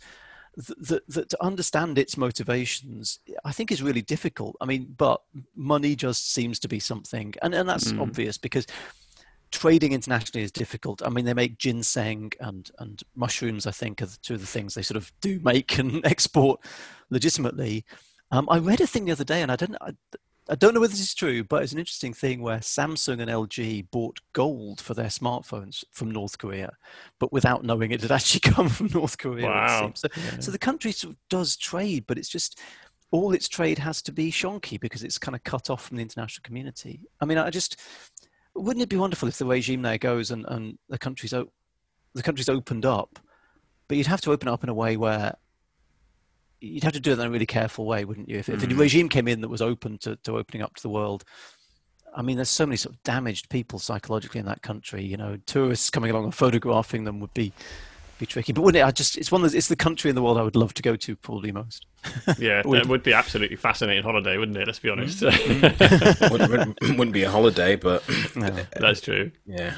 that, 0.56 1.08
that 1.08 1.30
to 1.30 1.44
understand 1.44 1.98
its 1.98 2.18
motivations, 2.18 3.20
I 3.46 3.54
think 3.54 3.72
is 3.72 3.82
really 3.82 4.02
difficult. 4.02 4.58
I 4.60 4.66
mean, 4.66 4.94
but 4.98 5.22
money 5.56 5.96
just 5.96 6.34
seems 6.34 6.60
to 6.60 6.68
be 6.68 6.80
something, 6.80 7.34
and, 7.42 7.54
and 7.54 7.68
that's 7.68 7.92
mm. 7.92 8.02
obvious 8.02 8.38
because 8.38 8.68
trading 9.52 9.94
internationally 9.94 10.44
is 10.44 10.52
difficult. 10.52 11.02
I 11.06 11.10
mean, 11.10 11.26
they 11.26 11.34
make 11.34 11.58
ginseng 11.58 12.32
and, 12.40 12.70
and 12.80 13.02
mushrooms, 13.16 13.66
I 13.66 13.72
think, 13.72 14.02
are 14.02 14.08
the 14.08 14.18
two 14.22 14.34
of 14.36 14.42
the 14.42 14.48
things 14.48 14.74
they 14.74 14.82
sort 14.82 14.98
of 14.98 15.12
do 15.22 15.40
make 15.42 15.78
and 15.80 16.06
export 16.06 16.60
legitimately. 17.10 17.86
Um, 18.32 18.48
I 18.50 18.60
read 18.60 18.82
a 18.82 18.88
thing 18.88 19.06
the 19.06 19.12
other 19.14 19.24
day, 19.24 19.42
and 19.42 19.52
I 19.52 19.56
don't, 19.56 19.76
I, 19.82 19.92
I 20.50 20.56
don't 20.56 20.74
know 20.74 20.82
whether 20.82 20.92
this 20.92 21.02
is 21.02 21.14
true, 21.14 21.44
but 21.44 21.64
it's 21.64 21.72
an 21.72 21.80
interesting 21.80 22.14
thing 22.14 22.42
where 22.42 22.60
Samsung 22.60 23.22
and 23.22 23.30
LG 23.30 23.90
bought 23.92 24.20
gold 24.34 24.82
for 24.82 24.94
their 24.94 25.06
smartphones 25.06 25.84
from 25.92 26.10
North 26.12 26.38
Korea, 26.38 26.74
but 27.20 27.32
without 27.32 27.64
knowing 27.64 27.92
it 27.92 28.02
had 28.02 28.12
actually 28.12 28.40
come 28.40 28.68
from 28.68 28.90
North 28.94 29.18
Korea. 29.18 29.48
Wow. 29.48 29.92
So, 29.96 30.08
yeah. 30.16 30.40
so 30.40 30.52
the 30.52 30.58
country 30.58 30.92
sort 30.92 31.14
of 31.14 31.20
does 31.30 31.56
trade, 31.56 32.06
but 32.08 32.18
it's 32.18 32.30
just 32.30 32.60
all 33.12 33.34
its 33.34 33.48
trade 33.48 33.78
has 33.78 34.02
to 34.02 34.12
be 34.12 34.32
shonky 34.32 34.80
because 34.80 35.04
it's 35.04 35.18
kind 35.18 35.36
of 35.36 35.44
cut 35.44 35.70
off 35.70 35.86
from 35.86 35.98
the 35.98 36.04
international 36.04 36.44
community. 36.44 37.02
I 37.20 37.26
mean, 37.26 37.38
I 37.38 37.50
just 37.50 37.80
wouldn't 38.56 38.84
it 38.84 38.90
be 38.90 38.98
wonderful 38.98 39.28
if 39.28 39.38
the 39.38 39.46
regime 39.46 39.82
there 39.82 39.98
goes 39.98 40.32
and, 40.32 40.46
and 40.48 40.78
the 40.90 40.98
country's 40.98 41.34
o- 41.34 41.52
the 42.14 42.24
country's 42.24 42.50
opened 42.50 42.86
up, 42.86 43.20
but 43.88 43.98
you'd 43.98 44.08
have 44.08 44.22
to 44.22 44.32
open 44.32 44.48
up 44.50 44.64
in 44.64 44.70
a 44.70 44.74
way 44.74 44.98
where 44.98 45.36
you'd 46.62 46.84
have 46.84 46.94
to 46.94 47.00
do 47.00 47.12
it 47.12 47.20
in 47.20 47.26
a 47.26 47.30
really 47.30 47.46
careful 47.46 47.86
way, 47.86 48.06
wouldn't 48.06 48.30
you? 48.30 48.38
If, 48.38 48.48
if 48.50 48.64
a 48.64 48.68
Mm. 48.68 48.78
regime 48.80 49.10
came 49.10 49.28
in 49.28 49.42
that 49.42 49.50
was 49.50 49.62
open 49.62 49.98
to, 50.00 50.16
to 50.18 50.38
opening 50.38 50.62
up 50.62 50.76
to 50.76 50.82
the 50.82 50.90
world, 50.90 51.24
I 52.16 52.22
mean, 52.22 52.36
there's 52.36 52.50
so 52.50 52.66
many 52.66 52.78
sort 52.78 52.96
of 52.96 53.04
damaged 53.04 53.50
people 53.50 53.80
psychologically 53.80 54.40
in 54.40 54.46
that 54.46 54.62
country. 54.62 55.04
You 55.04 55.18
know, 55.18 55.38
tourists 55.46 55.90
coming 55.90 56.12
along 56.12 56.26
and 56.26 56.36
photographing 56.36 57.04
them 57.06 57.20
would 57.20 57.34
be 57.34 57.52
be 58.20 58.26
tricky. 58.28 58.54
But 58.54 58.62
wouldn't 58.62 58.82
it? 58.82 58.86
I 58.86 58.92
just 58.92 59.18
it's 59.18 59.32
one 59.32 59.44
of 59.44 59.52
the, 59.52 59.58
it's 59.58 59.68
the 59.70 59.76
country 59.76 60.10
in 60.10 60.16
the 60.16 60.22
world 60.22 60.38
I 60.38 60.44
would 60.44 60.56
love 60.56 60.74
to 60.76 60.82
go 60.84 60.96
to 60.96 61.16
probably 61.16 61.52
most. 61.52 61.86
Yeah, 62.38 62.62
Would- 62.66 62.82
it 62.82 62.88
would 62.88 63.02
be 63.04 63.14
absolutely 63.14 63.56
fascinating 63.56 64.04
holiday, 64.04 64.38
wouldn't 64.38 64.58
it? 64.58 64.68
Let's 64.68 64.80
be 64.80 64.90
honest. 64.90 65.22
wouldn't, 65.24 66.50
wouldn't, 66.52 66.82
wouldn't 66.82 67.14
be 67.14 67.24
a 67.24 67.32
holiday, 67.32 67.76
but 67.76 68.04
No. 68.36 68.56
That's 68.80 69.02
true. 69.02 69.32
yeah. 69.46 69.74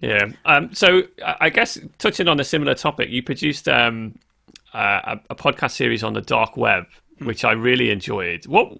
Yeah. 0.00 0.26
Um, 0.44 0.74
so 0.74 1.02
I 1.24 1.36
I 1.42 1.50
guess 1.50 1.78
touching 1.98 2.28
on 2.28 2.38
a 2.38 2.44
similar 2.44 2.74
topic, 2.74 3.08
you 3.10 3.22
produced 3.22 3.68
um, 3.68 4.16
uh, 4.74 5.16
a, 5.16 5.20
a 5.30 5.34
podcast 5.34 5.72
series 5.72 6.02
on 6.02 6.12
the 6.12 6.20
dark 6.20 6.56
web, 6.56 6.84
which 7.18 7.44
I 7.44 7.52
really 7.52 7.90
enjoyed. 7.90 8.46
What? 8.46 8.78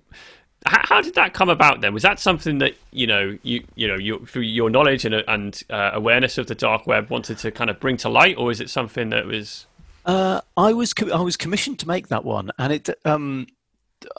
How, 0.67 0.81
how 0.83 1.01
did 1.03 1.15
that 1.15 1.35
come 1.35 1.51
about? 1.51 1.81
Then 1.83 1.93
was 1.93 2.03
that 2.03 2.19
something 2.19 2.59
that 2.59 2.75
you 2.91 3.07
know 3.07 3.39
you 3.43 3.65
you 3.75 3.87
know 3.87 3.97
you, 3.97 4.25
through 4.27 4.43
your 4.43 4.71
knowledge 4.71 5.05
and 5.05 5.15
and 5.29 5.63
uh, 5.71 5.91
awareness 5.93 6.39
of 6.39 6.47
the 6.47 6.55
dark 6.55 6.87
web 6.87 7.11
wanted 7.11 7.39
to 7.39 7.51
kind 7.51 7.71
of 7.71 7.79
bring 7.81 7.97
to 7.99 8.09
light, 8.09 8.37
or 8.39 8.51
is 8.51 8.61
it 8.61 8.71
something 8.71 9.11
that 9.11 9.27
was 9.27 9.67
Uh, 10.07 10.41
I 10.57 10.73
was 10.73 10.95
co- 10.95 11.13
I 11.13 11.21
was 11.21 11.37
commissioned 11.37 11.79
to 11.81 11.89
make 11.89 12.09
that 12.09 12.25
one, 12.25 12.51
and 12.59 12.73
it 12.73 12.89
um, 13.05 13.47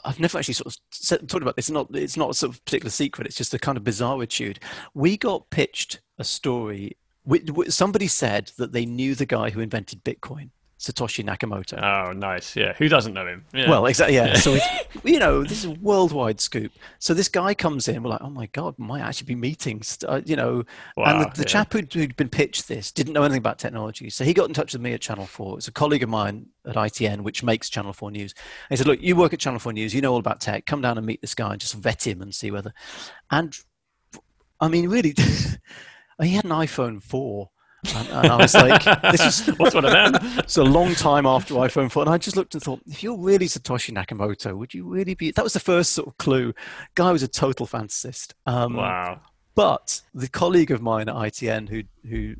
I've 0.04 0.20
never 0.20 0.38
actually 0.38 0.54
sort 0.54 0.68
of 0.68 0.76
said, 0.90 1.28
talked 1.28 1.42
about 1.42 1.56
this. 1.56 1.68
It's 1.68 1.74
not 1.74 1.88
it's 1.94 2.16
not 2.16 2.30
a 2.30 2.34
sort 2.34 2.54
of 2.54 2.64
particular 2.64 2.90
secret. 2.90 3.26
It's 3.26 3.36
just 3.36 3.54
a 3.54 3.58
kind 3.58 3.76
of 3.76 3.84
bizarritude. 3.84 4.58
We 4.94 5.16
got 5.16 5.50
pitched 5.50 6.00
a 6.18 6.24
story. 6.24 6.96
Somebody 7.68 8.06
said 8.06 8.52
that 8.56 8.72
they 8.72 8.86
knew 8.86 9.14
the 9.16 9.26
guy 9.26 9.50
who 9.50 9.60
invented 9.60 10.04
Bitcoin, 10.04 10.50
Satoshi 10.78 11.24
Nakamoto. 11.24 11.82
oh 11.82 12.12
nice 12.12 12.54
yeah 12.54 12.74
who 12.74 12.88
doesn't 12.88 13.14
know 13.14 13.26
him 13.26 13.44
yeah. 13.56 13.70
Well, 13.70 13.86
exactly. 13.86 14.16
Yeah. 14.16 14.34
So 14.34 14.58
you 15.04 15.18
know, 15.18 15.42
this 15.42 15.58
is 15.58 15.64
a 15.64 15.70
worldwide 15.70 16.40
scoop. 16.40 16.72
So 16.98 17.14
this 17.14 17.28
guy 17.28 17.54
comes 17.54 17.88
in. 17.88 18.02
We're 18.02 18.10
like, 18.10 18.22
oh 18.22 18.30
my 18.30 18.46
god, 18.46 18.78
might 18.78 19.00
actually 19.00 19.26
be 19.26 19.34
meeting. 19.34 19.82
Uh, 20.06 20.20
you 20.24 20.36
know, 20.36 20.64
and 20.96 21.22
the, 21.22 21.30
the 21.34 21.42
yeah. 21.42 21.44
chap 21.44 21.72
who'd, 21.72 21.92
who'd 21.92 22.16
been 22.16 22.28
pitched 22.28 22.68
this 22.68 22.92
didn't 22.92 23.12
know 23.12 23.22
anything 23.22 23.38
about 23.38 23.58
technology. 23.58 24.10
So 24.10 24.24
he 24.24 24.34
got 24.34 24.48
in 24.48 24.54
touch 24.54 24.72
with 24.72 24.82
me 24.82 24.92
at 24.92 25.00
Channel 25.00 25.26
Four. 25.26 25.58
It's 25.58 25.68
a 25.68 25.72
colleague 25.72 26.02
of 26.02 26.08
mine 26.08 26.46
at 26.66 26.76
ITN, 26.76 27.22
which 27.22 27.42
makes 27.42 27.70
Channel 27.70 27.92
Four 27.92 28.10
News. 28.10 28.34
And 28.68 28.76
he 28.76 28.76
said, 28.76 28.86
look, 28.86 29.00
you 29.00 29.16
work 29.16 29.32
at 29.32 29.40
Channel 29.40 29.58
Four 29.58 29.72
News. 29.72 29.94
You 29.94 30.00
know 30.00 30.12
all 30.12 30.18
about 30.18 30.40
tech. 30.40 30.66
Come 30.66 30.82
down 30.82 30.98
and 30.98 31.06
meet 31.06 31.20
this 31.20 31.34
guy 31.34 31.52
and 31.52 31.60
just 31.60 31.74
vet 31.74 32.06
him 32.06 32.20
and 32.20 32.34
see 32.34 32.50
whether. 32.50 32.72
And 33.30 33.56
I 34.60 34.68
mean, 34.68 34.88
really, 34.88 35.14
he 36.22 36.30
had 36.30 36.44
an 36.44 36.50
iPhone 36.50 37.02
four. 37.02 37.50
And, 37.94 38.08
and 38.08 38.26
I 38.32 38.36
was 38.36 38.54
like, 38.54 38.84
this 39.12 39.40
is 39.40 39.56
what's 39.58 39.74
one 39.74 39.84
of 39.84 39.92
them 39.92 40.14
it's 40.38 40.56
a 40.56 40.64
long 40.64 40.94
time 40.94 41.26
after 41.26 41.54
iPhone 41.54 41.90
4. 41.90 42.04
And 42.04 42.10
I 42.10 42.18
just 42.18 42.36
looked 42.36 42.54
and 42.54 42.62
thought, 42.62 42.80
if 42.86 43.02
you're 43.02 43.18
really 43.18 43.46
Satoshi 43.46 43.92
Nakamoto, 43.92 44.56
would 44.56 44.74
you 44.74 44.84
really 44.84 45.14
be? 45.14 45.30
That 45.30 45.42
was 45.42 45.52
the 45.52 45.60
first 45.60 45.92
sort 45.92 46.08
of 46.08 46.16
clue. 46.18 46.54
Guy 46.94 47.12
was 47.12 47.22
a 47.22 47.28
total 47.28 47.66
fantasist. 47.66 48.32
Um, 48.46 48.74
wow 48.74 49.20
But 49.54 50.02
the 50.14 50.28
colleague 50.28 50.70
of 50.70 50.82
mine 50.82 51.08
at 51.08 51.14
ITN 51.14 51.68
who, 51.68 51.82
who 52.08 52.36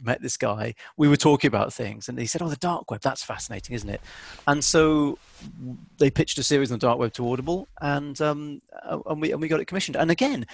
met 0.00 0.22
this 0.22 0.36
guy, 0.36 0.74
we 0.96 1.08
were 1.08 1.16
talking 1.16 1.48
about 1.48 1.72
things 1.72 2.08
and 2.08 2.18
he 2.18 2.26
said, 2.26 2.42
oh, 2.42 2.48
the 2.48 2.56
dark 2.56 2.90
web, 2.90 3.00
that's 3.00 3.22
fascinating, 3.22 3.74
isn't 3.74 3.88
it? 3.88 4.00
And 4.46 4.62
so 4.62 5.18
they 5.98 6.10
pitched 6.10 6.38
a 6.38 6.42
series 6.42 6.70
on 6.70 6.78
the 6.78 6.86
dark 6.86 6.98
web 6.98 7.12
to 7.14 7.30
Audible 7.30 7.68
and, 7.80 8.20
um, 8.20 8.62
uh, 8.84 8.98
and, 9.06 9.20
we, 9.20 9.32
and 9.32 9.40
we 9.40 9.48
got 9.48 9.60
it 9.60 9.66
commissioned. 9.66 9.96
And 9.96 10.10
again, 10.10 10.46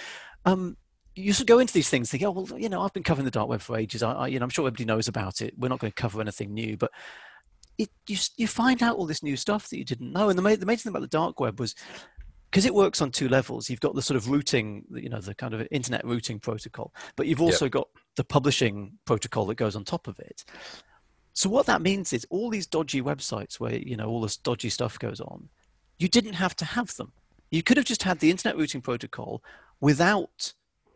um, 0.45 0.77
you 1.15 1.31
of 1.31 1.45
go 1.45 1.59
into 1.59 1.73
these 1.73 1.89
things 1.89 2.09
thinking, 2.09 2.27
oh, 2.27 2.31
well, 2.31 2.59
you 2.59 2.69
know, 2.69 2.81
I've 2.81 2.93
been 2.93 3.03
covering 3.03 3.25
the 3.25 3.31
dark 3.31 3.47
web 3.47 3.61
for 3.61 3.77
ages. 3.77 4.01
I, 4.01 4.13
I 4.13 4.27
you 4.27 4.39
know, 4.39 4.43
I'm 4.43 4.49
sure 4.49 4.65
everybody 4.65 4.85
knows 4.85 5.07
about 5.07 5.41
it. 5.41 5.53
We're 5.57 5.69
not 5.69 5.79
going 5.79 5.91
to 5.91 6.01
cover 6.01 6.19
anything 6.21 6.53
new, 6.53 6.77
but 6.77 6.91
it, 7.77 7.89
you, 8.07 8.17
you 8.37 8.47
find 8.47 8.81
out 8.81 8.97
all 8.97 9.05
this 9.05 9.23
new 9.23 9.35
stuff 9.35 9.69
that 9.69 9.77
you 9.77 9.85
didn't 9.85 10.11
know. 10.11 10.29
And 10.29 10.37
the, 10.37 10.41
ma- 10.41 10.55
the 10.55 10.63
amazing 10.63 10.83
thing 10.83 10.91
about 10.91 11.01
the 11.01 11.07
dark 11.07 11.39
web 11.39 11.59
was 11.59 11.75
because 12.49 12.65
it 12.65 12.73
works 12.73 13.01
on 13.01 13.11
two 13.11 13.29
levels. 13.29 13.69
You've 13.69 13.79
got 13.79 13.95
the 13.95 14.01
sort 14.01 14.17
of 14.17 14.29
routing, 14.29 14.85
you 14.91 15.09
know, 15.09 15.19
the 15.19 15.35
kind 15.35 15.53
of 15.53 15.67
internet 15.71 16.05
routing 16.05 16.39
protocol, 16.39 16.93
but 17.15 17.27
you've 17.27 17.41
also 17.41 17.67
got 17.69 17.87
the 18.15 18.23
publishing 18.23 18.93
protocol 19.05 19.45
that 19.47 19.55
goes 19.55 19.75
on 19.75 19.83
top 19.83 20.07
of 20.07 20.19
it. 20.19 20.43
So 21.33 21.49
what 21.49 21.65
that 21.65 21.81
means 21.81 22.13
is 22.13 22.27
all 22.29 22.51
these 22.51 22.67
dodgy 22.67 23.01
websites 23.01 23.59
where 23.59 23.75
you 23.75 23.97
know 23.97 24.07
all 24.07 24.21
this 24.21 24.37
dodgy 24.37 24.69
stuff 24.69 24.99
goes 24.99 25.19
on, 25.19 25.49
you 25.97 26.07
didn't 26.07 26.33
have 26.33 26.55
to 26.57 26.65
have 26.65 26.95
them. 26.95 27.11
You 27.49 27.63
could 27.63 27.77
have 27.77 27.87
just 27.87 28.03
had 28.03 28.19
the 28.19 28.29
internet 28.29 28.57
routing 28.57 28.81
protocol 28.81 29.43
without 29.81 30.53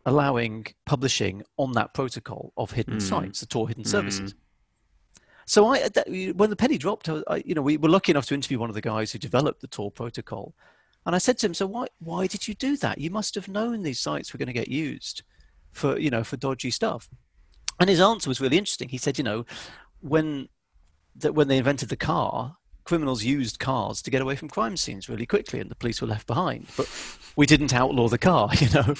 allowing 0.08 0.66
publishing 0.86 1.42
on 1.56 1.72
that 1.72 1.94
protocol 1.94 2.52
of 2.56 2.72
hidden 2.72 2.98
Mm. 2.98 3.02
sites, 3.02 3.40
the 3.40 3.46
Tor 3.46 3.68
hidden 3.68 3.84
services. 3.84 4.34
So 5.46 5.66
I, 5.66 5.88
that, 5.88 6.08
when 6.36 6.50
the 6.50 6.56
penny 6.56 6.76
dropped, 6.76 7.08
I, 7.08 7.42
you 7.44 7.54
know, 7.54 7.62
we 7.62 7.76
were 7.76 7.88
lucky 7.88 8.12
enough 8.12 8.26
to 8.26 8.34
interview 8.34 8.58
one 8.58 8.68
of 8.68 8.74
the 8.74 8.82
guys 8.82 9.12
who 9.12 9.18
developed 9.18 9.60
the 9.60 9.66
Tor 9.66 9.90
protocol, 9.90 10.54
and 11.06 11.14
I 11.14 11.18
said 11.18 11.38
to 11.38 11.46
him, 11.46 11.54
"So 11.54 11.66
why, 11.66 11.86
why 12.00 12.26
did 12.26 12.46
you 12.48 12.54
do 12.54 12.76
that? 12.78 12.98
You 12.98 13.10
must 13.10 13.34
have 13.34 13.48
known 13.48 13.82
these 13.82 14.00
sites 14.00 14.32
were 14.32 14.38
going 14.38 14.48
to 14.48 14.52
get 14.52 14.68
used 14.68 15.22
for, 15.72 15.98
you 15.98 16.10
know, 16.10 16.22
for 16.24 16.36
dodgy 16.36 16.70
stuff." 16.70 17.08
And 17.80 17.88
his 17.88 18.00
answer 18.00 18.28
was 18.28 18.40
really 18.40 18.58
interesting. 18.58 18.88
He 18.90 18.98
said, 18.98 19.16
"You 19.16 19.24
know, 19.24 19.46
when 20.00 20.48
that 21.16 21.34
when 21.34 21.48
they 21.48 21.58
invented 21.58 21.88
the 21.88 21.96
car, 21.96 22.56
criminals 22.84 23.24
used 23.24 23.58
cars 23.58 24.02
to 24.02 24.10
get 24.10 24.22
away 24.22 24.36
from 24.36 24.48
crime 24.48 24.76
scenes 24.76 25.08
really 25.08 25.26
quickly, 25.26 25.60
and 25.60 25.70
the 25.70 25.74
police 25.74 26.00
were 26.02 26.08
left 26.08 26.26
behind. 26.26 26.66
But 26.76 26.88
we 27.36 27.46
didn't 27.46 27.72
outlaw 27.74 28.08
the 28.08 28.18
car, 28.18 28.50
you 28.60 28.68
know. 28.70 28.94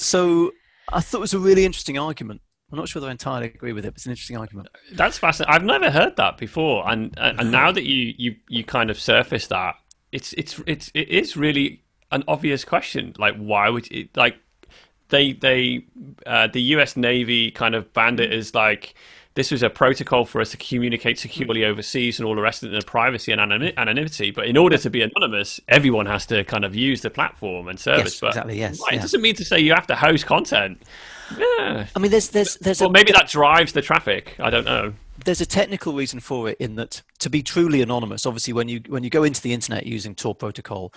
So 0.00 0.52
I 0.92 1.00
thought 1.00 1.18
it 1.18 1.20
was 1.20 1.34
a 1.34 1.38
really 1.38 1.64
interesting 1.64 1.98
argument. 1.98 2.40
I'm 2.72 2.78
not 2.78 2.88
sure 2.88 3.00
whether 3.00 3.08
I 3.08 3.12
entirely 3.12 3.46
agree 3.46 3.72
with 3.72 3.84
it, 3.84 3.88
but 3.88 3.96
it's 3.96 4.06
an 4.06 4.12
interesting 4.12 4.36
argument. 4.36 4.68
That's 4.92 5.18
fascinating. 5.18 5.54
I've 5.54 5.64
never 5.64 5.90
heard 5.90 6.16
that 6.16 6.38
before, 6.38 6.88
and 6.88 7.14
and 7.18 7.40
and 7.40 7.50
now 7.50 7.72
that 7.72 7.84
you 7.84 8.14
you 8.16 8.36
you 8.48 8.64
kind 8.64 8.90
of 8.90 9.00
surface 9.00 9.48
that, 9.48 9.74
it's 10.12 10.32
it's 10.34 10.60
it's 10.66 10.90
it 10.94 11.08
is 11.08 11.36
really 11.36 11.82
an 12.12 12.24
obvious 12.28 12.64
question. 12.64 13.14
Like, 13.18 13.36
why 13.36 13.68
would 13.68 13.90
it 13.92 14.16
like 14.16 14.36
they 15.08 15.32
they 15.32 15.84
uh, 16.26 16.46
the 16.46 16.62
U.S. 16.74 16.96
Navy 16.96 17.50
kind 17.50 17.74
of 17.74 17.92
banned 17.92 18.20
it 18.20 18.32
as 18.32 18.54
like 18.54 18.94
this 19.40 19.50
was 19.50 19.62
a 19.62 19.70
protocol 19.70 20.26
for 20.26 20.38
us 20.42 20.50
to 20.50 20.58
communicate 20.58 21.18
securely 21.18 21.64
overseas 21.64 22.18
and 22.18 22.28
all 22.28 22.34
the 22.34 22.42
rest 22.42 22.62
of 22.62 22.70
it 22.70 22.76
in 22.76 22.82
privacy 22.82 23.32
and 23.32 23.40
anonymity. 23.40 24.30
But 24.30 24.48
in 24.48 24.58
order 24.58 24.76
to 24.76 24.90
be 24.90 25.00
anonymous, 25.00 25.58
everyone 25.66 26.04
has 26.04 26.26
to 26.26 26.44
kind 26.44 26.62
of 26.62 26.76
use 26.76 27.00
the 27.00 27.08
platform 27.08 27.66
and 27.68 27.80
service. 27.80 28.12
Yes, 28.12 28.20
but 28.20 28.26
exactly, 28.28 28.58
yes, 28.58 28.78
right, 28.82 28.98
it 28.98 29.00
doesn't 29.00 29.22
mean 29.22 29.34
to 29.36 29.44
say 29.46 29.58
you 29.58 29.72
have 29.72 29.86
to 29.86 29.96
host 29.96 30.26
content. 30.26 30.82
Yeah. 31.38 31.86
I 31.96 31.98
mean, 31.98 32.10
there's 32.10 32.28
there's 32.28 32.56
there's 32.56 32.82
Well, 32.82 32.90
maybe 32.90 33.12
that 33.12 33.28
drives 33.28 33.72
the 33.72 33.80
traffic. 33.80 34.36
I 34.40 34.50
don't 34.50 34.66
know. 34.66 34.92
there's 35.24 35.40
a 35.40 35.46
technical 35.46 35.94
reason 35.94 36.20
for 36.20 36.50
it 36.50 36.58
in 36.60 36.74
that 36.74 37.00
to 37.20 37.30
be 37.30 37.42
truly 37.42 37.80
anonymous 37.80 38.26
obviously 38.26 38.52
when 38.52 38.68
you 38.68 38.82
when 38.88 39.02
you 39.04 39.08
go 39.08 39.22
into 39.22 39.40
the 39.40 39.54
internet 39.54 39.86
using 39.86 40.14
tor 40.14 40.34
protocol 40.34 40.92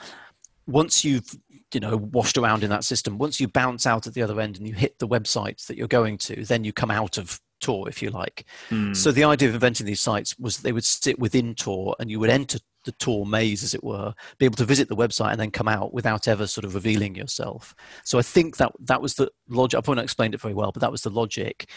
once 0.67 1.05
you've 1.05 1.37
you 1.73 1.79
know 1.79 1.97
washed 1.97 2.37
around 2.37 2.63
in 2.63 2.69
that 2.69 2.83
system 2.83 3.17
once 3.17 3.39
you 3.39 3.47
bounce 3.47 3.85
out 3.85 4.07
at 4.07 4.13
the 4.13 4.21
other 4.21 4.39
end 4.39 4.57
and 4.57 4.67
you 4.67 4.73
hit 4.73 4.97
the 4.99 5.07
websites 5.07 5.67
that 5.67 5.75
you're 5.77 5.87
going 5.87 6.17
to 6.17 6.45
then 6.45 6.63
you 6.63 6.71
come 6.71 6.91
out 6.91 7.17
of 7.17 7.41
tor 7.63 7.87
if 7.87 8.01
you 8.01 8.09
like 8.09 8.45
so 8.93 9.11
the 9.11 9.23
idea 9.23 9.47
of 9.47 9.53
inventing 9.53 9.85
these 9.85 10.01
sites 10.01 10.37
was 10.37 10.57
they 10.57 10.71
would 10.71 10.83
sit 10.83 11.17
within 11.19 11.55
tor 11.55 11.95
and 11.99 12.09
you 12.09 12.19
would 12.19 12.29
enter 12.29 12.59
the 12.85 12.91
tor 12.93 13.25
maze 13.25 13.63
as 13.63 13.73
it 13.73 13.83
were 13.83 14.13
be 14.37 14.45
able 14.45 14.57
to 14.57 14.65
visit 14.65 14.89
the 14.89 14.95
website 14.95 15.31
and 15.31 15.39
then 15.39 15.49
come 15.49 15.69
out 15.69 15.93
without 15.93 16.27
ever 16.27 16.45
sort 16.45 16.65
of 16.65 16.75
revealing 16.75 17.15
yourself 17.15 17.73
so 18.03 18.19
i 18.19 18.21
think 18.21 18.57
that 18.57 18.71
that 18.79 19.01
was 19.01 19.15
the 19.15 19.31
logic 19.47 19.77
i 19.77 19.81
probably 19.81 19.95
not 19.95 20.03
explained 20.03 20.33
it 20.33 20.41
very 20.41 20.53
well 20.53 20.71
but 20.71 20.81
that 20.81 20.91
was 20.91 21.01
the 21.01 21.09
logic 21.09 21.69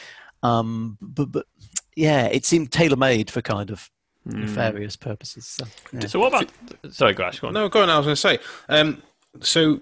um, 0.43 0.99
but, 1.01 1.33
but 1.33 1.47
yeah, 1.95 2.27
it 2.27 2.45
seemed 2.45 2.71
tailor 2.71 2.97
made 2.97 3.31
for 3.31 3.43
kind 3.43 3.71
of 3.71 3.91
nefarious 4.25 4.97
purposes. 4.97 5.47
So, 5.47 5.65
yeah. 5.93 6.07
So 6.07 6.21
what 6.21 6.29
about? 6.29 6.53
Sorry, 6.93 7.15
Grash, 7.15 7.41
go 7.41 7.49
on. 7.49 7.55
No, 7.55 7.69
go 7.69 7.83
on. 7.83 7.91
I 7.91 7.97
was 7.99 8.07
going 8.07 8.17
to 8.17 8.21
say. 8.21 8.39
Um, 8.69 9.03
so, 9.41 9.81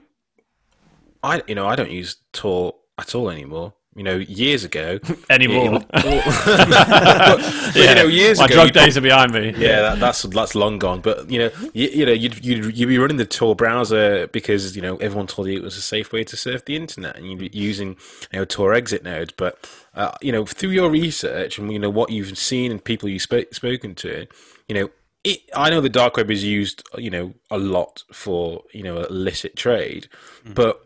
I 1.23 1.43
you 1.47 1.55
know 1.55 1.67
I 1.67 1.77
don't 1.77 1.91
use 1.91 2.17
Tor 2.33 2.75
at 2.99 3.15
all 3.15 3.31
anymore. 3.31 3.73
You 3.97 4.03
know, 4.03 4.17
years 4.17 4.65
ago. 4.65 4.99
Anymore. 5.31 5.81
But, 5.91 6.03
but, 6.03 7.77
you 7.77 7.95
know, 7.95 8.07
years 8.07 8.39
My 8.39 8.47
ago. 8.47 8.55
drug 8.55 8.73
days 8.73 8.97
are 8.97 9.01
behind 9.01 9.33
me. 9.33 9.55
yeah, 9.57 9.83
that, 9.83 10.01
that's 10.01 10.23
that's 10.23 10.55
long 10.55 10.79
gone. 10.79 11.01
But 11.01 11.31
you 11.31 11.39
know, 11.39 11.51
you, 11.73 11.89
you 11.89 12.07
know, 12.07 12.13
you'd, 12.13 12.45
you'd 12.45 12.77
you'd 12.77 12.89
be 12.89 12.99
running 12.99 13.19
the 13.19 13.25
Tor 13.25 13.55
browser 13.55 14.27
because 14.29 14.75
you 14.75 14.83
know 14.83 14.97
everyone 14.97 15.27
told 15.29 15.49
you 15.49 15.57
it 15.57 15.63
was 15.63 15.77
a 15.77 15.83
safe 15.83 16.13
way 16.13 16.25
to 16.25 16.37
surf 16.37 16.65
the 16.65 16.75
internet, 16.77 17.17
and 17.17 17.27
you'd 17.27 17.39
be 17.39 17.51
using 17.53 17.91
you 18.33 18.41
know 18.41 18.45
Tor 18.45 18.75
exit 18.75 19.05
node. 19.05 19.33
But 19.37 19.59
uh, 19.95 20.13
you 20.21 20.33
know, 20.33 20.45
through 20.45 20.71
your 20.71 20.91
research 20.91 21.59
and 21.59 21.73
you 21.73 21.79
know 21.79 21.91
what 21.91 22.11
you've 22.11 22.37
seen 22.37 22.73
and 22.73 22.83
people 22.83 23.09
you've 23.09 23.23
sp- 23.23 23.53
spoken 23.53 23.95
to, 23.97 24.27
you 24.67 24.75
know, 24.75 24.91
it, 25.23 25.41
I 25.55 25.71
know 25.71 25.81
the 25.81 25.89
dark 25.89 26.17
web 26.17 26.31
is 26.31 26.43
used, 26.43 26.83
you 26.99 27.11
know, 27.11 27.35
a 27.51 27.59
lot 27.59 28.03
for 28.13 28.65
you 28.73 28.83
know 28.83 29.05
illicit 29.05 29.57
trade, 29.57 30.09
but 30.45 30.81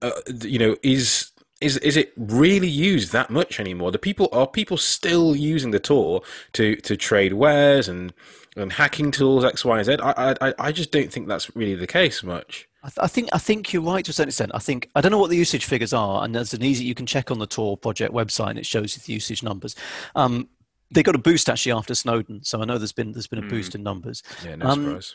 uh, 0.00 0.10
you 0.42 0.58
know, 0.58 0.76
is 0.82 1.32
is 1.60 1.76
is 1.78 1.96
it 1.96 2.12
really 2.16 2.68
used 2.68 3.12
that 3.12 3.30
much 3.30 3.58
anymore? 3.58 3.90
The 3.90 3.98
people 3.98 4.28
are 4.32 4.46
people 4.46 4.76
still 4.76 5.34
using 5.34 5.70
the 5.70 5.80
Tor 5.80 6.22
to 6.52 6.76
to 6.76 6.96
trade 6.96 7.32
wares 7.32 7.88
and 7.88 8.12
and 8.56 8.72
hacking 8.72 9.10
tools 9.10 9.44
X 9.44 9.64
Y 9.64 9.76
and 9.78 9.86
Z. 9.86 9.96
I 10.02 10.34
I 10.40 10.54
I 10.58 10.72
just 10.72 10.90
don't 10.92 11.10
think 11.12 11.28
that's 11.28 11.54
really 11.56 11.74
the 11.74 11.86
case 11.86 12.22
much. 12.22 12.68
I, 12.82 12.88
th- 12.88 12.98
I 13.02 13.06
think 13.08 13.28
I 13.32 13.38
think 13.38 13.72
you're 13.72 13.82
right 13.82 14.04
to 14.04 14.10
a 14.10 14.14
certain 14.14 14.28
extent. 14.28 14.52
I 14.54 14.58
think 14.58 14.90
I 14.94 15.00
don't 15.00 15.10
know 15.10 15.18
what 15.18 15.30
the 15.30 15.36
usage 15.36 15.64
figures 15.64 15.92
are, 15.92 16.22
and 16.22 16.34
there's 16.34 16.54
an 16.54 16.62
easy 16.62 16.84
you 16.84 16.94
can 16.94 17.06
check 17.06 17.30
on 17.30 17.38
the 17.38 17.46
Tor 17.46 17.76
project 17.76 18.12
website, 18.12 18.50
and 18.50 18.58
it 18.58 18.66
shows 18.66 18.96
you 18.96 19.02
the 19.04 19.12
usage 19.14 19.42
numbers. 19.42 19.74
Um, 20.14 20.48
they 20.92 21.02
got 21.02 21.16
a 21.16 21.18
boost 21.18 21.48
actually 21.48 21.72
after 21.72 21.94
Snowden. 21.94 22.44
So 22.44 22.60
I 22.62 22.64
know 22.64 22.78
there's 22.78 22.92
been 22.92 23.12
there's 23.12 23.26
been 23.26 23.42
a 23.42 23.48
boost 23.48 23.74
in 23.74 23.82
numbers. 23.82 24.22
Yeah, 24.44 24.56
no 24.56 24.66
Um, 24.66 24.84
surprise. 24.84 25.14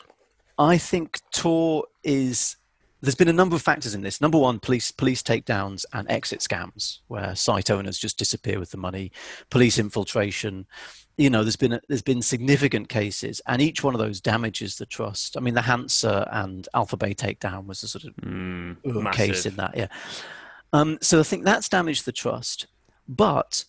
I 0.58 0.76
think 0.76 1.20
Tor 1.32 1.84
is. 2.04 2.56
There's 3.02 3.16
been 3.16 3.28
a 3.28 3.32
number 3.32 3.56
of 3.56 3.62
factors 3.62 3.94
in 3.94 4.02
this. 4.02 4.20
Number 4.20 4.38
one, 4.38 4.60
police 4.60 4.92
police 4.92 5.22
takedowns 5.22 5.84
and 5.92 6.08
exit 6.08 6.40
scams, 6.40 7.00
where 7.08 7.34
site 7.34 7.68
owners 7.70 7.98
just 7.98 8.16
disappear 8.16 8.60
with 8.60 8.70
the 8.70 8.76
money, 8.76 9.10
police 9.50 9.78
infiltration. 9.78 10.66
You 11.18 11.28
know, 11.28 11.42
there's 11.42 11.56
been 11.56 11.74
a, 11.74 11.80
there's 11.88 12.02
been 12.02 12.22
significant 12.22 12.88
cases, 12.88 13.40
and 13.46 13.60
each 13.60 13.82
one 13.82 13.94
of 13.94 13.98
those 13.98 14.20
damages 14.20 14.76
the 14.76 14.86
trust. 14.86 15.36
I 15.36 15.40
mean, 15.40 15.54
the 15.54 15.62
Hansa 15.62 16.28
and 16.32 16.68
Alpha 16.74 16.96
Bay 16.96 17.12
takedown 17.12 17.66
was 17.66 17.82
a 17.82 17.88
sort 17.88 18.04
of 18.04 18.14
Mm, 18.16 19.12
case 19.12 19.46
in 19.46 19.56
that, 19.56 19.76
yeah. 19.76 19.88
Um, 20.72 20.98
so 21.02 21.20
I 21.20 21.22
think 21.24 21.44
that's 21.44 21.68
damaged 21.68 22.06
the 22.06 22.12
trust. 22.12 22.66
But 23.08 23.64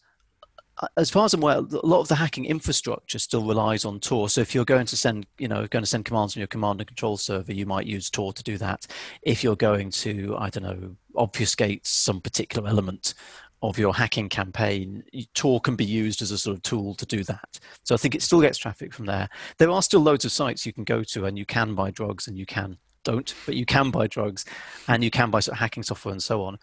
as 0.98 1.10
far 1.10 1.26
as 1.26 1.34
I'm 1.34 1.44
aware, 1.44 1.58
a 1.58 1.86
lot 1.86 2.02
of 2.02 2.08
the 2.08 2.16
hacking 2.16 2.46
infrastructure 2.46 3.20
still 3.20 3.46
relies 3.46 3.86
on 3.86 4.00
Tor. 4.00 4.30
So 4.30 4.42
if 4.42 4.56
you're 4.56 4.66
going 4.66 4.88
to 4.88 4.98
send, 4.98 5.28
you 5.38 5.48
know, 5.48 5.68
going 5.68 5.84
to 5.84 5.90
send 5.90 6.06
commands 6.06 6.36
on 6.36 6.42
your 6.42 6.48
command 6.48 6.82
and 6.82 6.88
control 6.88 7.18
server, 7.18 7.54
you 7.54 7.66
might 7.66 7.86
use 7.86 8.10
Tor 8.10 8.34
to 8.34 8.44
do 8.44 8.58
that. 8.58 8.88
If 9.22 9.44
you're 9.44 9.56
going 9.56 9.92
to, 9.92 10.36
I 10.38 10.50
don't 10.50 10.64
know, 10.64 10.96
obfuscate 11.16 11.86
some 11.86 12.22
particular 12.22 12.68
element 12.68 13.14
of 13.62 13.78
your 13.80 13.94
hacking 13.94 14.28
campaign, 14.28 15.04
Tor 15.36 15.62
can 15.62 15.76
be 15.76 15.86
used 15.86 16.22
as 16.22 16.32
a 16.32 16.38
sort 16.38 16.58
of 16.58 16.64
tool 16.64 16.96
to 16.96 17.06
do 17.06 17.24
that. 17.24 17.60
So 17.84 17.96
I 17.96 17.98
think 17.98 18.14
it 18.14 18.22
still 18.22 18.42
gets 18.42 18.58
traffic 18.58 18.94
from 18.94 19.06
there. 19.06 19.30
There 19.58 19.70
are 19.70 19.82
still 19.82 20.02
loads 20.02 20.26
of 20.26 20.32
sites 20.32 20.66
you 20.66 20.74
can 20.74 20.84
go 20.84 21.04
to, 21.04 21.26
and 21.26 21.38
you 21.38 21.46
can 21.46 21.74
buy 21.76 21.92
drugs, 21.92 22.28
and 22.28 22.38
you 22.38 22.46
can 22.46 22.78
don't, 23.04 23.34
but 23.46 23.56
you 23.56 23.66
can 23.66 23.92
buy 23.92 24.08
drugs, 24.08 24.46
and 24.88 25.04
you 25.04 25.12
can 25.12 25.30
buy 25.30 25.40
sort 25.40 25.56
of 25.56 25.60
hacking 25.60 25.84
software 25.84 26.12
and 26.12 26.22
so 26.24 26.44
on. 26.44 26.58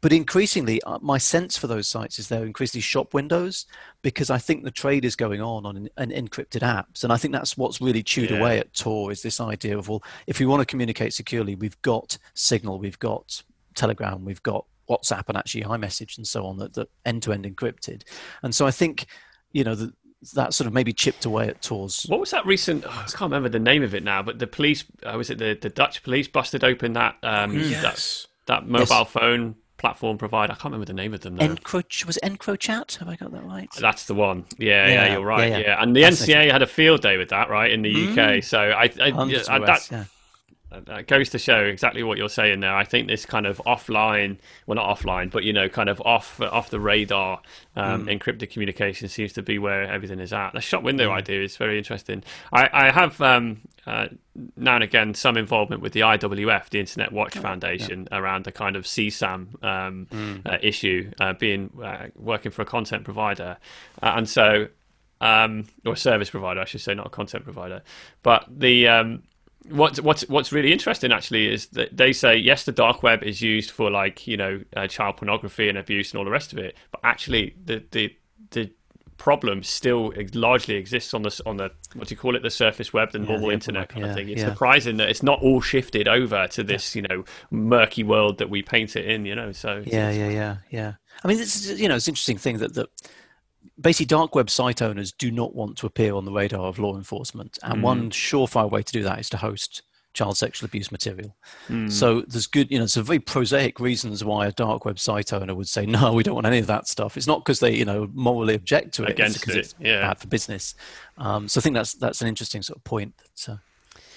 But 0.00 0.12
increasingly, 0.12 0.82
uh, 0.82 0.98
my 1.00 1.18
sense 1.18 1.56
for 1.56 1.66
those 1.66 1.88
sites 1.88 2.18
is 2.18 2.28
they're 2.28 2.44
increasingly 2.46 2.82
shop 2.82 3.14
windows 3.14 3.66
because 4.02 4.30
I 4.30 4.38
think 4.38 4.64
the 4.64 4.70
trade 4.70 5.04
is 5.04 5.16
going 5.16 5.40
on 5.40 5.66
on 5.66 5.88
an, 5.96 6.10
encrypted 6.10 6.60
apps, 6.60 7.04
and 7.04 7.12
I 7.12 7.16
think 7.16 7.32
that's 7.32 7.56
what's 7.56 7.80
really 7.80 8.02
chewed 8.02 8.30
Yeah. 8.30 8.38
away 8.38 8.58
at 8.58 8.72
Tor 8.74 9.10
is 9.10 9.22
this 9.22 9.40
idea 9.40 9.76
of 9.78 9.88
well, 9.88 10.02
if 10.26 10.38
we 10.38 10.46
want 10.46 10.60
to 10.60 10.66
communicate 10.66 11.12
securely, 11.14 11.54
we've 11.54 11.80
got 11.82 12.18
Signal, 12.34 12.78
we've 12.78 12.98
got 12.98 13.42
Telegram, 13.74 14.24
we've 14.24 14.42
got 14.42 14.64
WhatsApp, 14.88 15.24
and 15.28 15.36
actually 15.36 15.64
iMessage 15.64 16.16
and 16.16 16.26
so 16.26 16.46
on 16.46 16.58
that 16.58 16.74
that 16.74 16.88
end 17.04 17.22
to 17.24 17.32
end 17.32 17.44
encrypted, 17.44 18.02
and 18.42 18.54
so 18.54 18.66
I 18.66 18.70
think 18.70 19.06
you 19.52 19.64
know 19.64 19.74
that 19.74 19.92
that 20.32 20.54
sort 20.54 20.66
of 20.66 20.72
maybe 20.72 20.92
chipped 20.92 21.24
away 21.24 21.48
at 21.48 21.62
Tor's. 21.62 22.04
What 22.08 22.20
was 22.20 22.30
that 22.32 22.44
recent? 22.46 22.84
oh, 22.86 22.90
I 22.90 23.04
can't 23.04 23.22
remember 23.30 23.48
the 23.48 23.58
name 23.58 23.82
of 23.82 23.94
it 23.94 24.02
now, 24.04 24.22
but 24.22 24.38
the 24.38 24.46
police, 24.46 24.84
uh, 25.04 25.14
was 25.16 25.30
it 25.30 25.38
the, 25.38 25.58
the 25.60 25.68
Dutch 25.70 26.02
police 26.02 26.28
busted 26.28 26.64
open 26.64 26.92
that 26.94 27.16
um, 27.22 27.54
that, 27.58 27.70
Yes. 27.70 28.26
that 28.46 28.66
mobile 28.66 29.04
phone 29.04 29.56
platform 29.78 30.16
provider? 30.18 30.52
I 30.52 30.56
can't 30.56 30.66
remember 30.72 30.86
the 30.86 30.92
name 30.94 31.12
of 31.14 31.20
them 31.20 31.36
now. 31.36 31.44
Encroach 31.46 32.04
was 32.06 32.16
it 32.18 32.22
EncroChat? 32.24 32.96
Have 32.98 33.08
I 33.08 33.16
got 33.16 33.32
that 33.32 33.44
right? 33.44 33.68
That's 33.78 34.06
the 34.06 34.14
one. 34.14 34.44
Yeah, 34.58 34.86
yeah, 34.86 34.92
Yeah, 35.06 35.12
you're 35.14 35.24
right. 35.26 35.50
yeah, 35.50 35.58
Yeah, 35.58 35.64
yeah. 35.66 35.82
and 35.82 35.94
the 35.94 36.02
That's 36.02 36.22
Mm. 36.26 36.34
NCA 36.34 36.50
had 36.52 36.62
a 36.62 36.66
field 36.66 37.02
day 37.02 37.16
with 37.16 37.28
that, 37.30 37.50
right, 37.50 37.70
in 37.70 37.82
the 37.82 37.90
UK. 37.90 38.42
So 38.42 38.58
I, 38.58 38.90
I, 39.00 39.10
Hundreds 39.10 39.48
yeah, 39.48 39.56
of 39.56 39.66
that, 39.66 39.88
yeah. 39.90 40.04
That 40.70 41.06
goes 41.06 41.30
to 41.30 41.38
show 41.38 41.62
exactly 41.62 42.02
what 42.02 42.18
you're 42.18 42.28
saying 42.28 42.60
there. 42.60 42.74
I 42.74 42.84
think 42.84 43.06
this 43.06 43.24
kind 43.24 43.46
of 43.46 43.60
offline, 43.66 44.38
well, 44.66 44.76
not 44.76 44.96
offline, 44.96 45.30
but 45.30 45.44
you 45.44 45.52
know, 45.52 45.68
kind 45.68 45.88
of 45.88 46.00
off 46.02 46.40
off 46.40 46.70
the 46.70 46.80
radar 46.80 47.40
um, 47.76 48.06
encrypted 48.06 48.50
communication 48.50 49.08
seems 49.08 49.32
to 49.34 49.42
be 49.42 49.58
where 49.58 49.84
everything 49.84 50.18
is 50.18 50.32
at. 50.32 50.52
The 50.52 50.60
shop 50.60 50.82
window 50.82 51.10
idea 51.12 51.42
is 51.42 51.56
very 51.56 51.78
interesting. 51.78 52.24
I, 52.52 52.68
I 52.72 52.90
have 52.90 53.20
um, 53.20 53.60
uh, 53.86 54.08
now 54.56 54.74
and 54.74 54.84
again 54.84 55.14
some 55.14 55.36
involvement 55.36 55.82
with 55.82 55.92
the 55.92 56.00
IWF, 56.00 56.68
the 56.70 56.80
Internet 56.80 57.12
Watch 57.12 57.38
Foundation, 57.38 58.08
around 58.10 58.44
the 58.44 58.52
kind 58.52 58.74
of 58.74 58.84
CSAM 58.84 59.62
um, 59.62 60.42
uh, 60.44 60.58
issue, 60.60 61.10
uh, 61.20 61.32
being 61.34 61.70
uh, 61.82 62.08
working 62.16 62.50
for 62.50 62.62
a 62.62 62.66
content 62.66 63.04
provider, 63.04 63.56
uh, 64.02 64.12
and 64.16 64.28
so 64.28 64.66
um, 65.20 65.66
or 65.84 65.92
a 65.92 65.96
service 65.96 66.28
provider, 66.28 66.60
I 66.60 66.64
should 66.64 66.80
say, 66.80 66.94
not 66.94 67.06
a 67.06 67.10
content 67.10 67.44
provider. 67.44 67.82
But 68.22 68.46
the 68.50 68.88
um, 68.88 69.22
what's 69.70 70.00
what's 70.00 70.22
what's 70.28 70.52
really 70.52 70.72
interesting 70.72 71.12
actually 71.12 71.52
is 71.52 71.66
that 71.68 71.96
they 71.96 72.12
say 72.12 72.36
yes, 72.36 72.64
the 72.64 72.72
dark 72.72 73.02
web 73.02 73.22
is 73.22 73.42
used 73.42 73.70
for 73.70 73.90
like 73.90 74.26
you 74.26 74.36
know 74.36 74.60
uh, 74.76 74.86
child 74.86 75.16
pornography 75.16 75.68
and 75.68 75.78
abuse 75.78 76.12
and 76.12 76.18
all 76.18 76.24
the 76.24 76.30
rest 76.30 76.52
of 76.52 76.58
it, 76.58 76.76
but 76.90 77.00
actually 77.04 77.54
the 77.64 77.84
the 77.90 78.14
the 78.50 78.70
problem 79.16 79.62
still 79.62 80.12
largely 80.34 80.74
exists 80.74 81.14
on 81.14 81.22
the 81.22 81.42
on 81.46 81.56
the 81.56 81.70
what 81.94 82.06
do 82.06 82.12
you 82.12 82.18
call 82.18 82.36
it 82.36 82.42
the 82.42 82.50
surface 82.50 82.92
web 82.92 83.10
the 83.12 83.18
normal 83.18 83.48
the 83.48 83.54
internet 83.54 83.82
web, 83.82 83.88
kind 83.88 84.04
of 84.04 84.14
thing 84.14 84.28
it's 84.28 84.42
yeah. 84.42 84.48
surprising 84.48 84.98
that 84.98 85.08
it's 85.08 85.22
not 85.22 85.40
all 85.40 85.58
shifted 85.58 86.06
over 86.06 86.46
to 86.46 86.62
this 86.62 86.94
you 86.94 87.00
know 87.00 87.24
murky 87.50 88.04
world 88.04 88.36
that 88.36 88.50
we 88.50 88.60
paint 88.60 88.94
it 88.94 89.06
in 89.06 89.24
you 89.24 89.34
know 89.34 89.52
so 89.52 89.82
Yeah, 89.86 90.10
yeah, 90.10 90.28
yeah, 90.28 90.56
yeah. 90.68 90.92
I 91.24 91.28
mean, 91.28 91.38
this 91.38 91.56
is 91.56 91.80
you 91.80 91.88
know, 91.88 91.96
it's 91.96 92.06
an 92.06 92.12
interesting 92.12 92.38
thing 92.38 92.58
that 92.58 92.74
that 92.74 92.88
basically 93.80 94.06
dark 94.06 94.34
web 94.34 94.50
site 94.50 94.82
owners 94.82 95.12
do 95.12 95.30
not 95.30 95.54
want 95.54 95.76
to 95.78 95.86
appear 95.86 96.14
on 96.14 96.24
the 96.24 96.32
radar 96.32 96.66
of 96.66 96.78
law 96.78 96.96
enforcement, 96.96 97.58
and 97.62 97.82
one 97.82 98.10
surefire 98.10 98.70
way 98.70 98.82
to 98.82 98.92
do 98.92 99.02
that 99.02 99.18
is 99.18 99.28
to 99.30 99.36
host 99.36 99.82
child 100.16 100.36
sexual 100.36 100.66
abuse 100.66 100.90
material. 100.90 101.36
So 101.90 102.22
there's 102.22 102.46
good, 102.46 102.70
you 102.70 102.78
know, 102.78 102.86
some 102.86 103.04
very 103.04 103.18
prosaic 103.18 103.78
reasons 103.78 104.24
why 104.24 104.46
a 104.46 104.52
dark 104.52 104.86
web 104.86 104.98
site 104.98 105.32
owner 105.32 105.54
would 105.54 105.68
say 105.68 105.84
no, 105.84 106.12
we 106.12 106.22
don't 106.22 106.34
want 106.34 106.46
any 106.46 106.58
of 106.58 106.66
that 106.68 106.88
stuff. 106.88 107.16
It's 107.16 107.26
not 107.26 107.44
because 107.44 107.60
they, 107.60 107.74
you 107.74 107.84
know, 107.84 108.08
morally 108.14 108.54
object 108.54 108.94
to 108.94 109.04
it, 109.04 109.10
Against 109.10 109.36
it's 109.36 109.44
because 109.44 109.56
it, 109.56 109.60
it's 109.60 109.74
yeah. 109.78 110.00
bad 110.00 110.18
for 110.18 110.26
business. 110.26 110.74
Um, 111.18 111.48
so 111.48 111.60
I 111.60 111.62
think 111.62 111.74
that's 111.74 111.92
that's 111.94 112.22
an 112.22 112.28
interesting 112.28 112.62
sort 112.62 112.78
of 112.78 112.84
point 112.84 113.14
that 113.18 113.52
uh, 113.52 113.56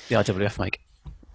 the 0.08 0.16
IWF 0.16 0.58
make. 0.58 0.80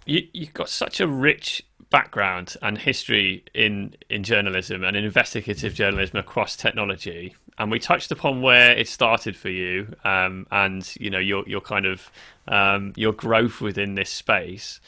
you, 0.07 0.27
you've 0.33 0.55
got 0.55 0.71
such 0.71 0.99
a 1.01 1.07
rich 1.07 1.63
background 1.91 2.57
and 2.63 2.79
history 2.79 3.45
in 3.55 3.95
in 4.09 4.25
journalism 4.25 4.83
and 4.83 4.97
in 4.97 5.05
investigative 5.05 5.75
journalism 5.75 6.19
across 6.19 6.57
technology 6.57 7.35
and 7.59 7.71
we 7.71 7.79
touched 7.79 8.11
upon 8.11 8.43
where 8.43 8.73
it 8.73 8.89
started 8.89 9.37
for 9.37 9.49
you 9.49 9.95
um, 10.05 10.47
and 10.51 10.95
you 10.99 11.11
know 11.11 11.19
your 11.19 11.45
your 11.47 11.61
kind 11.61 11.87
of 11.87 12.11
um, 12.47 12.93
your 12.97 13.13
growth 13.13 13.61
within 13.61 13.95
this 13.95 14.11
space. 14.11 14.81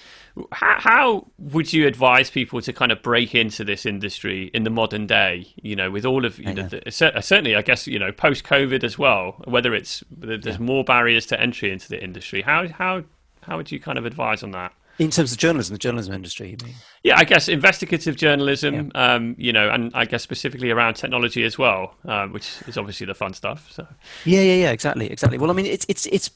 How, 0.53 0.75
how 0.79 1.27
would 1.39 1.73
you 1.73 1.87
advise 1.87 2.29
people 2.29 2.61
to 2.61 2.73
kind 2.73 2.93
of 2.93 3.01
break 3.01 3.35
into 3.35 3.65
this 3.65 3.87
industry 3.87 4.51
in 4.53 4.65
the 4.65 4.71
modern 4.71 5.07
day 5.07 5.47
you 5.63 5.75
know 5.75 5.91
with 5.91 6.05
all 6.05 6.27
of 6.27 6.39
you 6.39 6.53
know 6.53 6.69
the, 6.69 6.91
certainly 6.91 7.57
i 7.57 7.63
guess 7.63 7.87
you 7.87 7.99
know 7.99 8.13
post 8.13 8.45
covid 8.45 8.85
as 8.85 8.99
well 8.99 9.43
whether 9.47 9.75
it's 9.75 10.05
there's 10.11 10.59
more 10.59 10.85
barriers 10.85 11.25
to 11.27 11.41
entry 11.41 11.71
into 11.73 11.89
the 11.89 12.03
industry. 12.03 12.43
How 12.43 12.69
how 12.69 13.05
how 13.43 13.57
would 13.57 13.71
you 13.71 13.81
kind 13.81 13.99
of 13.99 14.05
advise 14.05 14.43
on 14.43 14.51
that 14.53 14.73
In 14.99 15.11
terms 15.11 15.33
of 15.33 15.39
journalism, 15.39 15.75
the 15.75 15.79
journalism 15.79 16.15
industry, 16.15 16.51
you 16.51 16.57
mean? 16.65 16.75
yeah, 17.03 17.19
I 17.19 17.25
guess 17.25 17.49
investigative 17.49 18.17
journalism, 18.17 18.91
um, 18.95 19.35
you 19.39 19.53
know, 19.53 19.69
and 19.69 19.91
I 19.95 20.07
guess 20.07 20.23
specifically 20.23 20.71
around 20.71 20.95
technology 20.95 21.45
as 21.45 21.59
well, 21.59 21.95
uh, 22.07 22.27
which 22.29 22.51
is 22.67 22.79
obviously 22.79 23.07
the 23.07 23.15
fun 23.15 23.35
stuff. 23.35 23.71
So, 23.71 23.87
Yeah, 24.25 24.41
yeah, 24.41 24.55
yeah, 24.55 24.71
exactly, 24.71 25.11
exactly. 25.11 25.39
Well, 25.39 25.51
I 25.51 25.55
mean, 25.55 25.67
it's 25.67 25.85
it's 25.89 26.07
it's 26.07 26.31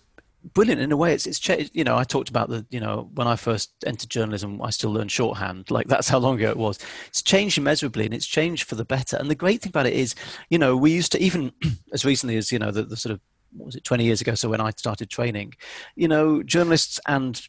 brilliant 0.55 0.81
in 0.81 0.93
a 0.93 0.97
way. 0.97 1.15
It's 1.15 1.27
it's 1.27 1.71
you 1.75 1.85
know, 1.85 1.97
I 1.97 2.05
talked 2.05 2.29
about 2.29 2.49
the 2.49 2.67
you 2.71 2.81
know 2.81 3.11
when 3.15 3.27
I 3.27 3.37
first 3.37 3.73
entered 3.87 4.11
journalism, 4.11 4.61
I 4.63 4.71
still 4.71 4.91
learned 4.91 5.11
shorthand. 5.11 5.71
Like 5.71 5.89
that's 5.89 6.09
how 6.09 6.19
long 6.19 6.37
ago 6.37 6.51
it 6.51 6.57
was. 6.57 6.79
It's 7.09 7.23
changed 7.23 7.59
immeasurably, 7.59 8.05
and 8.05 8.15
it's 8.15 8.27
changed 8.27 8.65
for 8.65 8.75
the 8.75 8.85
better. 8.85 9.17
And 9.17 9.31
the 9.31 9.35
great 9.35 9.63
thing 9.63 9.71
about 9.71 9.87
it 9.87 9.95
is, 9.95 10.15
you 10.51 10.59
know, 10.59 10.77
we 10.77 10.93
used 10.93 11.13
to 11.13 11.23
even 11.23 11.53
as 11.93 12.05
recently 12.05 12.37
as 12.37 12.53
you 12.53 12.59
know 12.59 12.71
the, 12.71 12.83
the 12.83 12.97
sort 12.97 13.13
of 13.13 13.21
what 13.53 13.67
was 13.67 13.75
it 13.75 13.83
20 13.83 14.05
years 14.05 14.21
ago 14.21 14.37
so 14.37 14.49
when 14.49 14.61
i 14.61 14.71
started 14.71 15.11
training 15.11 15.53
you 15.97 16.07
know 16.07 16.41
journalists 16.41 17.01
and 17.09 17.49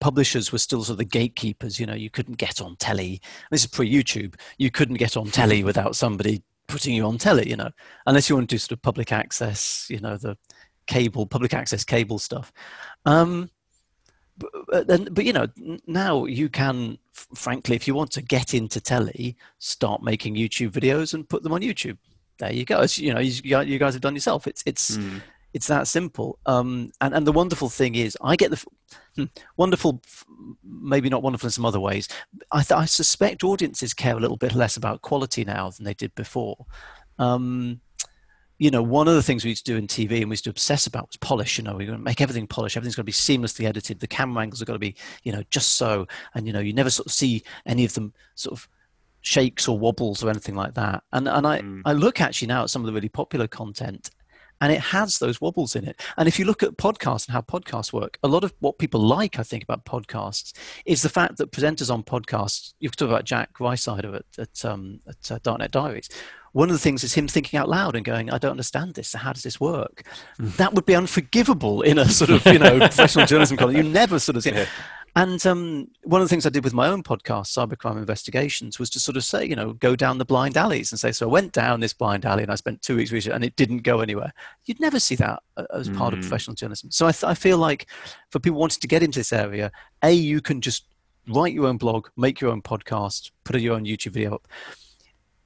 publishers 0.00 0.52
were 0.52 0.58
still 0.58 0.82
sort 0.82 0.94
of 0.94 0.98
the 0.98 1.04
gatekeepers 1.04 1.78
you 1.78 1.86
know 1.86 1.94
you 1.94 2.10
couldn't 2.10 2.38
get 2.38 2.60
on 2.60 2.76
telly. 2.76 3.20
This 3.50 3.62
is 3.62 3.66
pre-youtube. 3.66 4.34
You 4.58 4.70
couldn't 4.70 4.96
get 4.96 5.16
on 5.16 5.30
telly 5.30 5.64
without 5.70 5.96
somebody 5.96 6.42
putting 6.66 6.94
you 6.94 7.06
on 7.06 7.16
telly 7.16 7.48
you 7.48 7.56
know 7.56 7.70
unless 8.06 8.28
you 8.28 8.36
want 8.36 8.48
to 8.48 8.54
do 8.54 8.58
sort 8.58 8.72
of 8.72 8.82
public 8.82 9.10
access 9.10 9.86
you 9.88 9.98
know 10.00 10.18
the 10.18 10.36
cable 10.86 11.26
public 11.26 11.54
access 11.54 11.84
cable 11.84 12.18
stuff. 12.18 12.52
Um 13.04 13.50
but, 14.36 14.50
but 14.68 15.14
but 15.14 15.24
you 15.24 15.32
know 15.32 15.46
now 15.86 16.24
you 16.24 16.48
can 16.48 16.98
frankly 17.34 17.74
if 17.74 17.88
you 17.88 17.94
want 17.94 18.12
to 18.12 18.22
get 18.22 18.54
into 18.54 18.80
telly 18.80 19.36
start 19.58 20.00
making 20.00 20.36
youtube 20.36 20.70
videos 20.70 21.12
and 21.12 21.28
put 21.28 21.42
them 21.42 21.52
on 21.52 21.60
youtube. 21.60 21.98
There 22.38 22.52
you 22.52 22.64
go. 22.64 22.80
It's, 22.82 22.98
you 22.98 23.12
know 23.12 23.20
you, 23.20 23.60
you 23.62 23.78
guys 23.78 23.94
have 23.94 24.00
done 24.00 24.14
yourself. 24.14 24.46
It's 24.46 24.62
it's 24.64 24.96
it's 25.54 25.66
that 25.66 25.86
simple 25.86 26.38
um 26.46 26.90
and 27.00 27.14
and 27.14 27.26
the 27.26 27.32
wonderful 27.32 27.68
thing 27.68 27.94
is 27.94 28.16
i 28.20 28.36
get 28.36 28.50
the 28.50 28.56
f- 28.56 28.66
hmm, 29.16 29.24
wonderful 29.56 30.02
maybe 30.62 31.08
not 31.08 31.22
wonderful 31.22 31.46
in 31.46 31.50
some 31.50 31.64
other 31.64 31.80
ways 31.80 32.08
i 32.52 32.62
th- 32.62 32.78
i 32.78 32.84
suspect 32.84 33.44
audiences 33.44 33.94
care 33.94 34.16
a 34.16 34.20
little 34.20 34.36
bit 34.36 34.54
less 34.54 34.76
about 34.76 35.02
quality 35.02 35.44
now 35.44 35.70
than 35.70 35.84
they 35.84 35.94
did 35.94 36.14
before 36.14 36.66
um 37.18 37.80
you 38.58 38.72
know, 38.72 38.82
one 38.82 39.06
of 39.06 39.14
the 39.14 39.22
things 39.22 39.44
we 39.44 39.50
used 39.50 39.64
to 39.66 39.72
do 39.72 39.78
in 39.78 39.86
TV 39.86 40.20
and 40.20 40.28
we 40.28 40.32
used 40.32 40.44
to 40.44 40.50
obsess 40.50 40.86
about 40.86 41.08
was 41.08 41.16
polish. 41.16 41.58
You 41.58 41.64
know, 41.64 41.74
we're 41.74 41.86
going 41.86 41.98
to 41.98 42.04
make 42.04 42.20
everything 42.20 42.46
polish. 42.46 42.76
Everything's 42.76 42.96
going 42.96 43.04
to 43.04 43.06
be 43.06 43.12
seamlessly 43.12 43.66
edited. 43.66 44.00
The 44.00 44.08
camera 44.08 44.42
angles 44.42 44.60
are 44.60 44.64
going 44.64 44.74
to 44.74 44.80
be, 44.80 44.96
you 45.22 45.32
know, 45.32 45.44
just 45.50 45.76
so. 45.76 46.08
And 46.34 46.46
you 46.46 46.52
know, 46.52 46.58
you 46.58 46.72
never 46.72 46.90
sort 46.90 47.06
of 47.06 47.12
see 47.12 47.44
any 47.66 47.84
of 47.84 47.94
them 47.94 48.12
sort 48.34 48.58
of 48.58 48.68
shakes 49.20 49.68
or 49.68 49.78
wobbles 49.78 50.24
or 50.24 50.30
anything 50.30 50.56
like 50.56 50.74
that. 50.74 51.04
And 51.12 51.28
and 51.28 51.46
I 51.46 51.62
I 51.84 51.92
look 51.92 52.20
actually 52.20 52.48
now 52.48 52.64
at 52.64 52.70
some 52.70 52.82
of 52.82 52.86
the 52.86 52.92
really 52.92 53.08
popular 53.08 53.46
content, 53.46 54.10
and 54.60 54.72
it 54.72 54.80
has 54.80 55.18
those 55.18 55.40
wobbles 55.40 55.76
in 55.76 55.86
it. 55.86 56.00
And 56.16 56.28
if 56.28 56.38
you 56.38 56.44
look 56.44 56.62
at 56.62 56.76
podcasts 56.76 57.26
and 57.26 57.32
how 57.32 57.40
podcasts 57.40 57.92
work, 57.92 58.18
a 58.22 58.28
lot 58.28 58.44
of 58.44 58.52
what 58.60 58.78
people 58.78 59.00
like, 59.00 59.38
I 59.38 59.42
think, 59.42 59.62
about 59.62 59.84
podcasts 59.84 60.52
is 60.84 61.02
the 61.02 61.08
fact 61.08 61.36
that 61.38 61.52
presenters 61.52 61.92
on 61.92 62.02
podcasts. 62.02 62.74
You've 62.80 62.96
talked 62.96 63.10
about 63.10 63.24
Jack 63.24 63.54
Rhysider 63.54 64.16
at 64.16 64.24
at, 64.38 64.64
um, 64.64 65.00
at 65.06 65.30
uh, 65.30 65.38
Darknet 65.40 65.70
Diaries. 65.70 66.08
One 66.52 66.70
of 66.70 66.74
the 66.74 66.80
things 66.80 67.04
is 67.04 67.14
him 67.14 67.28
thinking 67.28 67.58
out 67.58 67.68
loud 67.68 67.94
and 67.94 68.04
going, 68.04 68.30
"I 68.30 68.38
don't 68.38 68.52
understand 68.52 68.94
this. 68.94 69.08
So 69.08 69.18
how 69.18 69.32
does 69.32 69.42
this 69.42 69.60
work?" 69.60 70.02
Mm. 70.40 70.56
That 70.56 70.74
would 70.74 70.86
be 70.86 70.94
unforgivable 70.94 71.82
in 71.82 71.98
a 71.98 72.08
sort 72.08 72.30
of 72.30 72.44
you 72.46 72.58
know 72.58 72.78
professional 72.88 73.26
journalism 73.26 73.56
column. 73.56 73.76
You 73.76 73.82
never 73.82 74.18
sort 74.18 74.36
of 74.36 74.42
see. 74.42 74.50
Yeah. 74.50 74.66
And 75.16 75.44
um, 75.46 75.88
one 76.04 76.20
of 76.20 76.26
the 76.26 76.30
things 76.30 76.46
I 76.46 76.50
did 76.50 76.64
with 76.64 76.74
my 76.74 76.86
own 76.86 77.02
podcast, 77.02 77.46
Cybercrime 77.46 77.96
Investigations, 77.96 78.78
was 78.78 78.90
to 78.90 79.00
sort 79.00 79.16
of 79.16 79.24
say, 79.24 79.44
you 79.44 79.56
know, 79.56 79.72
go 79.72 79.96
down 79.96 80.18
the 80.18 80.24
blind 80.24 80.56
alleys 80.56 80.92
and 80.92 81.00
say, 81.00 81.12
so 81.12 81.26
I 81.26 81.32
went 81.32 81.52
down 81.52 81.80
this 81.80 81.92
blind 81.92 82.24
alley 82.24 82.42
and 82.42 82.52
I 82.52 82.54
spent 82.54 82.82
two 82.82 82.96
weeks 82.96 83.10
researching 83.10 83.34
and 83.34 83.44
it 83.44 83.56
didn't 83.56 83.78
go 83.78 84.00
anywhere. 84.00 84.32
You'd 84.66 84.80
never 84.80 85.00
see 85.00 85.16
that 85.16 85.42
uh, 85.56 85.64
as 85.74 85.88
part 85.88 86.14
mm. 86.14 86.18
of 86.18 86.20
professional 86.20 86.54
journalism. 86.54 86.90
So 86.90 87.06
I, 87.06 87.12
th- 87.12 87.24
I 87.24 87.34
feel 87.34 87.58
like 87.58 87.86
for 88.30 88.38
people 88.38 88.60
wanting 88.60 88.80
to 88.80 88.88
get 88.88 89.02
into 89.02 89.18
this 89.18 89.32
area, 89.32 89.72
A, 90.02 90.12
you 90.12 90.40
can 90.40 90.60
just 90.60 90.84
write 91.26 91.52
your 91.52 91.66
own 91.66 91.78
blog, 91.78 92.08
make 92.16 92.40
your 92.40 92.50
own 92.50 92.62
podcast, 92.62 93.30
put 93.44 93.60
your 93.60 93.74
own 93.74 93.84
YouTube 93.84 94.12
video 94.12 94.34
up. 94.34 94.48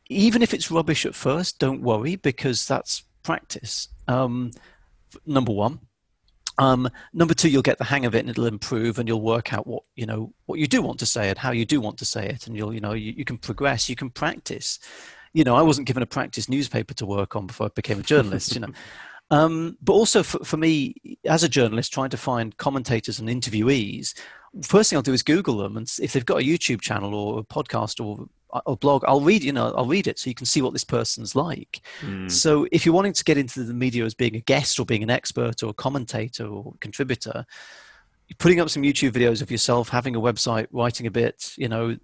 Even 0.09 0.43
if 0.43 0.53
it's 0.53 0.71
rubbish 0.71 1.07
at 1.07 1.15
first, 1.15 1.59
don't 1.59 1.81
worry 1.83 2.17
because 2.17 2.67
that's 2.67 3.05
practice. 3.23 3.89
Um, 4.09 4.51
number 5.27 5.53
one. 5.53 5.81
Um, 6.59 6.89
number 7.13 7.35
two, 7.35 7.49
you'll 7.49 7.63
get 7.63 7.79
the 7.79 7.85
hang 7.85 8.05
of 8.05 8.15
it 8.15 8.21
and 8.21 8.31
it'll 8.31 8.47
improve, 8.47 8.99
and 8.99 9.09
you'll 9.09 9.23
work 9.23 9.53
out 9.53 9.67
what 9.67 9.85
you 9.97 10.07
know 10.07 10.33
what 10.47 10.59
you 10.59 10.67
do 10.67 10.83
want 10.83 10.99
to 11.01 11.07
say 11.07 11.29
and 11.29 11.39
how 11.39 11.51
you 11.51 11.65
do 11.65 11.81
want 11.81 11.99
to 11.99 12.05
say 12.05 12.27
it, 12.29 12.47
and 12.47 12.57
you'll 12.57 12.75
you 12.75 12.81
know 12.81 12.93
you, 12.93 13.13
you 13.13 13.25
can 13.25 13.39
progress, 13.39 13.89
you 13.89 13.97
can 13.97 14.11
practice. 14.11 14.79
You 15.33 15.45
know, 15.45 15.57
I 15.57 15.63
wasn't 15.63 15.87
given 15.87 16.03
a 16.03 16.07
practice 16.07 16.49
newspaper 16.49 16.93
to 16.95 17.07
work 17.07 17.37
on 17.37 17.47
before 17.47 17.67
I 17.67 17.71
became 17.75 17.99
a 17.99 18.03
journalist. 18.03 18.55
you 18.55 18.61
know. 18.61 18.73
Um, 19.33 19.79
but 19.81 19.95
also 19.95 20.23
for, 20.23 20.45
for 20.45 20.59
me, 20.59 20.95
as 21.25 21.43
a 21.43 21.49
journalist, 21.49 21.93
trying 21.93 22.11
to 22.11 22.19
find 22.19 22.57
commentators 22.59 23.19
and 23.19 23.31
interviewees, 23.31 24.13
first 24.63 24.91
thing 24.91 24.99
I'll 24.99 25.03
do 25.03 25.15
is 25.15 25.23
Google 25.23 25.57
them, 25.57 25.79
and 25.79 25.91
if 26.01 26.13
they've 26.13 26.25
got 26.25 26.43
a 26.43 26.45
YouTube 26.45 26.83
channel 26.83 27.15
or 27.15 27.41
a 27.41 27.43
podcast 27.43 28.05
or 28.05 28.27
a 28.67 28.77
blog, 28.77 29.03
I'll 29.07 29.23
read, 29.23 29.43
you 29.43 29.53
know, 29.53 29.73
I'll 29.75 29.87
read 29.87 30.07
it 30.07 30.19
so 30.19 30.29
you 30.29 30.35
can 30.35 30.45
see 30.45 30.61
what 30.61 30.75
this 30.75 30.85
person's 30.85 31.35
like. 31.35 31.81
Mm. 32.03 32.31
So 32.31 32.67
if 32.71 32.85
you're 32.85 32.95
wanting 32.95 33.15
to 33.15 33.25
get 33.25 33.39
into 33.39 33.65
the 33.65 33.73
media 33.73 34.05
as 34.05 34.13
being 34.13 34.37
a 34.37 34.41
guest 34.41 34.79
or 34.79 34.85
being 34.85 35.03
an 35.03 35.09
expert 35.09 35.63
or 35.63 35.71
a 35.71 35.75
commentator 35.75 36.47
or 36.47 36.75
contributor, 36.81 37.47
putting 38.37 38.61
up 38.61 38.69
some 38.69 38.83
YouTube 38.83 39.13
videos 39.13 39.41
of 39.41 39.51
yourself, 39.51 39.89
having 39.89 40.15
a 40.15 40.21
website, 40.21 40.67
writing 40.71 41.07
a 41.07 41.11
bit, 41.11 41.55
you 41.57 41.69
know, 41.69 41.97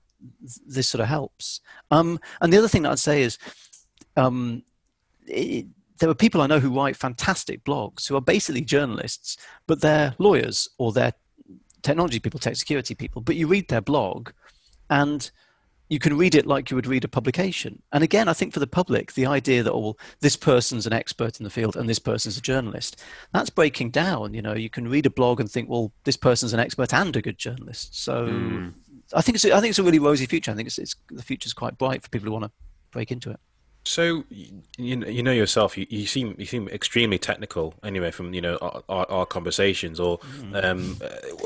this 0.66 0.89
sort 0.89 1.03
of 1.03 1.09
helps. 1.09 1.61
Um, 1.91 2.18
and 2.41 2.51
the 2.51 2.57
other 2.57 2.68
thing 2.68 2.85
that 2.85 2.93
I'd 2.93 2.99
say 2.99 3.20
is, 3.20 3.37
um, 4.16 4.62
it, 5.26 5.66
there 5.99 6.11
are 6.11 6.14
people 6.14 6.40
I 6.40 6.46
know 6.46 6.61
who 6.61 6.74
write 6.74 6.96
fantastic 6.96 7.64
blogs 7.64 8.09
who 8.09 8.16
are 8.16 8.20
basically 8.20 8.62
journalists, 8.62 9.36
but 9.66 9.80
they're 9.80 10.14
lawyers 10.18 10.68
or 10.78 10.92
they're 10.92 11.14
technology 11.82 12.20
people, 12.20 12.40
tech 12.40 12.57
security 12.57 12.94
people. 12.94 13.22
But 13.22 13.36
you 13.36 13.46
read 13.46 13.68
their 13.68 13.80
blog, 13.80 14.30
and 14.90 15.30
you 15.88 15.99
can 15.99 16.18
read 16.18 16.34
it 16.34 16.46
like 16.46 16.70
you 16.70 16.74
would 16.74 16.86
read 16.86 17.05
a 17.05 17.09
publication. 17.09 17.82
And 17.92 18.05
again, 18.05 18.28
I 18.28 18.34
think 18.34 18.53
for 18.53 18.61
the 18.61 18.66
public, 18.66 19.14
the 19.14 19.26
idea 19.26 19.62
that, 19.62 19.72
oh, 19.72 19.96
this 20.20 20.36
person's 20.36 20.86
an 20.86 20.92
expert 20.92 21.40
in 21.40 21.44
the 21.44 21.51
field 21.51 21.76
and 21.76 21.88
this 21.88 21.99
person's 21.99 22.36
a 22.36 22.42
journalist, 22.42 23.03
that's 23.32 23.49
breaking 23.49 23.90
down. 23.90 24.34
You 24.34 24.42
know, 24.42 24.53
you 24.53 24.68
can 24.68 24.88
read 24.88 25.07
a 25.07 25.11
blog 25.11 25.40
and 25.40 25.51
think, 25.51 25.70
well, 25.70 25.92
this 26.05 26.16
person's 26.16 26.53
an 26.53 26.61
expert 26.61 26.92
and 26.92 27.16
a 27.16 27.22
good 27.22 27.38
journalist. 27.38 27.99
So 28.03 28.26
mm. 28.26 28.74
I 29.14 29.22
think 29.22 29.36
it's, 29.36 29.46
I 29.46 29.61
think 29.61 29.70
it's 29.70 29.78
a 29.78 29.82
really 29.82 29.99
rosy 29.99 30.26
future. 30.26 30.51
I 30.51 30.55
think 30.55 30.66
it's, 30.66 30.78
it's 30.78 30.94
the 31.11 31.22
future's 31.22 31.55
quite 31.55 31.78
bright 31.78 32.03
for 32.03 32.11
people 32.11 32.26
who 32.26 32.32
want 32.32 32.44
to 32.44 32.51
break 32.90 33.11
into 33.11 33.30
it. 33.30 33.40
So 33.89 34.24
you 34.76 34.97
know, 34.97 35.07
you 35.09 35.22
know 35.22 35.32
yourself. 35.32 35.78
You, 35.78 35.86
you 35.89 36.07
seem 36.07 36.34
you 36.39 36.47
seem 36.47 36.68
extremely 36.68 37.18
technical 37.18 37.74
anyway 37.82 38.11
from 38.11 38.34
you 38.34 38.41
know 38.41 38.57
our, 38.61 38.82
our, 38.89 39.11
our 39.11 39.26
conversations, 39.26 39.99
or 39.99 40.18
mm. 40.18 40.64
um, 40.64 40.99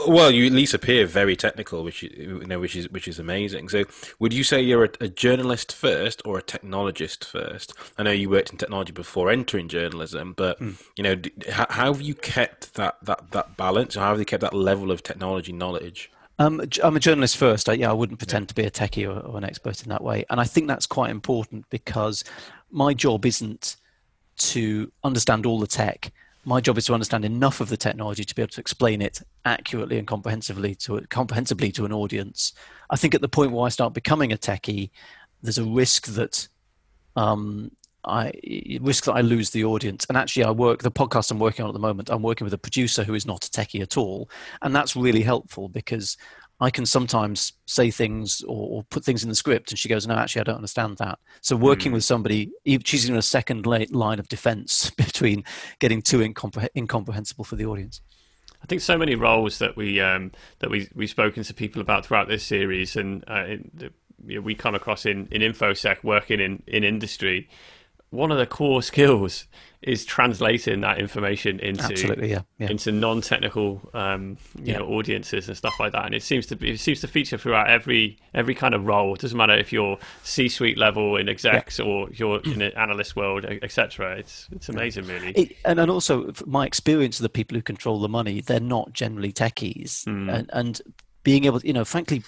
well, 0.09 0.31
you 0.31 0.47
at 0.47 0.53
least 0.53 0.75
appear 0.75 1.07
very 1.07 1.37
technical, 1.37 1.85
which 1.85 2.03
you 2.03 2.45
know 2.47 2.59
which 2.59 2.77
is 2.77 2.91
which 2.91 3.07
is 3.07 3.19
amazing. 3.19 3.69
So 3.69 3.85
would 4.19 4.33
you 4.33 4.43
say 4.45 4.61
you're 4.61 4.85
a, 4.85 4.91
a 5.01 5.09
journalist 5.09 5.73
first 5.73 6.21
or 6.25 6.37
a 6.37 6.43
technologist 6.43 7.25
first? 7.25 7.75
I 7.97 8.03
know 8.03 8.11
you 8.11 8.29
worked 8.29 8.51
in 8.51 8.59
technology 8.59 8.93
before 8.93 9.31
entering 9.31 9.69
journalism, 9.69 10.35
but 10.37 10.59
mm. 10.61 10.83
you 10.97 11.05
know 11.05 11.17
how, 11.51 11.67
how 11.71 11.93
have 11.93 12.03
you 12.03 12.15
kept 12.15 12.75
that 12.75 12.97
that 13.03 13.31
that 13.31 13.57
balance? 13.57 13.95
How 13.95 14.11
have 14.11 14.19
you 14.19 14.25
kept 14.25 14.43
that 14.43 14.55
level 14.55 14.91
of 14.91 15.03
technology 15.03 15.53
knowledge? 15.53 16.11
Um, 16.39 16.63
I'm 16.83 16.97
a 16.97 17.01
journalist 17.01 17.37
first. 17.37 17.69
I, 17.69 17.75
yeah, 17.75 17.91
I 17.91 17.93
wouldn't 17.93 18.19
pretend 18.19 18.45
yeah. 18.45 18.49
to 18.49 18.55
be 18.55 18.65
a 18.65 18.71
techie 18.71 19.07
or, 19.07 19.21
or, 19.21 19.39
an 19.39 19.45
expert 19.45 19.83
in 19.83 19.91
that 19.91 20.03
way. 20.03 20.25
And 20.31 20.41
I 20.41 20.45
think 20.45 20.67
that's 20.67 20.87
quite 20.87 21.11
important 21.11 21.69
because 21.71 22.25
my 22.71 22.95
job 22.95 23.27
isn't 23.27 23.77
to 24.39 24.91
understand 25.05 25.47
all 25.47 25.61
the 25.61 25.67
tech. 25.67 26.11
My 26.45 26.61
job 26.61 26.79
is 26.79 26.87
to 26.87 26.95
understand 26.95 27.25
enough 27.25 27.61
of 27.61 27.69
the 27.69 27.77
technology 27.77 28.25
to 28.25 28.35
be 28.35 28.43
able 28.43 28.51
to 28.53 28.61
explain 28.61 29.01
it 29.01 29.21
accurately 29.45 29.99
and 29.99 30.07
comprehensively 30.07 30.75
to 30.77 31.01
comprehensively 31.03 31.71
to 31.73 31.85
an 31.85 31.93
audience. 31.93 32.53
I 32.91 32.97
think 32.97 33.15
at 33.15 33.21
the 33.21 33.29
point 33.29 33.53
where 33.53 33.67
I 33.67 33.69
start 33.69 33.95
becoming 33.95 34.33
a 34.33 34.37
techie, 34.37 34.91
there's 35.43 35.59
a 35.59 35.65
risk 35.65 36.07
that 36.09 36.49
um, 37.15 37.71
I 38.05 38.33
risk 38.81 39.05
that 39.05 39.13
I 39.13 39.21
lose 39.21 39.51
the 39.51 39.65
audience. 39.65 40.05
And 40.09 40.17
actually, 40.17 40.45
I 40.45 40.51
work 40.51 40.83
the 40.83 40.91
podcast 40.91 41.31
I'm 41.31 41.39
working 41.39 41.63
on 41.65 41.69
at 41.69 41.75
the 41.75 41.81
moment. 41.81 42.11
I'm 42.11 42.23
working 42.23 42.45
with 42.45 42.55
a 42.55 42.59
producer 42.59 43.05
who 43.05 43.15
is 43.15 43.27
not 43.27 43.47
a 43.47 43.51
techie 43.51 43.83
at 43.83 43.97
all, 43.97 44.29
and 44.61 44.75
that's 44.75 44.97
really 44.97 45.23
helpful 45.23 45.69
because 45.69 46.17
I 46.61 46.71
can 46.71 46.87
sometimes 46.87 47.53
say 47.67 47.91
things 47.91 48.43
or, 48.43 48.69
or 48.79 48.83
put 48.85 49.05
things 49.05 49.23
in 49.23 49.29
the 49.29 49.35
script, 49.35 49.71
and 49.71 49.79
she 49.79 49.89
goes, 49.89 50.07
"No, 50.07 50.15
actually, 50.15 50.41
I 50.41 50.45
don't 50.45 50.57
understand 50.57 50.99
that." 50.99 51.19
So 51.41 51.57
working 51.57 51.93
mm. 51.93 51.95
with 51.95 52.05
somebody, 52.05 52.51
she's 52.85 53.09
in 53.09 53.17
a 53.17 53.23
second 53.23 53.67
line 53.67 54.19
of 54.19 54.29
defense 54.29 54.91
between 54.97 55.45
getting 55.79 56.03
too 56.03 56.19
incompreh- 56.19 56.69
incomprehensible 56.77 57.45
for 57.45 57.57
the 57.57 57.67
audience. 57.67 58.01
I 58.63 58.67
think 58.67 58.81
so 58.81 58.97
many 58.97 59.17
roles 59.17 59.59
that 59.59 59.77
we 59.77 60.01
um, 60.01 60.33
that 60.61 60.71
we 60.71 60.89
we've 60.95 61.11
spoken 61.11 61.43
to 61.43 61.55
people 61.55 61.81
about 61.81 62.07
throughout 62.07 62.29
this 62.29 62.45
series, 62.45 62.97
and 62.97 63.25
uh, 63.29 63.45
in, 63.47 63.91
you 64.27 64.37
know, 64.37 64.41
we 64.41 64.55
come 64.55 64.75
across 64.75 65.07
in, 65.07 65.27
in 65.31 65.43
infosec 65.43 66.05
working 66.05 66.41
in, 66.41 66.63
in 66.67 66.85
industry 66.85 67.49
one 68.13 68.31
of 68.31 68.39
the 68.39 68.47
core 68.47 68.83
skills 68.93 69.47
is 69.83 70.05
translating 70.05 70.81
that 70.83 70.99
information 70.99 71.59
into 71.59 72.17
yeah, 72.25 72.43
yeah. 72.59 72.71
into 72.71 72.93
non-technical 72.93 73.81
um, 73.95 74.37
you 74.55 74.73
yeah. 74.73 74.79
know 74.79 74.87
audiences 74.87 75.49
and 75.49 75.57
stuff 75.57 75.75
like 75.81 75.93
that. 75.93 76.05
And 76.07 76.15
it 76.15 76.23
seems 76.23 76.47
to 76.47 76.57
be 76.57 76.71
it 76.71 76.79
seems 76.79 77.01
to 77.01 77.09
feature 77.09 77.37
throughout 77.37 77.69
every 77.69 78.17
every 78.33 78.55
kind 78.55 78.75
of 78.75 78.87
role. 78.87 79.15
It 79.15 79.21
doesn't 79.21 79.37
matter 79.37 79.55
if 79.55 79.73
you're 79.73 79.99
c-suite 80.23 80.79
level 80.79 81.17
in 81.17 81.29
execs 81.29 81.81
or 81.81 82.09
you're 82.13 82.41
in 82.43 82.63
an 82.63 82.73
analyst 82.77 83.17
world 83.17 83.45
etc 83.45 84.17
it's 84.17 84.49
it's 84.53 84.69
amazing 84.69 85.07
really. 85.07 85.31
It, 85.33 85.57
and, 85.65 85.81
and 85.81 85.91
also 85.91 86.33
my 86.47 86.65
experience 86.65 87.19
of 87.19 87.25
the 87.25 87.29
people 87.29 87.57
who 87.57 87.63
control 87.63 87.99
the 87.99 88.09
money 88.09 88.41
they're 88.41 88.61
not 88.61 88.93
generally 88.93 89.33
techies. 89.33 90.05
Mm. 90.05 90.33
and, 90.33 90.51
and 90.53 90.83
being 91.25 91.45
able 91.45 91.59
to, 91.59 91.67
you 91.67 91.73
know 91.73 91.85
frankly 91.85 92.23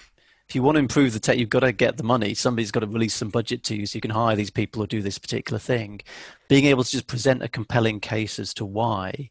if 0.55 0.57
you 0.57 0.63
want 0.63 0.77
to 0.77 0.79
improve 0.79 1.13
the 1.13 1.19
tech, 1.19 1.37
you've 1.37 1.49
got 1.49 1.61
to 1.61 1.73
get 1.73 1.97
the 1.97 2.05
money. 2.05 2.33
Somebody's 2.33 2.71
got 2.71 2.81
to 2.81 2.87
release 2.87 3.13
some 3.13 3.29
budget 3.29 3.65
to 3.65 3.75
you 3.75 3.87
so 3.87 3.97
you 3.97 4.01
can 4.01 4.13
hire 4.13 4.37
these 4.37 4.53
people 4.53 4.81
or 4.85 4.87
do 4.87 5.03
this 5.03 5.19
particular 5.19 5.59
thing. 5.59 6.01
Being 6.49 6.67
able 6.67 6.85
to 6.85 6.91
just 6.93 7.09
present 7.09 7.43
a 7.43 7.49
compelling 7.49 7.99
case 7.99 8.39
as 8.39 8.55
to 8.55 8.65
why, 8.65 9.31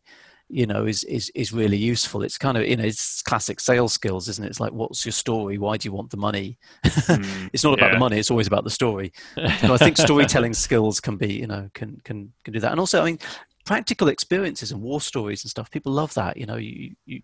you 0.49 0.65
know, 0.65 0.85
is 0.85 1.05
is 1.05 1.31
is 1.33 1.53
really 1.53 1.77
useful. 1.77 2.23
It's 2.23 2.37
kind 2.37 2.57
of 2.57 2.67
you 2.67 2.75
know, 2.75 2.83
it's 2.83 3.21
classic 3.21 3.61
sales 3.61 3.93
skills, 3.93 4.27
isn't 4.27 4.43
it? 4.43 4.49
It's 4.49 4.59
like, 4.59 4.73
what's 4.73 5.05
your 5.05 5.13
story? 5.13 5.57
Why 5.57 5.77
do 5.77 5.87
you 5.87 5.93
want 5.93 6.09
the 6.09 6.17
money? 6.17 6.57
Mm, 6.83 7.49
it's 7.53 7.63
not 7.63 7.73
about 7.73 7.91
yeah. 7.91 7.93
the 7.93 7.99
money. 7.99 8.19
It's 8.19 8.29
always 8.29 8.47
about 8.47 8.65
the 8.65 8.69
story. 8.69 9.13
I 9.37 9.77
think 9.77 9.95
storytelling 9.95 10.53
skills 10.53 10.99
can 10.99 11.15
be, 11.15 11.31
you 11.31 11.47
know, 11.47 11.69
can 11.73 12.01
can 12.03 12.33
can 12.43 12.53
do 12.53 12.59
that. 12.59 12.71
And 12.71 12.81
also, 12.81 13.01
I 13.01 13.05
mean, 13.05 13.19
practical 13.65 14.09
experiences 14.09 14.73
and 14.73 14.81
war 14.81 14.99
stories 14.99 15.41
and 15.45 15.49
stuff. 15.49 15.71
People 15.71 15.93
love 15.93 16.13
that. 16.15 16.35
You 16.35 16.47
know, 16.47 16.57
you 16.57 16.95
you 17.05 17.21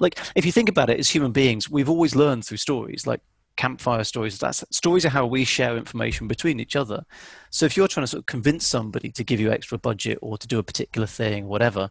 like 0.00 0.18
if 0.34 0.44
you 0.44 0.52
think 0.52 0.68
about 0.68 0.90
it 0.90 0.98
as 0.98 1.08
human 1.08 1.32
beings 1.32 1.68
we've 1.70 1.88
always 1.88 2.14
learned 2.14 2.44
through 2.44 2.56
stories 2.56 3.06
like 3.06 3.20
campfire 3.58 4.04
stories 4.04 4.38
that's 4.38 4.64
stories 4.70 5.04
are 5.04 5.10
how 5.10 5.26
we 5.26 5.44
share 5.44 5.76
information 5.76 6.28
between 6.28 6.60
each 6.60 6.76
other. 6.76 7.04
So 7.50 7.66
if 7.66 7.76
you're 7.76 7.88
trying 7.88 8.04
to 8.04 8.08
sort 8.08 8.22
of 8.22 8.26
convince 8.26 8.64
somebody 8.64 9.10
to 9.10 9.24
give 9.24 9.40
you 9.40 9.50
extra 9.50 9.76
budget 9.76 10.18
or 10.22 10.38
to 10.38 10.46
do 10.46 10.58
a 10.58 10.62
particular 10.62 11.06
thing 11.06 11.48
whatever 11.48 11.90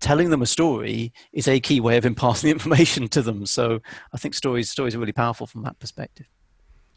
telling 0.00 0.30
them 0.30 0.42
a 0.42 0.46
story 0.46 1.12
is 1.32 1.48
a 1.48 1.60
key 1.60 1.80
way 1.80 1.96
of 1.96 2.04
imparting 2.04 2.50
information 2.56 3.08
to 3.08 3.22
them. 3.22 3.46
So 3.46 3.80
i 4.12 4.16
think 4.16 4.34
stories 4.34 4.70
stories 4.70 4.94
are 4.94 4.98
really 4.98 5.12
powerful 5.12 5.46
from 5.46 5.62
that 5.62 5.78
perspective 5.78 6.26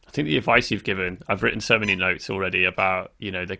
I 0.09 0.11
think 0.11 0.27
the 0.27 0.37
advice 0.37 0.71
you've 0.71 0.83
given, 0.83 1.21
I've 1.27 1.43
written 1.43 1.61
so 1.61 1.77
many 1.77 1.95
notes 1.95 2.31
already 2.31 2.65
about, 2.65 3.11
you 3.19 3.29
know, 3.31 3.45
the, 3.45 3.59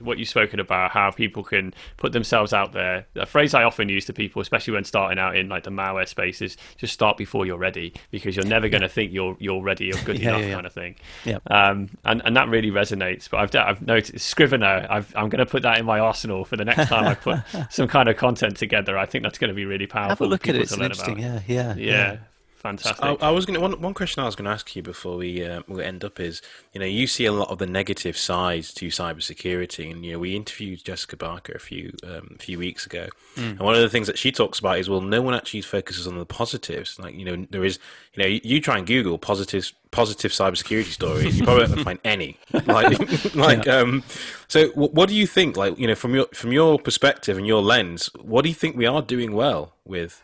what 0.00 0.18
you've 0.18 0.30
spoken 0.30 0.58
about, 0.58 0.92
how 0.92 1.10
people 1.10 1.44
can 1.44 1.74
put 1.98 2.12
themselves 2.12 2.54
out 2.54 2.72
there. 2.72 3.04
A 3.16 3.26
phrase 3.26 3.52
I 3.52 3.64
often 3.64 3.90
use 3.90 4.06
to 4.06 4.14
people, 4.14 4.40
especially 4.40 4.72
when 4.72 4.84
starting 4.84 5.18
out 5.18 5.36
in 5.36 5.50
like 5.50 5.64
the 5.64 5.70
malware 5.70 6.08
space, 6.08 6.40
is 6.40 6.56
just 6.78 6.94
start 6.94 7.18
before 7.18 7.44
you're 7.44 7.58
ready, 7.58 7.92
because 8.10 8.34
you're 8.34 8.46
never 8.46 8.70
going 8.70 8.80
to 8.80 8.88
think 8.88 9.12
you're 9.12 9.36
you're 9.38 9.62
ready 9.62 9.92
or 9.92 10.02
good 10.04 10.18
yeah, 10.20 10.30
enough, 10.30 10.40
yeah, 10.40 10.46
yeah. 10.46 10.54
kind 10.54 10.66
of 10.66 10.72
thing. 10.72 10.96
Yeah. 11.26 11.38
Um, 11.50 11.90
and 12.06 12.22
and 12.24 12.34
that 12.34 12.48
really 12.48 12.70
resonates. 12.70 13.28
But 13.28 13.40
I've 13.40 13.54
I've 13.54 13.82
noticed 13.82 14.24
Scrivener. 14.24 14.86
i 14.88 15.04
am 15.14 15.28
going 15.28 15.44
to 15.44 15.46
put 15.46 15.64
that 15.64 15.78
in 15.78 15.84
my 15.84 15.98
arsenal 15.98 16.46
for 16.46 16.56
the 16.56 16.64
next 16.64 16.88
time 16.88 17.04
I 17.04 17.14
put 17.14 17.40
some 17.70 17.88
kind 17.88 18.08
of 18.08 18.16
content 18.16 18.56
together. 18.56 18.96
I 18.96 19.04
think 19.04 19.22
that's 19.22 19.36
going 19.36 19.48
to 19.48 19.54
be 19.54 19.66
really 19.66 19.86
powerful. 19.86 20.08
Have 20.08 20.20
a 20.22 20.26
look 20.26 20.48
at 20.48 20.54
it. 20.54 20.62
It's 20.62 20.72
interesting. 20.72 21.18
Yeah, 21.18 21.40
yeah, 21.46 21.74
yeah, 21.76 22.16
fantastic. 22.64 23.04
I, 23.04 23.28
I 23.28 23.30
was 23.30 23.44
going 23.44 23.60
one 23.60 23.80
one 23.80 23.94
question 23.94 24.22
I 24.22 24.26
was 24.26 24.34
going 24.34 24.46
to 24.46 24.50
ask 24.50 24.74
you 24.74 24.82
before 24.82 25.16
we 25.18 25.44
uh, 25.44 25.62
we 25.68 25.84
end 25.84 26.02
up 26.02 26.18
is 26.18 26.40
you 26.72 26.80
know 26.80 26.86
you 26.86 27.06
see 27.06 27.26
a 27.26 27.32
lot 27.32 27.50
of 27.50 27.58
the 27.58 27.66
negative 27.66 28.16
sides 28.16 28.72
to 28.74 28.88
cybersecurity, 28.88 29.90
and 29.90 30.04
you 30.04 30.12
know 30.12 30.18
we 30.18 30.34
interviewed 30.34 30.82
Jessica 30.82 31.16
Barker 31.16 31.52
a 31.52 31.60
few 31.60 31.92
um, 32.02 32.36
a 32.40 32.42
few 32.42 32.58
weeks 32.58 32.86
ago, 32.86 33.08
mm. 33.36 33.50
and 33.50 33.60
one 33.60 33.74
of 33.74 33.82
the 33.82 33.90
things 33.90 34.06
that 34.06 34.18
she 34.18 34.32
talks 34.32 34.58
about 34.58 34.78
is 34.78 34.88
well, 34.88 35.02
no 35.02 35.20
one 35.20 35.34
actually 35.34 35.60
focuses 35.60 36.06
on 36.06 36.18
the 36.18 36.26
positives. 36.26 36.98
Like 36.98 37.14
you 37.14 37.24
know 37.24 37.46
there 37.50 37.64
is 37.64 37.78
you 38.14 38.22
know 38.22 38.28
you, 38.28 38.40
you 38.42 38.60
try 38.60 38.78
and 38.78 38.86
Google 38.86 39.18
positives 39.18 39.74
positive 39.90 40.32
cybersecurity 40.32 40.86
stories, 40.86 41.38
you 41.38 41.44
probably 41.44 41.68
won't 41.68 41.84
find 41.84 41.98
any. 42.04 42.36
Like 42.66 43.34
like 43.34 43.66
yeah. 43.66 43.76
um, 43.76 44.02
so 44.48 44.68
what 44.70 45.08
do 45.08 45.14
you 45.14 45.26
think? 45.26 45.56
Like 45.56 45.78
you 45.78 45.86
know 45.86 45.94
from 45.94 46.14
your 46.14 46.26
from 46.32 46.50
your 46.50 46.78
perspective 46.78 47.36
and 47.36 47.46
your 47.46 47.62
lens, 47.62 48.10
what 48.20 48.42
do 48.42 48.48
you 48.48 48.54
think 48.54 48.74
we 48.74 48.86
are 48.86 49.02
doing 49.02 49.34
well 49.34 49.74
with? 49.84 50.22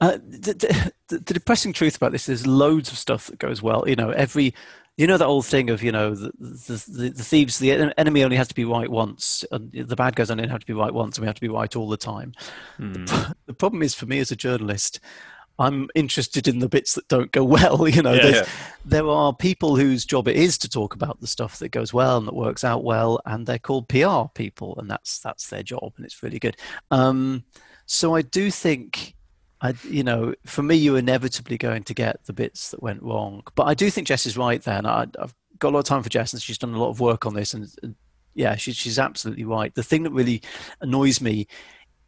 Uh, 0.00 0.18
the, 0.26 0.92
the, 1.08 1.18
the, 1.18 1.34
depressing 1.34 1.74
truth 1.74 1.96
about 1.96 2.10
this 2.10 2.28
is 2.28 2.46
loads 2.46 2.90
of 2.90 2.96
stuff 2.96 3.26
that 3.26 3.38
goes 3.38 3.62
well. 3.62 3.84
You 3.86 3.96
know, 3.96 4.10
every, 4.10 4.54
you 4.96 5.06
know, 5.06 5.18
that 5.18 5.26
old 5.26 5.44
thing 5.44 5.68
of, 5.68 5.82
you 5.82 5.92
know, 5.92 6.14
the, 6.14 6.32
the, 6.38 7.10
the 7.10 7.22
thieves, 7.22 7.58
the 7.58 7.92
enemy 7.98 8.24
only 8.24 8.36
has 8.36 8.48
to 8.48 8.54
be 8.54 8.64
right 8.64 8.90
once, 8.90 9.44
and 9.52 9.70
the 9.72 9.96
bad 9.96 10.16
guys 10.16 10.30
only 10.30 10.48
have 10.48 10.60
to 10.60 10.66
be 10.66 10.72
right 10.72 10.92
once, 10.92 11.16
and 11.16 11.22
we 11.22 11.26
have 11.26 11.34
to 11.34 11.40
be 11.40 11.48
right 11.48 11.74
all 11.76 11.88
the 11.88 11.98
time. 11.98 12.32
Hmm. 12.78 12.92
The, 12.92 13.34
the, 13.46 13.54
problem 13.54 13.82
is 13.82 13.94
for 13.94 14.06
me 14.06 14.20
as 14.20 14.30
a 14.30 14.36
journalist, 14.36 15.00
I'm 15.58 15.90
interested 15.94 16.48
in 16.48 16.60
the 16.60 16.68
bits 16.68 16.94
that 16.94 17.06
don't 17.08 17.30
go 17.30 17.44
well. 17.46 17.86
You 17.86 18.02
know, 18.02 18.14
yeah, 18.14 18.26
yeah. 18.26 18.46
there 18.84 19.06
are 19.06 19.34
people 19.34 19.76
whose 19.76 20.06
job 20.06 20.28
it 20.28 20.36
is 20.36 20.56
to 20.58 20.68
talk 20.68 20.94
about 20.94 21.20
the 21.20 21.26
stuff 21.26 21.58
that 21.58 21.68
goes 21.68 21.92
well 21.92 22.16
and 22.16 22.26
that 22.26 22.34
works 22.34 22.64
out 22.64 22.84
well, 22.84 23.20
and 23.26 23.46
they're 23.46 23.58
called 23.58 23.88
PR 23.88 24.28
people, 24.34 24.76
and 24.78 24.90
that's 24.90 25.18
that's 25.18 25.50
their 25.50 25.62
job, 25.62 25.92
and 25.96 26.06
it's 26.06 26.22
really 26.22 26.38
good. 26.38 26.56
Um, 26.90 27.44
so 27.84 28.14
I 28.14 28.22
do 28.22 28.50
think 28.50 29.14
I, 29.62 29.74
you 29.88 30.02
know, 30.02 30.34
for 30.46 30.62
me, 30.62 30.74
you're 30.76 30.98
inevitably 30.98 31.58
going 31.58 31.82
to 31.84 31.94
get 31.94 32.24
the 32.24 32.32
bits 32.32 32.70
that 32.70 32.82
went 32.82 33.02
wrong. 33.02 33.42
But 33.54 33.64
I 33.64 33.74
do 33.74 33.90
think 33.90 34.06
Jess 34.06 34.26
is 34.26 34.36
right 34.36 34.62
there, 34.62 34.80
I, 34.84 35.06
have 35.18 35.34
got 35.58 35.70
a 35.70 35.74
lot 35.74 35.80
of 35.80 35.84
time 35.84 36.02
for 36.02 36.08
Jess, 36.08 36.32
and 36.32 36.40
she's 36.40 36.58
done 36.58 36.74
a 36.74 36.78
lot 36.78 36.90
of 36.90 37.00
work 37.00 37.26
on 37.26 37.34
this. 37.34 37.52
And, 37.52 37.68
and 37.82 37.94
yeah, 38.34 38.56
she, 38.56 38.72
she's 38.72 38.98
absolutely 38.98 39.44
right. 39.44 39.74
The 39.74 39.82
thing 39.82 40.02
that 40.04 40.12
really 40.12 40.42
annoys 40.80 41.20
me 41.20 41.46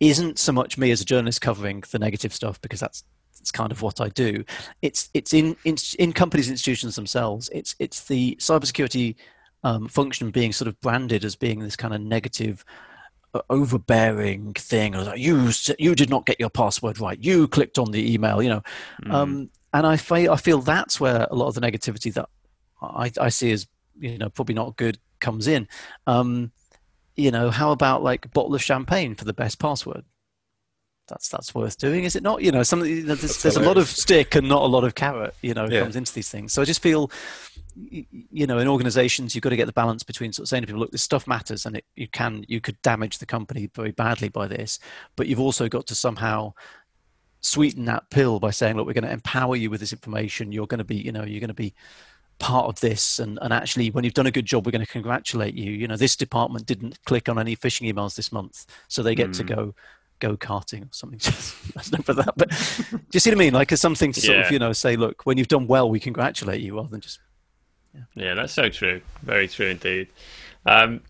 isn't 0.01 0.39
so 0.39 0.53
much 0.53 0.79
me 0.79 0.91
as 0.91 1.01
a 1.01 1.05
journalist 1.05 1.41
covering 1.41 1.85
the 1.91 1.99
negative 1.99 2.35
stuff 2.35 2.61
because 2.61 2.81
that's 2.81 3.05
it's 3.39 3.51
kind 3.51 3.73
of 3.73 3.83
what 3.83 4.01
I 4.01 4.09
do. 4.09 4.45
It's 4.83 5.11
it's 5.15 5.35
in 5.35 5.57
in, 5.65 5.77
in 5.99 6.13
companies, 6.13 6.49
institutions 6.49 6.97
themselves. 6.97 7.51
It's 7.53 7.75
it's 7.79 8.05
the 8.05 8.37
cybersecurity 8.41 9.17
um, 9.65 9.89
function 9.89 10.31
being 10.31 10.53
sort 10.53 10.69
of 10.69 10.81
branded 10.81 11.25
as 11.25 11.37
being 11.37 11.61
this 11.61 11.77
kind 11.77 11.93
of 11.95 12.01
negative 12.01 12.65
overbearing 13.51 14.53
thing. 14.55 14.93
Like, 14.93 15.19
you 15.19 15.51
you 15.79 15.95
did 15.95 16.11
not 16.11 16.27
get 16.27 16.41
your 16.41 16.51
password 16.51 17.01
right. 17.01 17.19
You 17.19 17.49
clicked 17.49 17.79
on 17.79 17.91
the 17.91 18.13
email. 18.13 18.43
You 18.43 18.51
know, 18.51 18.63
mm. 19.05 19.13
um, 19.13 19.51
and 19.73 19.87
I 19.87 19.97
feel 19.97 20.33
I 20.33 20.37
feel 20.37 20.61
that's 20.61 21.01
where 21.01 21.27
a 21.31 21.35
lot 21.35 21.49
of 21.49 21.55
the 21.55 21.61
negativity 21.61 22.13
that 22.15 22.29
I, 22.81 23.11
I 23.19 23.29
see 23.29 23.53
as 23.53 23.67
you 23.99 24.19
know 24.19 24.29
probably 24.29 24.55
not 24.55 24.77
good 24.77 24.99
comes 25.21 25.47
in. 25.47 25.69
Um, 26.07 26.53
you 27.17 27.31
know, 27.31 27.51
how 27.51 27.73
about 27.73 28.03
like 28.03 28.25
a 28.25 28.29
bottle 28.29 28.55
of 28.55 28.63
champagne 28.63 29.15
for 29.15 29.25
the 29.25 29.35
best 29.35 29.59
password? 29.59 30.05
That's 31.13 31.29
that's 31.29 31.55
worth 31.55 31.77
doing, 31.77 32.05
is 32.05 32.17
it 32.17 32.23
not? 32.23 32.43
You 32.43 32.51
know, 32.51 32.63
something 32.63 32.89
you 32.89 33.03
know, 33.03 33.15
there's, 33.15 33.43
there's 33.43 33.57
a 33.57 33.61
lot 33.61 33.77
of 33.77 33.87
stick 33.87 34.35
and 34.35 34.49
not 34.49 34.63
a 34.63 34.67
lot 34.67 34.83
of 34.83 34.95
carrot. 34.95 35.35
You 35.43 35.53
know, 35.53 35.69
yeah. 35.69 35.83
comes 35.83 35.95
into 35.95 36.15
these 36.15 36.31
things. 36.31 36.55
So 36.55 36.63
I 36.63 36.65
just 36.65 36.83
feel 36.83 37.11
you 37.75 38.47
know 38.47 38.59
in 38.59 38.69
organizations 38.69 39.35
you've 39.35 39.43
got 39.43 39.51
to 39.51 39.57
get 39.57 39.67
the 39.67 39.73
balance 39.73 40.03
between 40.03 40.33
sort 40.33 40.45
of 40.45 40.49
saying 40.49 40.63
to 40.63 40.67
people 40.67 40.81
look 40.81 40.91
this 40.91 41.03
stuff 41.03 41.27
matters 41.27 41.65
and 41.65 41.77
it, 41.77 41.85
you 41.97 42.07
can 42.07 42.45
you 42.47 42.61
could 42.61 42.81
damage 42.83 43.19
the 43.19 43.25
company 43.25 43.71
very 43.75 43.93
badly 43.93 44.29
by 44.29 44.47
this 44.47 44.79
but 45.17 45.27
you've 45.27 45.41
also 45.41 45.69
got 45.69 45.87
to 45.87 45.95
somehow 45.95 46.53
sweeten 47.41 47.87
that 47.87 48.09
pill 48.11 48.39
by 48.39 48.51
saying 48.51 48.77
look 48.77 48.87
we're 48.87 48.93
going 48.93 49.05
to 49.05 49.11
empower 49.11 49.57
you 49.57 49.71
with 49.71 49.81
this 49.81 49.93
information 49.93 50.53
you're 50.53 50.67
going 50.67 50.79
to 50.79 50.85
be 50.85 50.97
you 50.97 51.11
know 51.11 51.25
you're 51.25 51.41
going 51.41 51.49
to 51.49 51.55
be 51.55 51.73
part 52.39 52.67
of 52.67 52.79
this 52.81 53.19
and, 53.19 53.39
and 53.41 53.53
actually 53.53 53.91
when 53.91 54.05
you've 54.05 54.15
done 54.15 54.27
a 54.27 54.31
good 54.31 54.47
job 54.47 54.67
we're 54.67 54.73
going 54.73 54.85
to 54.85 54.93
congratulate 54.93 55.55
you 55.55 55.71
you 55.71 55.89
know 55.89 55.97
this 55.97 56.17
department 56.17 56.67
didn't 56.67 56.99
click 57.05 57.29
on 57.29 57.39
any 57.39 57.57
phishing 57.57 57.91
emails 57.91 58.17
this 58.17 58.33
month 58.33 58.67
so 58.89 59.03
they 59.03 59.15
get 59.15 59.31
mm. 59.31 59.37
to 59.37 59.45
go 59.45 59.75
go 60.23 60.37
karting 60.37 60.85
or 60.85 60.93
something. 60.93 61.19
That's 61.75 61.93
not 61.93 62.05
for 62.05 62.15
that. 62.15 62.35
But 62.37 62.51
do 62.51 62.99
you 63.13 63.21
see 63.21 63.31
what 63.31 63.37
I 63.37 63.39
mean? 63.39 63.53
Like, 63.53 63.73
as 63.73 63.81
something 63.81 64.13
to 64.13 64.21
sort 64.21 64.39
yeah. 64.39 64.47
of, 64.47 64.53
you 64.53 64.59
know, 64.59 64.73
say, 64.73 64.97
look, 64.97 65.27
when 65.27 65.37
you've 65.37 65.49
done 65.49 65.67
well, 65.67 65.91
we 65.91 65.99
congratulate 66.01 66.61
you 66.61 66.77
rather 66.77 66.89
than 66.89 67.01
just 67.01 67.19
yeah. 67.95 68.01
yeah, 68.15 68.35
that's 68.35 68.53
so 68.53 68.69
true. 68.69 69.03
Very 69.23 69.49
true 69.49 69.67
indeed. 69.67 70.09
Um, 70.65 71.03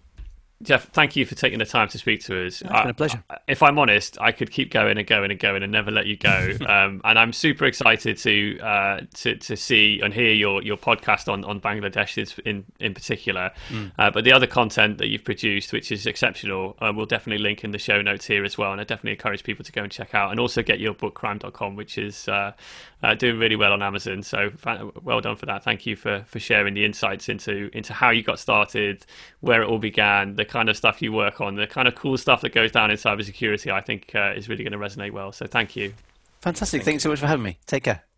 Geoff, 0.63 0.85
thank 0.93 1.17
you 1.17 1.27
for 1.27 1.35
taking 1.35 1.59
the 1.59 1.67
time 1.67 1.89
to 1.89 1.99
speak 1.99 2.23
to 2.25 2.47
us. 2.47 2.63
It's 2.63 2.71
been 2.71 2.91
a 2.91 2.95
pleasure. 2.95 3.23
I, 3.29 3.39
if 3.49 3.63
I'm 3.63 3.79
honest, 3.79 4.17
I 4.21 4.31
could 4.31 4.51
keep 4.51 4.71
going 4.71 4.97
and 4.97 5.07
going 5.07 5.31
and 5.31 5.41
going 5.41 5.63
and 5.63 5.73
never 5.73 5.91
let 5.91 6.07
you 6.07 6.17
go. 6.17 6.53
um, 6.69 7.01
and 7.05 7.19
I'm 7.19 7.33
super 7.33 7.65
excited 7.65 8.17
to 8.19 8.61
uh, 8.61 9.01
to 9.15 9.37
to 9.37 9.57
see 9.57 10.01
and 10.03 10.15
hear 10.15 10.33
your, 10.33 10.63
your 10.63 10.77
podcast 10.77 11.31
on, 11.31 11.45
on 11.45 11.61
Bangladesh 11.61 12.39
in 12.45 12.65
in 12.79 12.95
particular. 12.95 13.51
Mm. 13.71 13.93
Uh, 13.99 14.11
but 14.11 14.25
the 14.25 14.33
other 14.33 14.47
content 14.47 14.99
that 14.99 15.09
you've 15.09 15.25
produced, 15.25 15.73
which 15.73 15.91
is 15.91 16.07
exceptional, 16.07 16.77
uh, 16.81 16.93
we'll 16.95 17.07
definitely 17.07 17.43
link 17.43 17.65
in 17.65 17.73
the 17.73 17.79
show 17.79 18.01
notes 18.01 18.27
here 18.27 18.45
as 18.45 18.57
well. 18.57 18.73
And 18.73 18.81
I 18.81 18.85
definitely 18.85 19.13
encourage 19.13 19.43
people 19.43 19.65
to 19.65 19.73
go 19.73 19.83
and 19.83 19.91
check 19.91 20.15
out 20.15 20.31
and 20.31 20.39
also 20.39 20.63
get 20.63 20.79
your 20.79 20.95
book 20.95 21.15
crime.com, 21.15 21.75
which 21.75 21.99
is 21.99 22.29
uh, 22.29 22.53
uh, 23.03 23.15
doing 23.15 23.39
really 23.39 23.57
well 23.57 23.73
on 23.73 23.83
Amazon. 23.83 24.23
So 24.23 24.53
well 25.03 25.21
done 25.21 25.37
for 25.37 25.47
that. 25.47 25.65
Thank 25.65 25.87
you 25.87 25.97
for 25.97 26.23
for 26.27 26.39
sharing 26.39 26.75
the 26.75 26.85
insights 26.85 27.29
into 27.29 27.69
into 27.73 27.93
how 27.93 28.11
you 28.11 28.23
got 28.23 28.39
started, 28.39 29.05
where 29.41 29.63
it 29.63 29.69
all 29.69 29.79
began, 29.79 30.37
the 30.37 30.52
kind 30.53 30.69
of 30.69 30.77
stuff 30.77 31.01
you 31.01 31.13
work 31.13 31.41
on, 31.41 31.57
the 31.57 31.67
kind 31.67 31.89
of 31.89 31.95
cool 31.95 32.19
stuff 32.19 32.43
that 32.43 32.51
goes 32.51 32.71
down 32.71 32.91
in 32.91 32.97
cybersecurity, 32.97 33.73
I 33.73 33.81
think 33.81 34.15
uh, 34.15 34.35
is 34.37 34.49
really 34.49 34.63
going 34.63 34.73
to 34.73 34.79
resonate 34.79 35.13
well. 35.13 35.33
So 35.33 35.47
thank 35.47 35.75
you. 35.75 35.95
Fantastic. 36.43 36.81
Thank 36.81 36.85
Thanks 36.85 37.03
so 37.03 37.09
much 37.09 37.21
for 37.21 37.27
having 37.27 37.45
me. 37.45 37.59
Take 37.67 37.85
care. 37.85 38.12